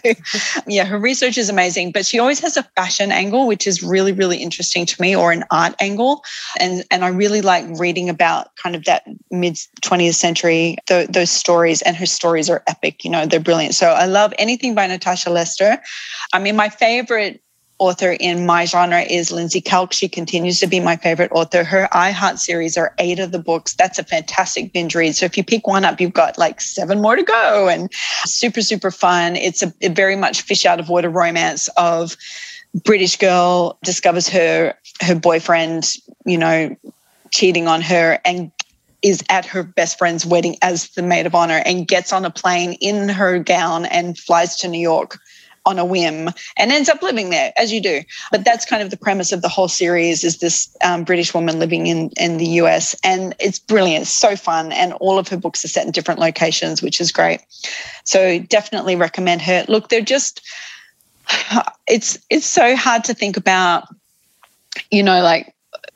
yeah, 0.65 0.85
her 0.85 0.97
research 0.97 1.37
is 1.37 1.49
amazing. 1.49 1.91
But 1.91 2.07
she 2.07 2.17
always 2.17 2.39
has 2.39 2.57
a 2.57 2.63
fashion 2.75 3.11
angle, 3.11 3.45
which 3.45 3.67
is 3.67 3.83
really, 3.83 4.13
really 4.13 4.37
interesting 4.37 4.87
to 4.87 4.99
me, 4.99 5.15
or 5.15 5.31
an 5.31 5.43
art 5.51 5.75
angle. 5.79 6.23
And 6.59 6.83
and 6.89 7.05
I 7.05 7.09
really 7.09 7.41
like 7.41 7.65
reading 7.79 8.09
about 8.09 8.55
kind 8.55 8.75
of 8.75 8.83
that 8.85 9.03
mid 9.29 9.59
20th 9.83 10.15
century 10.15 10.77
th- 10.87 11.09
those 11.09 11.29
stories. 11.29 11.83
And 11.83 11.95
her 11.97 12.07
stories 12.07 12.49
are 12.49 12.63
epic. 12.67 13.03
You 13.03 13.11
know, 13.11 13.27
they're 13.27 13.39
brilliant. 13.39 13.75
So 13.75 13.91
I 13.91 14.06
love 14.07 14.33
anything 14.39 14.75
by 14.75 14.87
Natasha 14.87 15.29
Lester. 15.29 15.81
I 16.33 16.39
mean, 16.39 16.55
my 16.55 16.69
favorite 16.69 17.41
author 17.79 18.17
in 18.19 18.45
my 18.45 18.65
genre 18.65 19.01
is 19.01 19.31
Lindsey 19.31 19.61
Kelk. 19.61 19.93
She 19.93 20.09
continues 20.09 20.59
to 20.59 20.67
be 20.67 20.79
my 20.79 20.95
favorite 20.95 21.31
author. 21.31 21.63
Her 21.63 21.87
I 21.91 22.11
Heart 22.11 22.39
series 22.39 22.77
are 22.77 22.95
eight 22.97 23.19
of 23.19 23.31
the 23.31 23.39
books. 23.39 23.75
That's 23.75 23.99
a 23.99 24.03
fantastic 24.03 24.73
binge 24.73 24.95
read. 24.95 25.15
So 25.15 25.25
if 25.25 25.37
you 25.37 25.43
pick 25.43 25.67
one 25.67 25.85
up, 25.85 26.01
you've 26.01 26.13
got 26.13 26.37
like 26.37 26.59
seven 26.59 27.01
more 27.01 27.15
to 27.15 27.23
go 27.23 27.67
and 27.67 27.91
super, 28.25 28.61
super 28.61 28.91
fun. 28.91 29.35
It's 29.35 29.61
a, 29.61 29.73
a 29.81 29.89
very 29.89 30.15
much 30.15 30.41
fish 30.41 30.65
out 30.65 30.79
of 30.79 30.89
water 30.89 31.09
romance 31.09 31.67
of 31.77 32.17
British 32.83 33.17
girl 33.17 33.77
discovers 33.83 34.27
her 34.29 34.73
her 35.01 35.15
boyfriend, 35.15 35.93
you 36.25 36.37
know, 36.37 36.75
cheating 37.31 37.67
on 37.67 37.81
her 37.81 38.19
and 38.25 38.51
is 39.01 39.23
at 39.29 39.45
her 39.45 39.63
best 39.63 39.97
friend's 39.97 40.25
wedding 40.25 40.57
as 40.61 40.89
the 40.89 41.03
maid 41.03 41.25
of 41.25 41.35
honor 41.35 41.61
and 41.65 41.87
gets 41.87 42.11
on 42.11 42.25
a 42.25 42.31
plane 42.31 42.73
in 42.73 43.09
her 43.09 43.39
gown 43.39 43.85
and 43.85 44.17
flies 44.17 44.55
to 44.57 44.67
New 44.67 44.79
York 44.79 45.19
on 45.67 45.77
a 45.77 45.85
whim 45.85 46.29
and 46.55 46.71
ends 46.71 46.87
up 46.87 47.01
living 47.03 47.29
there 47.29 47.51
as 47.57 47.73
you 47.73 47.81
do. 47.81 48.01
But 48.31 48.45
that's 48.45 48.65
kind 48.65 48.81
of 48.81 48.89
the 48.89 48.97
premise 48.97 49.33
of 49.33 49.41
the 49.41 49.49
whole 49.49 49.67
series 49.67 50.23
is 50.23 50.37
this 50.37 50.75
um, 50.83 51.03
british 51.03 51.33
woman 51.33 51.59
living 51.59 51.87
in 51.87 52.09
in 52.11 52.37
the 52.37 52.45
us 52.45 52.95
and 53.03 53.35
it's 53.39 53.59
brilliant 53.59 54.07
so 54.07 54.35
fun 54.35 54.71
and 54.71 54.93
all 54.93 55.19
of 55.19 55.27
her 55.27 55.37
books 55.37 55.65
are 55.65 55.67
set 55.67 55.85
in 55.85 55.91
different 55.91 56.21
locations 56.21 56.81
which 56.81 57.01
is 57.01 57.11
great. 57.11 57.41
So 58.05 58.39
definitely 58.39 58.95
recommend 58.95 59.41
her. 59.41 59.65
Look 59.67 59.89
they're 59.89 60.01
just 60.01 60.41
it's 61.87 62.17
it's 62.29 62.47
so 62.47 62.75
hard 62.75 63.03
to 63.03 63.13
think 63.13 63.35
about 63.35 63.83
you 64.89 65.03
know 65.03 65.21
like 65.21 65.53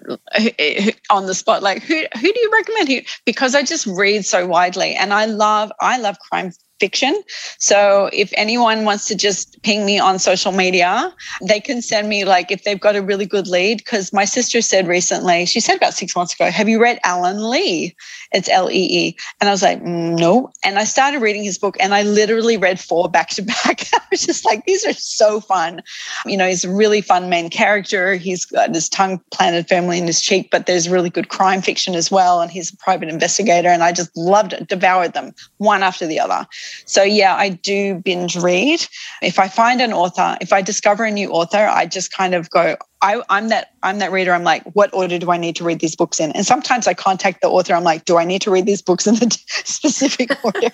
on 1.10 1.26
the 1.26 1.34
spot 1.34 1.64
like 1.64 1.84
who 1.84 1.96
who 2.14 2.22
do 2.34 2.40
you 2.40 2.52
recommend? 2.54 3.06
Because 3.26 3.56
i 3.56 3.64
just 3.64 3.86
read 3.88 4.26
so 4.26 4.48
widely 4.48 4.96
and 4.96 5.14
i 5.14 5.26
love 5.26 5.72
i 5.80 5.98
love 6.00 6.18
crime 6.20 6.52
fiction. 6.82 7.14
So 7.60 8.10
if 8.12 8.34
anyone 8.36 8.86
wants 8.86 9.06
to 9.10 9.16
just 9.16 9.62
ping 9.62 9.86
me 9.86 10.00
on 10.00 10.18
social 10.18 10.52
media, 10.52 11.14
they 11.48 11.60
can 11.60 11.80
send 11.84 12.10
me 12.10 12.26
like 12.26 12.52
if 12.52 12.64
they've 12.64 12.80
got 12.88 12.96
a 12.96 13.04
really 13.04 13.28
good 13.28 13.48
lead. 13.48 13.78
Because 13.78 14.12
my 14.12 14.26
sister 14.26 14.62
said 14.62 14.88
recently, 14.88 15.46
she 15.46 15.60
said 15.60 15.78
about 15.78 15.94
six 15.94 16.16
months 16.16 16.34
ago, 16.34 16.50
"Have 16.50 16.68
you 16.68 16.82
read 16.82 17.00
Alan 17.04 17.50
Lee?" 17.52 17.96
It's 18.34 18.50
L 18.50 18.68
E 18.72 18.84
E, 19.02 19.16
and 19.40 19.48
I 19.50 19.52
was 19.52 19.62
like, 19.62 19.80
mm, 19.84 20.18
"No." 20.18 20.52
And 20.66 20.80
I 20.80 20.86
started 20.86 21.22
reading 21.22 21.44
his 21.44 21.60
book, 21.60 21.78
and 21.80 21.94
I 21.94 22.02
literally 22.02 22.58
read 22.58 22.80
four 22.80 23.10
back 23.10 23.30
to 23.36 23.44
back. 23.44 23.88
I 23.94 24.02
was 24.10 24.26
just 24.26 24.44
like, 24.44 24.66
"These 24.66 24.84
are 24.86 24.94
so 24.94 25.40
fun." 25.40 25.84
You 26.26 26.38
know, 26.38 26.48
he's 26.48 26.66
a 26.66 26.74
really 26.74 27.02
fun 27.02 27.30
main 27.30 27.50
character. 27.52 28.16
He's 28.16 28.44
got 28.46 28.74
his 28.74 28.90
tongue 28.90 29.22
planted 29.32 29.70
firmly 29.70 30.00
in 30.00 30.08
his 30.08 30.22
cheek, 30.22 30.50
but 30.52 30.66
there's 30.66 30.90
really 30.90 31.12
good 31.12 31.30
crime 31.30 31.62
fiction 31.62 31.94
as 31.94 32.10
well, 32.10 32.42
and 32.42 32.50
he's 32.50 32.74
a 32.74 32.78
private 32.78 33.10
investigator. 33.10 33.70
And 33.70 33.84
I 33.84 33.92
just 33.92 34.16
loved 34.18 34.54
it, 34.54 34.68
devoured 34.68 35.14
them 35.14 35.34
one 35.58 35.84
after 35.84 36.08
the 36.08 36.20
other. 36.20 36.48
So, 36.86 37.04
yeah, 37.04 37.36
I 37.36 37.50
do 37.50 37.96
binge 37.96 38.36
read. 38.36 38.86
If 39.22 39.40
I 39.40 39.48
find 39.48 39.82
an 39.82 39.94
author, 39.94 40.38
if 40.42 40.54
I 40.54 40.62
discover 40.62 41.04
a 41.04 41.12
new 41.12 41.32
author, 41.32 41.68
I 41.68 41.86
just 41.86 42.12
kind 42.12 42.34
of 42.34 42.50
go, 42.50 42.76
I, 43.04 43.22
am 43.30 43.50
that 43.50 43.72
I'm 43.82 43.98
that 43.98 44.12
reader. 44.12 44.32
I'm 44.32 44.44
like, 44.44 44.64
what 44.74 44.94
order 44.94 45.18
do 45.18 45.32
I 45.32 45.38
need 45.38 45.56
to 45.56 45.64
read 45.64 45.80
these 45.80 45.96
books 45.96 46.20
in? 46.20 46.32
And 46.34 46.46
sometimes 46.46 46.86
I 46.86 46.94
contact 46.94 47.42
the 47.42 47.48
author. 47.48 47.74
I'm 47.74 47.84
like, 47.84 48.06
do 48.06 48.18
I 48.18 48.26
need 48.26 48.44
to 48.44 48.52
read 48.52 48.68
these 48.68 48.82
books 48.82 49.08
in 49.08 49.16
the 49.16 49.32
specific 49.48 50.32
order? 50.44 50.70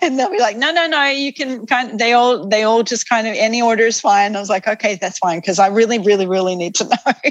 and 0.00 0.16
they'll 0.16 0.30
be 0.30 0.38
like, 0.38 0.56
no, 0.56 0.70
no, 0.70 0.86
no. 0.86 1.06
You 1.06 1.32
can 1.32 1.66
kind. 1.66 1.90
Of, 1.90 1.98
they 1.98 2.12
all 2.12 2.46
they 2.46 2.62
all 2.62 2.84
just 2.84 3.08
kind 3.08 3.26
of 3.26 3.34
any 3.36 3.60
order 3.60 3.84
is 3.84 4.00
fine. 4.00 4.36
I 4.36 4.40
was 4.40 4.48
like, 4.48 4.68
okay, 4.68 4.94
that's 4.94 5.18
fine 5.18 5.40
because 5.40 5.58
I 5.58 5.66
really, 5.66 5.98
really, 5.98 6.26
really 6.26 6.54
need 6.54 6.76
to 6.76 6.84
know. 7.06 7.30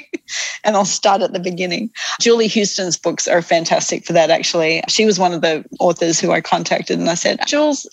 and 0.65 0.75
I'll 0.75 0.83
start 0.83 1.21
at 1.21 1.31
the 1.31 1.39
beginning. 1.39 1.89
Julie 2.19 2.47
Houston's 2.47 2.97
books 2.97 3.29
are 3.29 3.41
fantastic 3.41 4.05
for 4.05 4.11
that. 4.13 4.29
Actually, 4.29 4.81
she 4.89 5.05
was 5.05 5.17
one 5.17 5.31
of 5.31 5.41
the 5.41 5.63
authors 5.79 6.19
who 6.19 6.31
I 6.31 6.41
contacted, 6.41 6.99
and 6.99 7.09
I 7.09 7.15
said, 7.15 7.39
Jules, 7.47 7.87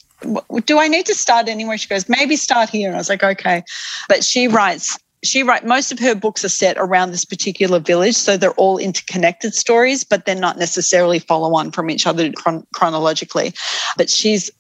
do 0.65 0.79
I 0.79 0.89
need 0.89 1.07
to 1.07 1.15
start 1.15 1.49
anywhere? 1.49 1.79
She 1.79 1.89
goes, 1.89 2.09
maybe 2.09 2.37
start 2.37 2.71
here. 2.71 2.89
And 2.89 2.97
I 2.97 2.99
was 2.99 3.09
like, 3.09 3.23
okay. 3.23 3.63
But 4.09 4.25
she 4.25 4.49
writes 4.49 4.99
she 5.25 5.45
write 5.45 5.65
most 5.65 5.93
of 5.93 6.01
her 6.01 6.17
books 6.17 6.45
are 6.45 6.49
set 6.49 6.77
around 6.79 7.13
this 7.13 7.25
particular 7.25 7.79
village 7.79 8.17
so 8.17 8.37
they're 8.37 8.51
all 8.55 8.77
interconnected 8.77 9.55
stories 9.55 10.03
but 10.03 10.27
they're 10.27 10.35
not 10.35 10.59
necessarily 10.59 11.21
follow 11.21 11.55
on 11.55 11.71
from 11.71 11.91
each 11.91 12.09
other 12.09 12.33
chron- 12.33 12.67
chronologically 12.75 13.53
but 13.97 14.11
she's 14.11 14.51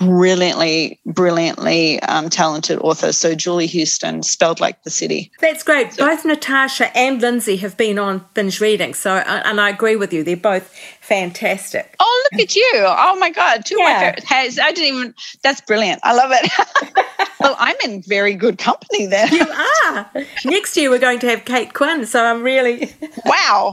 brilliantly, 0.00 0.98
brilliantly 1.04 2.00
um, 2.02 2.30
talented 2.30 2.78
author. 2.78 3.12
So 3.12 3.34
Julie 3.34 3.66
Houston, 3.66 4.22
spelled 4.22 4.58
like 4.58 4.82
the 4.82 4.90
city. 4.90 5.30
That's 5.40 5.62
great. 5.62 5.92
So, 5.92 6.06
both 6.06 6.24
Natasha 6.24 6.96
and 6.96 7.20
Lindsey 7.20 7.56
have 7.58 7.76
been 7.76 7.98
on 7.98 8.24
binge 8.34 8.60
reading. 8.60 8.94
So, 8.94 9.16
uh, 9.16 9.42
and 9.44 9.60
I 9.60 9.68
agree 9.68 9.96
with 9.96 10.12
you. 10.12 10.24
They're 10.24 10.36
both 10.36 10.74
fantastic. 11.10 11.96
Oh, 11.98 12.28
look 12.30 12.40
at 12.40 12.54
you. 12.54 12.70
Oh 12.74 13.16
my 13.18 13.30
God. 13.30 13.66
Two 13.66 13.76
yeah. 13.80 14.10
of 14.10 14.14
my 14.14 14.20
favorites. 14.20 14.60
I 14.62 14.70
didn't 14.70 14.96
even, 14.96 15.14
that's 15.42 15.60
brilliant. 15.60 16.00
I 16.04 16.14
love 16.14 16.30
it. 16.32 17.06
well, 17.40 17.56
I'm 17.58 17.74
in 17.84 18.00
very 18.02 18.34
good 18.34 18.58
company 18.58 19.06
there. 19.06 19.26
You 19.26 19.44
are. 19.86 20.10
Next 20.44 20.76
year, 20.76 20.88
we're 20.88 21.00
going 21.00 21.18
to 21.18 21.28
have 21.28 21.44
Kate 21.44 21.74
Quinn. 21.74 22.06
So 22.06 22.24
I'm 22.24 22.44
really. 22.44 22.94
wow. 23.26 23.72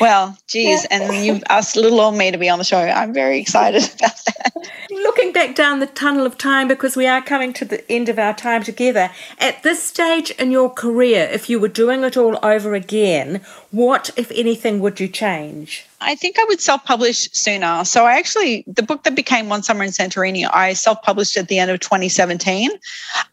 Well, 0.00 0.38
geez. 0.46 0.84
And 0.84 1.26
you've 1.26 1.42
asked 1.48 1.74
little 1.74 2.00
old 2.00 2.16
me 2.16 2.30
to 2.30 2.38
be 2.38 2.48
on 2.48 2.58
the 2.58 2.64
show. 2.64 2.78
I'm 2.78 3.12
very 3.12 3.40
excited 3.40 3.82
about 3.94 4.24
that. 4.26 4.52
Looking 4.90 5.32
back 5.32 5.56
down 5.56 5.80
the 5.80 5.86
tunnel 5.86 6.26
of 6.26 6.38
time, 6.38 6.68
because 6.68 6.96
we 6.96 7.08
are 7.08 7.22
coming 7.22 7.52
to 7.54 7.64
the 7.64 7.90
end 7.90 8.08
of 8.08 8.20
our 8.20 8.34
time 8.34 8.62
together, 8.62 9.10
at 9.38 9.64
this 9.64 9.82
stage 9.82 10.30
in 10.32 10.52
your 10.52 10.70
career, 10.70 11.28
if 11.32 11.50
you 11.50 11.58
were 11.58 11.68
doing 11.68 12.04
it 12.04 12.16
all 12.16 12.38
over 12.42 12.74
again, 12.74 13.40
what, 13.72 14.10
if 14.16 14.30
anything, 14.30 14.78
would 14.80 15.00
you 15.00 15.08
change? 15.08 15.86
I 16.00 16.14
think 16.14 16.38
I 16.38 16.44
would 16.44 16.60
self 16.60 16.84
publish 16.84 17.30
sooner. 17.32 17.84
So 17.84 18.04
I 18.04 18.18
actually, 18.18 18.64
the 18.66 18.82
book 18.82 19.04
that 19.04 19.14
became 19.14 19.48
One 19.48 19.62
Summer 19.62 19.84
in 19.84 19.90
Santorini, 19.90 20.48
I 20.52 20.74
self 20.74 21.02
published 21.02 21.36
at 21.36 21.48
the 21.48 21.58
end 21.58 21.70
of 21.70 21.80
2017. 21.80 22.70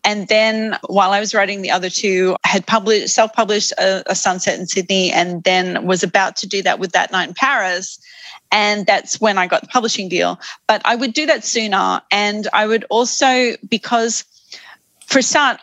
And 0.04 0.28
then 0.28 0.78
while 0.88 1.12
I 1.12 1.20
was 1.20 1.34
writing 1.34 1.62
the 1.62 1.72
other 1.72 1.90
two, 1.90 2.36
I 2.46 2.48
had 2.48 2.66
published, 2.66 3.14
self 3.14 3.34
published 3.34 3.74
a, 3.74 4.04
a, 4.10 4.16
Sunset 4.16 4.60
in 4.60 4.68
Sydney 4.68 5.12
and 5.12 5.44
then 5.44 5.86
was 5.86 6.04
about 6.04 6.36
to 6.38 6.48
do 6.48 6.62
that 6.62 6.80
with 6.80 6.94
That 6.94 7.12
Night 7.12 7.28
in 7.30 7.34
Paris. 7.34 8.00
And 8.52 8.86
that's 8.86 9.20
when 9.20 9.38
I 9.38 9.48
got 9.48 9.62
the 9.62 9.68
publishing 9.68 10.08
deal. 10.08 10.40
But 10.68 10.82
I 10.86 10.96
would 10.96 11.14
do 11.14 11.26
that 11.26 11.44
sooner. 11.44 12.02
And 12.12 12.48
I 12.54 12.68
would 12.68 12.86
also, 12.90 13.56
because 13.68 14.24
for 15.06 15.22
start, 15.22 15.60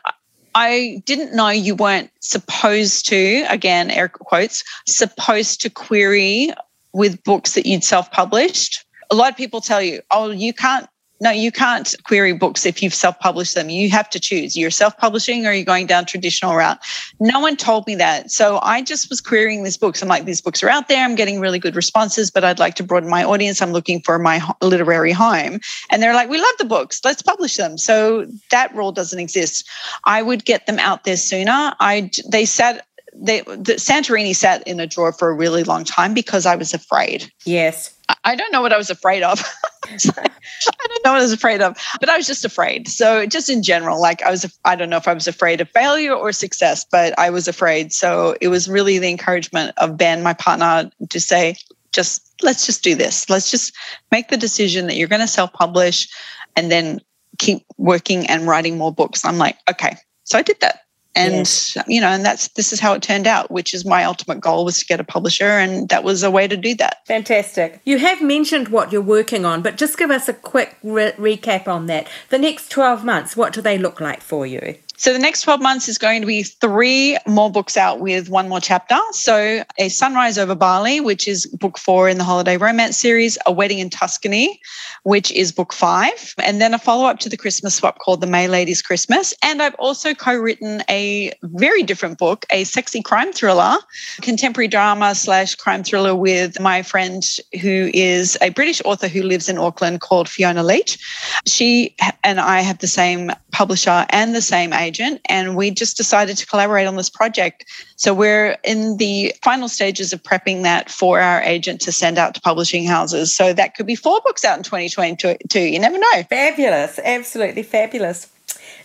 I 0.54 1.02
didn't 1.06 1.34
know 1.34 1.48
you 1.48 1.76
weren't 1.76 2.10
supposed 2.20 3.06
to, 3.08 3.44
again, 3.48 3.90
air 3.90 4.08
quotes, 4.08 4.64
supposed 4.86 5.62
to 5.62 5.70
query 5.70 6.52
with 6.92 7.22
books 7.24 7.54
that 7.54 7.66
you'd 7.66 7.84
self 7.84 8.10
published. 8.10 8.84
A 9.10 9.14
lot 9.14 9.30
of 9.30 9.36
people 9.36 9.60
tell 9.60 9.82
you, 9.82 10.00
oh, 10.10 10.30
you 10.30 10.52
can't, 10.52 10.86
no, 11.22 11.30
you 11.30 11.52
can't 11.52 11.94
query 12.04 12.32
books 12.32 12.64
if 12.64 12.82
you've 12.82 12.94
self 12.94 13.18
published 13.18 13.54
them. 13.54 13.68
You 13.68 13.90
have 13.90 14.08
to 14.10 14.20
choose. 14.20 14.56
You're 14.56 14.70
self 14.70 14.96
publishing 14.96 15.46
or 15.46 15.52
you're 15.52 15.64
going 15.64 15.86
down 15.86 16.06
traditional 16.06 16.54
route. 16.56 16.78
No 17.18 17.40
one 17.40 17.56
told 17.56 17.86
me 17.86 17.94
that. 17.96 18.30
So 18.30 18.58
I 18.62 18.80
just 18.80 19.10
was 19.10 19.20
querying 19.20 19.62
these 19.62 19.76
books. 19.76 20.00
I'm 20.00 20.08
like, 20.08 20.24
these 20.24 20.40
books 20.40 20.62
are 20.62 20.70
out 20.70 20.88
there. 20.88 21.04
I'm 21.04 21.16
getting 21.16 21.38
really 21.38 21.58
good 21.58 21.76
responses, 21.76 22.30
but 22.30 22.42
I'd 22.42 22.58
like 22.58 22.74
to 22.76 22.82
broaden 22.82 23.10
my 23.10 23.22
audience. 23.22 23.60
I'm 23.60 23.72
looking 23.72 24.00
for 24.00 24.18
my 24.18 24.40
literary 24.62 25.12
home. 25.12 25.60
And 25.90 26.02
they're 26.02 26.14
like, 26.14 26.30
we 26.30 26.38
love 26.38 26.54
the 26.58 26.64
books. 26.64 27.00
Let's 27.04 27.20
publish 27.20 27.56
them. 27.56 27.76
So 27.76 28.26
that 28.50 28.74
rule 28.74 28.92
doesn't 28.92 29.18
exist. 29.18 29.68
I 30.04 30.22
would 30.22 30.46
get 30.46 30.66
them 30.66 30.78
out 30.78 31.04
there 31.04 31.18
sooner. 31.18 31.74
I, 31.80 32.10
they 32.30 32.46
sat 32.46 32.86
they, 33.14 33.40
the 33.40 33.74
Santorini 33.78 34.34
sat 34.34 34.66
in 34.66 34.80
a 34.80 34.86
drawer 34.86 35.12
for 35.12 35.30
a 35.30 35.34
really 35.34 35.64
long 35.64 35.84
time 35.84 36.14
because 36.14 36.46
I 36.46 36.56
was 36.56 36.72
afraid. 36.74 37.30
Yes. 37.44 37.94
I 38.24 38.34
don't 38.34 38.52
know 38.52 38.60
what 38.60 38.72
I 38.72 38.76
was 38.76 38.90
afraid 38.90 39.22
of. 39.22 39.42
I 39.84 39.90
don't 39.96 41.04
know 41.04 41.12
what 41.12 41.18
I 41.18 41.22
was 41.22 41.32
afraid 41.32 41.62
of, 41.62 41.76
but 42.00 42.08
I 42.08 42.16
was 42.16 42.26
just 42.26 42.44
afraid. 42.44 42.88
So 42.88 43.26
just 43.26 43.48
in 43.48 43.62
general, 43.62 44.00
like 44.00 44.22
I 44.22 44.30
was, 44.30 44.58
I 44.64 44.76
don't 44.76 44.90
know 44.90 44.96
if 44.96 45.08
I 45.08 45.14
was 45.14 45.26
afraid 45.26 45.60
of 45.60 45.68
failure 45.70 46.12
or 46.14 46.32
success, 46.32 46.84
but 46.90 47.16
I 47.18 47.30
was 47.30 47.48
afraid. 47.48 47.92
So 47.92 48.36
it 48.40 48.48
was 48.48 48.68
really 48.68 48.98
the 48.98 49.08
encouragement 49.08 49.72
of 49.78 49.96
Ben, 49.96 50.22
my 50.22 50.34
partner, 50.34 50.90
to 51.08 51.20
say, 51.20 51.56
just 51.92 52.34
let's 52.42 52.66
just 52.66 52.84
do 52.84 52.94
this. 52.94 53.28
Let's 53.28 53.50
just 53.50 53.74
make 54.12 54.28
the 54.28 54.36
decision 54.36 54.86
that 54.86 54.96
you're 54.96 55.08
going 55.08 55.20
to 55.20 55.26
self-publish, 55.26 56.08
and 56.56 56.70
then 56.70 57.00
keep 57.38 57.64
working 57.78 58.26
and 58.26 58.46
writing 58.46 58.76
more 58.76 58.92
books. 58.92 59.24
I'm 59.24 59.38
like, 59.38 59.56
okay. 59.68 59.96
So 60.24 60.38
I 60.38 60.42
did 60.42 60.60
that 60.60 60.80
and 61.16 61.74
you 61.88 62.00
know 62.00 62.08
and 62.08 62.24
that's 62.24 62.48
this 62.48 62.72
is 62.72 62.78
how 62.78 62.92
it 62.92 63.02
turned 63.02 63.26
out 63.26 63.50
which 63.50 63.74
is 63.74 63.84
my 63.84 64.04
ultimate 64.04 64.40
goal 64.40 64.64
was 64.64 64.78
to 64.78 64.86
get 64.86 65.00
a 65.00 65.04
publisher 65.04 65.44
and 65.44 65.88
that 65.88 66.04
was 66.04 66.22
a 66.22 66.30
way 66.30 66.46
to 66.46 66.56
do 66.56 66.74
that. 66.76 67.06
Fantastic. 67.06 67.80
You 67.84 67.98
have 67.98 68.22
mentioned 68.22 68.68
what 68.68 68.92
you're 68.92 69.02
working 69.02 69.44
on 69.44 69.62
but 69.62 69.76
just 69.76 69.98
give 69.98 70.10
us 70.10 70.28
a 70.28 70.34
quick 70.34 70.76
re- 70.82 71.12
recap 71.12 71.66
on 71.66 71.86
that. 71.86 72.08
The 72.28 72.38
next 72.38 72.70
12 72.70 73.04
months 73.04 73.36
what 73.36 73.52
do 73.52 73.60
they 73.60 73.78
look 73.78 74.00
like 74.00 74.22
for 74.22 74.46
you 74.46 74.76
so 75.00 75.14
the 75.14 75.18
next 75.18 75.40
12 75.40 75.62
months 75.62 75.88
is 75.88 75.96
going 75.96 76.20
to 76.20 76.26
be 76.26 76.42
three 76.42 77.16
more 77.26 77.50
books 77.50 77.78
out 77.78 78.00
with 78.00 78.28
one 78.28 78.50
more 78.50 78.60
chapter. 78.60 78.98
So 79.12 79.64
A 79.78 79.88
Sunrise 79.88 80.36
Over 80.36 80.54
Bali, 80.54 81.00
which 81.00 81.26
is 81.26 81.46
book 81.46 81.78
four 81.78 82.06
in 82.10 82.18
the 82.18 82.24
holiday 82.24 82.58
romance 82.58 82.98
series, 82.98 83.38
A 83.46 83.52
Wedding 83.52 83.78
in 83.78 83.88
Tuscany, 83.88 84.60
which 85.04 85.32
is 85.32 85.52
book 85.52 85.72
five, 85.72 86.34
and 86.36 86.60
then 86.60 86.74
a 86.74 86.78
follow-up 86.78 87.18
to 87.20 87.30
the 87.30 87.38
Christmas 87.38 87.76
swap 87.76 87.98
called 87.98 88.20
The 88.20 88.26
May 88.26 88.46
Lady's 88.46 88.82
Christmas. 88.82 89.32
And 89.42 89.62
I've 89.62 89.74
also 89.76 90.12
co-written 90.12 90.82
a 90.90 91.32
very 91.44 91.82
different 91.82 92.18
book, 92.18 92.44
a 92.50 92.64
sexy 92.64 93.00
crime 93.00 93.32
thriller, 93.32 93.78
contemporary 94.20 94.68
drama 94.68 95.14
slash 95.14 95.54
crime 95.54 95.82
thriller 95.82 96.14
with 96.14 96.60
my 96.60 96.82
friend 96.82 97.24
who 97.62 97.90
is 97.94 98.36
a 98.42 98.50
British 98.50 98.82
author 98.84 99.08
who 99.08 99.22
lives 99.22 99.48
in 99.48 99.56
Auckland 99.56 100.02
called 100.02 100.28
Fiona 100.28 100.62
Leitch. 100.62 100.98
She 101.46 101.96
and 102.22 102.38
I 102.38 102.60
have 102.60 102.80
the 102.80 102.86
same 102.86 103.32
publisher 103.52 104.04
and 104.10 104.34
the 104.34 104.42
same 104.42 104.74
agent, 104.74 104.89
and 104.98 105.56
we 105.56 105.70
just 105.70 105.96
decided 105.96 106.36
to 106.38 106.46
collaborate 106.46 106.86
on 106.86 106.96
this 106.96 107.10
project. 107.10 107.64
So 107.96 108.12
we're 108.14 108.56
in 108.64 108.96
the 108.96 109.34
final 109.42 109.68
stages 109.68 110.12
of 110.12 110.22
prepping 110.22 110.62
that 110.62 110.90
for 110.90 111.20
our 111.20 111.42
agent 111.42 111.80
to 111.82 111.92
send 111.92 112.18
out 112.18 112.34
to 112.34 112.40
publishing 112.40 112.84
houses. 112.84 113.34
So 113.34 113.52
that 113.52 113.74
could 113.74 113.86
be 113.86 113.94
four 113.94 114.20
books 114.24 114.44
out 114.44 114.56
in 114.56 114.64
2022. 114.64 115.60
You 115.60 115.78
never 115.78 115.98
know. 115.98 116.22
Fabulous. 116.28 116.98
Absolutely 117.04 117.62
fabulous. 117.62 118.28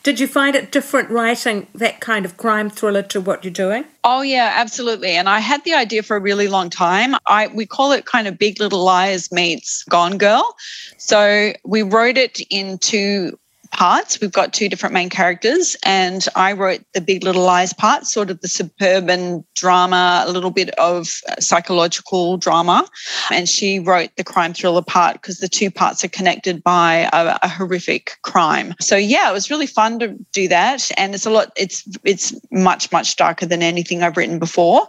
Did 0.04 0.20
you 0.20 0.28
find 0.28 0.56
it 0.56 0.72
different 0.72 1.10
writing 1.10 1.66
that 1.74 2.00
kind 2.00 2.26
of 2.26 2.38
crime 2.38 2.70
thriller 2.70 3.02
to 3.04 3.20
what 3.20 3.44
you're 3.44 3.52
doing? 3.52 3.86
Oh 4.04 4.22
yeah, 4.22 4.54
absolutely. 4.56 5.12
And 5.12 5.28
I 5.28 5.40
had 5.40 5.64
the 5.64 5.74
idea 5.74 6.04
for 6.04 6.16
a 6.16 6.20
really 6.20 6.48
long 6.48 6.70
time. 6.70 7.16
I 7.26 7.48
we 7.48 7.66
call 7.66 7.92
it 7.92 8.06
kind 8.06 8.28
of 8.28 8.38
Big 8.38 8.60
Little 8.60 8.84
Lies 8.84 9.32
meets 9.32 9.84
Gone 9.86 10.20
Girl. 10.20 10.56
So 10.98 11.54
we 11.64 11.82
wrote 11.82 12.18
it 12.18 12.40
into 12.52 13.38
parts. 13.76 14.22
We've 14.22 14.32
got 14.32 14.54
two 14.54 14.70
different 14.70 14.94
main 14.94 15.10
characters, 15.10 15.76
and 15.84 16.26
I 16.36 16.54
wrote 16.54 16.82
the 16.94 17.02
Big 17.02 17.24
Little 17.24 17.44
Lies 17.44 17.74
part, 17.74 18.08
sort 18.08 18.32
of 18.32 18.40
the 18.40 18.48
suburban 18.48 19.44
drama, 19.54 20.24
a 20.26 20.32
little 20.32 20.50
bit 20.50 20.70
of 20.80 21.20
uh, 21.28 21.42
psychological 21.42 22.38
drama, 22.38 22.88
and 23.30 23.50
she 23.50 23.80
wrote 23.80 24.12
the 24.16 24.24
crime 24.24 24.54
thriller 24.54 24.82
part 24.82 25.22
because 25.22 25.40
the 25.40 25.50
two 25.50 25.70
parts 25.70 26.06
are 26.06 26.08
connected 26.08 26.64
by 26.64 27.10
a, 27.12 27.38
a, 27.44 27.50
horrific 27.50 28.18
crime. 28.22 28.74
So 28.80 28.96
yeah, 28.96 29.30
it 29.30 29.34
was 29.34 29.52
really 29.52 29.68
fun 29.68 30.00
to 30.00 30.16
do 30.32 30.48
that, 30.48 30.90
and 30.98 31.14
it's 31.14 31.26
a 31.26 31.30
lot. 31.30 31.52
It's 31.58 31.86
it's 32.06 32.34
much 32.52 32.92
much 32.94 33.18
darker 33.18 33.46
than 33.46 33.62
anything 33.62 34.04
I've 34.04 34.16
written 34.16 34.40
before. 34.40 34.88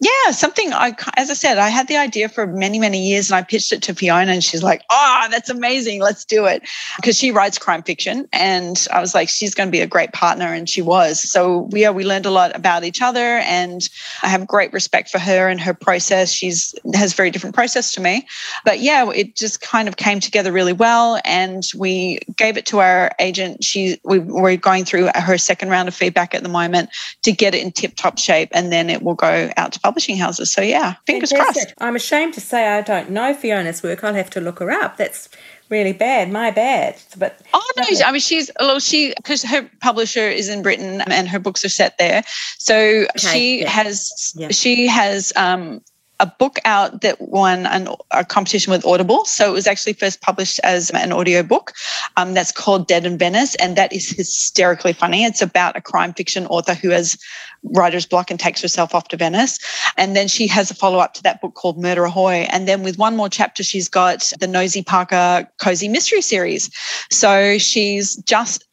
Yeah, 0.00 0.30
something 0.30 0.72
I, 0.72 0.94
as 1.16 1.28
I 1.28 1.34
said, 1.34 1.58
I 1.58 1.70
had 1.70 1.88
the 1.88 1.96
idea 1.96 2.28
for 2.28 2.46
many 2.46 2.78
many 2.78 3.04
years, 3.04 3.30
and 3.30 3.36
I 3.36 3.42
pitched 3.42 3.72
it 3.72 3.82
to 3.82 3.94
Fiona, 3.94 4.30
and 4.30 4.44
she's 4.44 4.62
like, 4.62 4.82
"Oh, 4.90 5.26
that's 5.28 5.50
amazing, 5.50 6.00
let's 6.00 6.24
do 6.24 6.44
it," 6.44 6.62
because 6.96 7.18
she 7.18 7.32
writes 7.32 7.58
crime 7.58 7.82
fiction 7.82 8.27
and 8.32 8.86
I 8.92 9.00
was 9.00 9.14
like, 9.14 9.28
she's 9.28 9.54
going 9.54 9.68
to 9.68 9.72
be 9.72 9.80
a 9.80 9.86
great 9.86 10.12
partner, 10.12 10.46
and 10.46 10.68
she 10.68 10.82
was. 10.82 11.20
So 11.20 11.68
we, 11.70 11.82
yeah, 11.82 11.90
we 11.90 12.04
learned 12.04 12.26
a 12.26 12.30
lot 12.30 12.54
about 12.54 12.84
each 12.84 13.02
other, 13.02 13.38
and 13.38 13.88
I 14.22 14.28
have 14.28 14.46
great 14.46 14.72
respect 14.72 15.10
for 15.10 15.18
her 15.18 15.48
and 15.48 15.60
her 15.60 15.74
process. 15.74 16.32
She's 16.32 16.74
has 16.94 17.12
very 17.12 17.30
different 17.30 17.54
process 17.54 17.92
to 17.92 18.00
me, 18.00 18.26
but 18.64 18.80
yeah, 18.80 19.10
it 19.10 19.36
just 19.36 19.60
kind 19.60 19.88
of 19.88 19.96
came 19.96 20.20
together 20.20 20.52
really 20.52 20.72
well, 20.72 21.20
and 21.24 21.64
we 21.76 22.20
gave 22.36 22.56
it 22.56 22.66
to 22.66 22.80
our 22.80 23.12
agent. 23.18 23.64
She 23.64 24.00
we, 24.04 24.18
we're 24.18 24.56
going 24.56 24.84
through 24.84 25.10
her 25.14 25.38
second 25.38 25.70
round 25.70 25.88
of 25.88 25.94
feedback 25.94 26.34
at 26.34 26.42
the 26.42 26.48
moment 26.48 26.90
to 27.22 27.32
get 27.32 27.54
it 27.54 27.62
in 27.62 27.72
tip 27.72 27.96
top 27.96 28.18
shape, 28.18 28.50
and 28.52 28.72
then 28.72 28.90
it 28.90 29.02
will 29.02 29.14
go 29.14 29.50
out 29.56 29.72
to 29.72 29.80
publishing 29.80 30.16
houses. 30.16 30.52
So 30.52 30.60
yeah, 30.60 30.94
fingers 31.06 31.30
Fantastic. 31.30 31.64
crossed. 31.64 31.74
I'm 31.78 31.96
ashamed 31.96 32.34
to 32.34 32.40
say 32.40 32.68
I 32.68 32.82
don't 32.82 33.10
know 33.10 33.34
Fiona's 33.34 33.82
work. 33.82 34.04
I'll 34.04 34.14
have 34.14 34.30
to 34.30 34.40
look 34.40 34.58
her 34.58 34.70
up. 34.70 34.96
That's 34.96 35.28
really 35.68 35.92
bad. 35.92 36.30
My 36.30 36.50
bad. 36.50 36.96
But 37.16 37.40
oh 37.52 37.72
no, 37.76 37.84
I 38.04 38.12
mean 38.12 38.20
she's 38.20 38.50
well, 38.58 38.78
she 38.78 39.14
because 39.16 39.42
her 39.42 39.68
publisher 39.80 40.28
is 40.28 40.48
in 40.48 40.62
Britain 40.62 41.02
and 41.06 41.28
her 41.28 41.38
books 41.38 41.64
are 41.64 41.68
set 41.68 41.98
there, 41.98 42.22
so 42.58 42.76
okay, 42.76 43.08
she 43.16 43.60
yeah. 43.60 43.68
has 43.68 44.32
yeah. 44.36 44.48
she 44.50 44.86
has 44.86 45.32
um, 45.36 45.80
a 46.20 46.26
book 46.26 46.58
out 46.64 47.00
that 47.02 47.20
won 47.20 47.66
an, 47.66 47.88
a 48.10 48.24
competition 48.24 48.70
with 48.70 48.84
Audible. 48.84 49.24
So 49.24 49.48
it 49.48 49.52
was 49.52 49.66
actually 49.66 49.92
first 49.92 50.20
published 50.20 50.60
as 50.64 50.90
an 50.90 51.12
audio 51.12 51.42
book 51.42 51.72
um, 52.16 52.34
that's 52.34 52.52
called 52.52 52.88
Dead 52.88 53.06
in 53.06 53.18
Venice. 53.18 53.54
And 53.56 53.76
that 53.76 53.92
is 53.92 54.10
hysterically 54.10 54.92
funny. 54.92 55.24
It's 55.24 55.42
about 55.42 55.76
a 55.76 55.80
crime 55.80 56.12
fiction 56.12 56.46
author 56.46 56.74
who 56.74 56.90
has 56.90 57.16
writer's 57.62 58.06
block 58.06 58.30
and 58.30 58.38
takes 58.38 58.60
herself 58.60 58.94
off 58.94 59.08
to 59.08 59.16
Venice. 59.16 59.58
And 59.96 60.16
then 60.16 60.28
she 60.28 60.46
has 60.48 60.70
a 60.70 60.74
follow 60.74 60.98
up 60.98 61.14
to 61.14 61.22
that 61.22 61.40
book 61.40 61.54
called 61.54 61.78
Murder 61.78 62.04
Ahoy. 62.04 62.46
And 62.50 62.66
then 62.66 62.82
with 62.82 62.98
one 62.98 63.16
more 63.16 63.28
chapter, 63.28 63.62
she's 63.62 63.88
got 63.88 64.32
the 64.40 64.46
Nosy 64.46 64.82
Parker 64.82 65.48
Cozy 65.60 65.88
Mystery 65.88 66.22
Series. 66.22 66.70
So 67.10 67.58
she's 67.58 68.16
just 68.16 68.64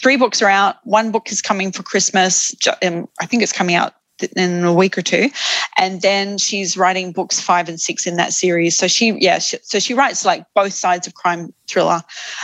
three 0.00 0.16
books 0.16 0.42
are 0.42 0.48
out. 0.48 0.76
One 0.84 1.10
book 1.10 1.30
is 1.30 1.42
coming 1.42 1.72
for 1.72 1.82
Christmas. 1.82 2.54
Um, 2.82 3.08
I 3.20 3.26
think 3.26 3.42
it's 3.42 3.52
coming 3.52 3.74
out 3.74 3.94
in 4.36 4.64
a 4.64 4.72
week 4.72 4.96
or 4.96 5.02
two. 5.02 5.30
And 5.78 6.02
then 6.02 6.38
she's 6.38 6.76
writing 6.76 7.12
books 7.12 7.40
five 7.40 7.68
and 7.68 7.80
six 7.80 8.06
in 8.06 8.16
that 8.16 8.32
series. 8.32 8.76
So 8.76 8.88
she 8.88 9.12
yeah 9.20 9.38
she, 9.38 9.58
so 9.62 9.78
she 9.78 9.94
writes 9.94 10.24
like 10.24 10.44
both 10.54 10.72
sides 10.72 11.06
of 11.06 11.14
crime 11.14 11.52
thriller 11.68 12.02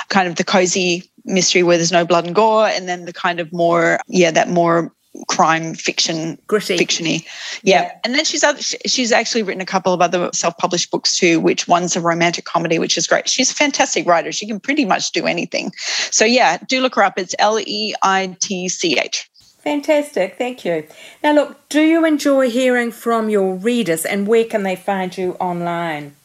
kind 0.08 0.28
of 0.28 0.36
the 0.36 0.44
cozy 0.44 1.10
mystery 1.24 1.62
where 1.62 1.76
there's 1.76 1.92
no 1.92 2.04
blood 2.04 2.26
and 2.26 2.34
gore 2.34 2.66
and 2.66 2.88
then 2.88 3.04
the 3.04 3.12
kind 3.12 3.40
of 3.40 3.52
more 3.52 3.98
yeah 4.08 4.30
that 4.30 4.48
more 4.48 4.92
crime 5.28 5.74
fiction 5.74 6.38
gritty. 6.46 6.78
fictiony. 6.78 7.22
Yeah. 7.62 7.82
yeah. 7.82 7.92
and 8.02 8.14
then 8.14 8.24
she's 8.24 8.44
she's 8.86 9.12
actually 9.12 9.42
written 9.42 9.60
a 9.60 9.66
couple 9.66 9.92
of 9.92 10.00
other 10.00 10.30
self-published 10.32 10.90
books 10.90 11.16
too 11.16 11.38
which 11.38 11.68
one's 11.68 11.94
a 11.96 12.00
romantic 12.00 12.46
comedy 12.46 12.78
which 12.78 12.96
is 12.96 13.06
great. 13.06 13.28
She's 13.28 13.50
a 13.50 13.54
fantastic 13.54 14.06
writer. 14.06 14.32
She 14.32 14.46
can 14.46 14.58
pretty 14.58 14.84
much 14.84 15.12
do 15.12 15.26
anything. 15.26 15.72
So 16.10 16.24
yeah 16.24 16.58
do 16.66 16.80
look 16.80 16.94
her 16.94 17.04
up. 17.04 17.18
It's 17.18 17.34
l-e-i-t-c-h 17.38 19.30
Fantastic, 19.62 20.38
thank 20.38 20.64
you. 20.64 20.86
Now, 21.22 21.32
look, 21.32 21.68
do 21.68 21.82
you 21.82 22.04
enjoy 22.04 22.50
hearing 22.50 22.90
from 22.90 23.30
your 23.30 23.54
readers 23.54 24.04
and 24.04 24.26
where 24.26 24.44
can 24.44 24.64
they 24.64 24.74
find 24.74 25.16
you 25.16 25.34
online? 25.34 26.16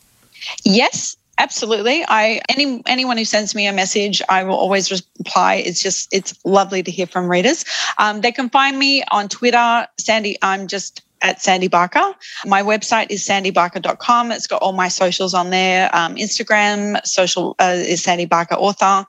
Yes, 0.64 1.18
absolutely. 1.38 2.04
I 2.08 2.42
any 2.50 2.82
anyone 2.88 3.18
who 3.18 3.26
sends 3.26 3.54
me 3.54 3.68
a 3.68 3.74
message, 3.74 4.24
I 4.28 4.44
will 4.44 4.56
always 4.56 4.92
reply. 5.20 5.56
It's 5.56 5.84
just 5.84 6.12
it's 6.12 6.34
lovely 6.46 6.82
to 6.82 6.90
hear 6.90 7.06
from 7.06 7.30
readers. 7.30 7.64
Um, 8.00 8.22
they 8.22 8.32
can 8.32 8.50
find 8.50 8.78
me 8.78 9.04
on 9.12 9.30
Twitter, 9.30 9.88
Sandy. 10.00 10.38
I'm 10.42 10.68
just 10.68 11.04
at 11.22 11.41
Sandy 11.41 11.68
Barker. 11.68 12.13
My 12.45 12.61
website 12.61 13.07
is 13.09 13.26
sandybarker.com. 13.28 14.32
It's 14.32 14.47
got 14.47 14.61
all 14.61 14.74
my 14.74 14.88
socials 14.88 15.34
on 15.34 15.49
there. 15.49 15.89
Um, 15.93 16.15
Instagram, 16.15 17.05
social 17.05 17.55
uh, 17.59 17.76
is 17.76 18.03
Sandy 18.03 18.26
Barker 18.26 18.55
Author. 18.55 19.05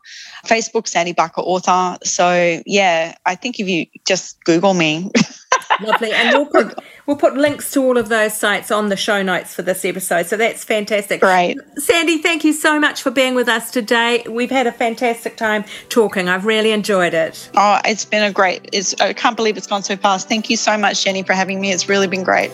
Facebook, 0.47 0.89
Sandy 0.89 1.13
Barker 1.13 1.41
Author. 1.41 1.99
So 2.05 2.61
yeah, 2.67 3.15
I 3.27 3.35
think 3.35 3.61
if 3.61 3.69
you 3.69 3.87
just 4.07 4.43
Google 4.45 4.75
me. 4.75 5.11
Lovely. 5.81 6.13
And 6.13 6.37
we'll 6.37 6.47
put 6.47 6.79
we'll 7.07 7.17
put 7.17 7.37
links 7.37 7.71
to 7.73 7.83
all 7.83 7.97
of 7.97 8.09
those 8.09 8.37
sites 8.37 8.71
on 8.71 8.89
the 8.89 8.97
show 8.97 9.23
notes 9.23 9.55
for 9.55 9.63
this 9.63 9.85
episode. 9.85 10.27
So 10.27 10.37
that's 10.37 10.65
fantastic. 10.65 11.21
Great. 11.21 11.59
Sandy, 11.77 12.19
thank 12.19 12.45
you 12.45 12.53
so 12.53 12.79
much 12.79 13.03
for 13.03 13.11
being 13.11 13.35
with 13.35 13.49
us 13.49 13.71
today. 13.71 14.25
We've 14.29 14.51
had 14.51 14.67
a 14.67 14.73
fantastic 14.73 15.37
time 15.37 15.65
talking. 15.89 16.29
I've 16.29 16.45
really 16.45 16.73
enjoyed 16.73 17.15
it. 17.15 17.51
Oh, 17.57 17.81
it's 17.85 18.05
been 18.05 18.23
a 18.23 18.33
great 18.33 18.69
it's 18.73 18.95
I 19.01 19.13
can't 19.13 19.37
believe 19.37 19.57
it's 19.57 19.67
gone 19.67 19.83
so 19.83 19.97
fast. 19.97 20.29
Thank 20.29 20.51
you 20.51 20.57
so 20.57 20.77
much, 20.77 21.05
Jenny, 21.05 21.23
for 21.23 21.33
having 21.33 21.61
me. 21.61 21.73
It's 21.73 21.89
really 21.89 22.07
been 22.07 22.25
great. 22.25 22.51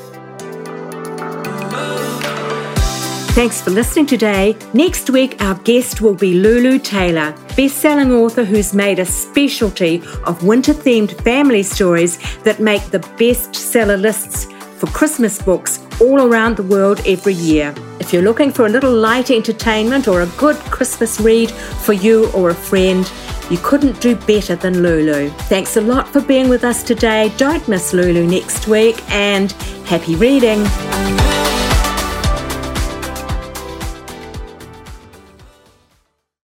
Thanks 3.34 3.60
for 3.60 3.70
listening 3.70 4.06
today. 4.06 4.56
Next 4.74 5.10
week, 5.10 5.42
our 5.42 5.56
guest 5.56 6.00
will 6.00 6.14
be 6.14 6.34
Lulu 6.34 6.78
Taylor, 6.78 7.34
best-selling 7.56 8.12
author 8.12 8.44
who's 8.44 8.72
made 8.72 9.00
a 9.00 9.04
specialty 9.04 10.04
of 10.24 10.44
winter-themed 10.44 11.20
family 11.22 11.64
stories 11.64 12.16
that 12.44 12.60
make 12.60 12.82
the 12.92 13.00
bestseller 13.00 14.00
lists 14.00 14.44
for 14.78 14.86
Christmas 14.86 15.42
books 15.42 15.84
all 16.00 16.22
around 16.22 16.56
the 16.56 16.62
world 16.62 17.00
every 17.06 17.34
year. 17.34 17.74
If 17.98 18.12
you're 18.12 18.22
looking 18.22 18.52
for 18.52 18.66
a 18.66 18.68
little 18.68 18.94
light 18.94 19.32
entertainment 19.32 20.06
or 20.06 20.22
a 20.22 20.30
good 20.38 20.56
Christmas 20.70 21.20
read 21.20 21.50
for 21.50 21.92
you 21.92 22.30
or 22.34 22.50
a 22.50 22.54
friend, 22.54 23.04
You 23.50 23.58
couldn't 23.58 24.00
do 24.00 24.16
better 24.16 24.56
than 24.56 24.82
Lulu. 24.82 25.28
Thanks 25.48 25.76
a 25.76 25.80
lot 25.80 26.08
for 26.08 26.22
being 26.22 26.48
with 26.48 26.64
us 26.64 26.82
today. 26.82 27.30
Don't 27.36 27.66
miss 27.68 27.92
Lulu 27.92 28.26
next 28.26 28.68
week 28.68 28.96
and 29.10 29.52
happy 29.84 30.16
reading. 30.16 30.64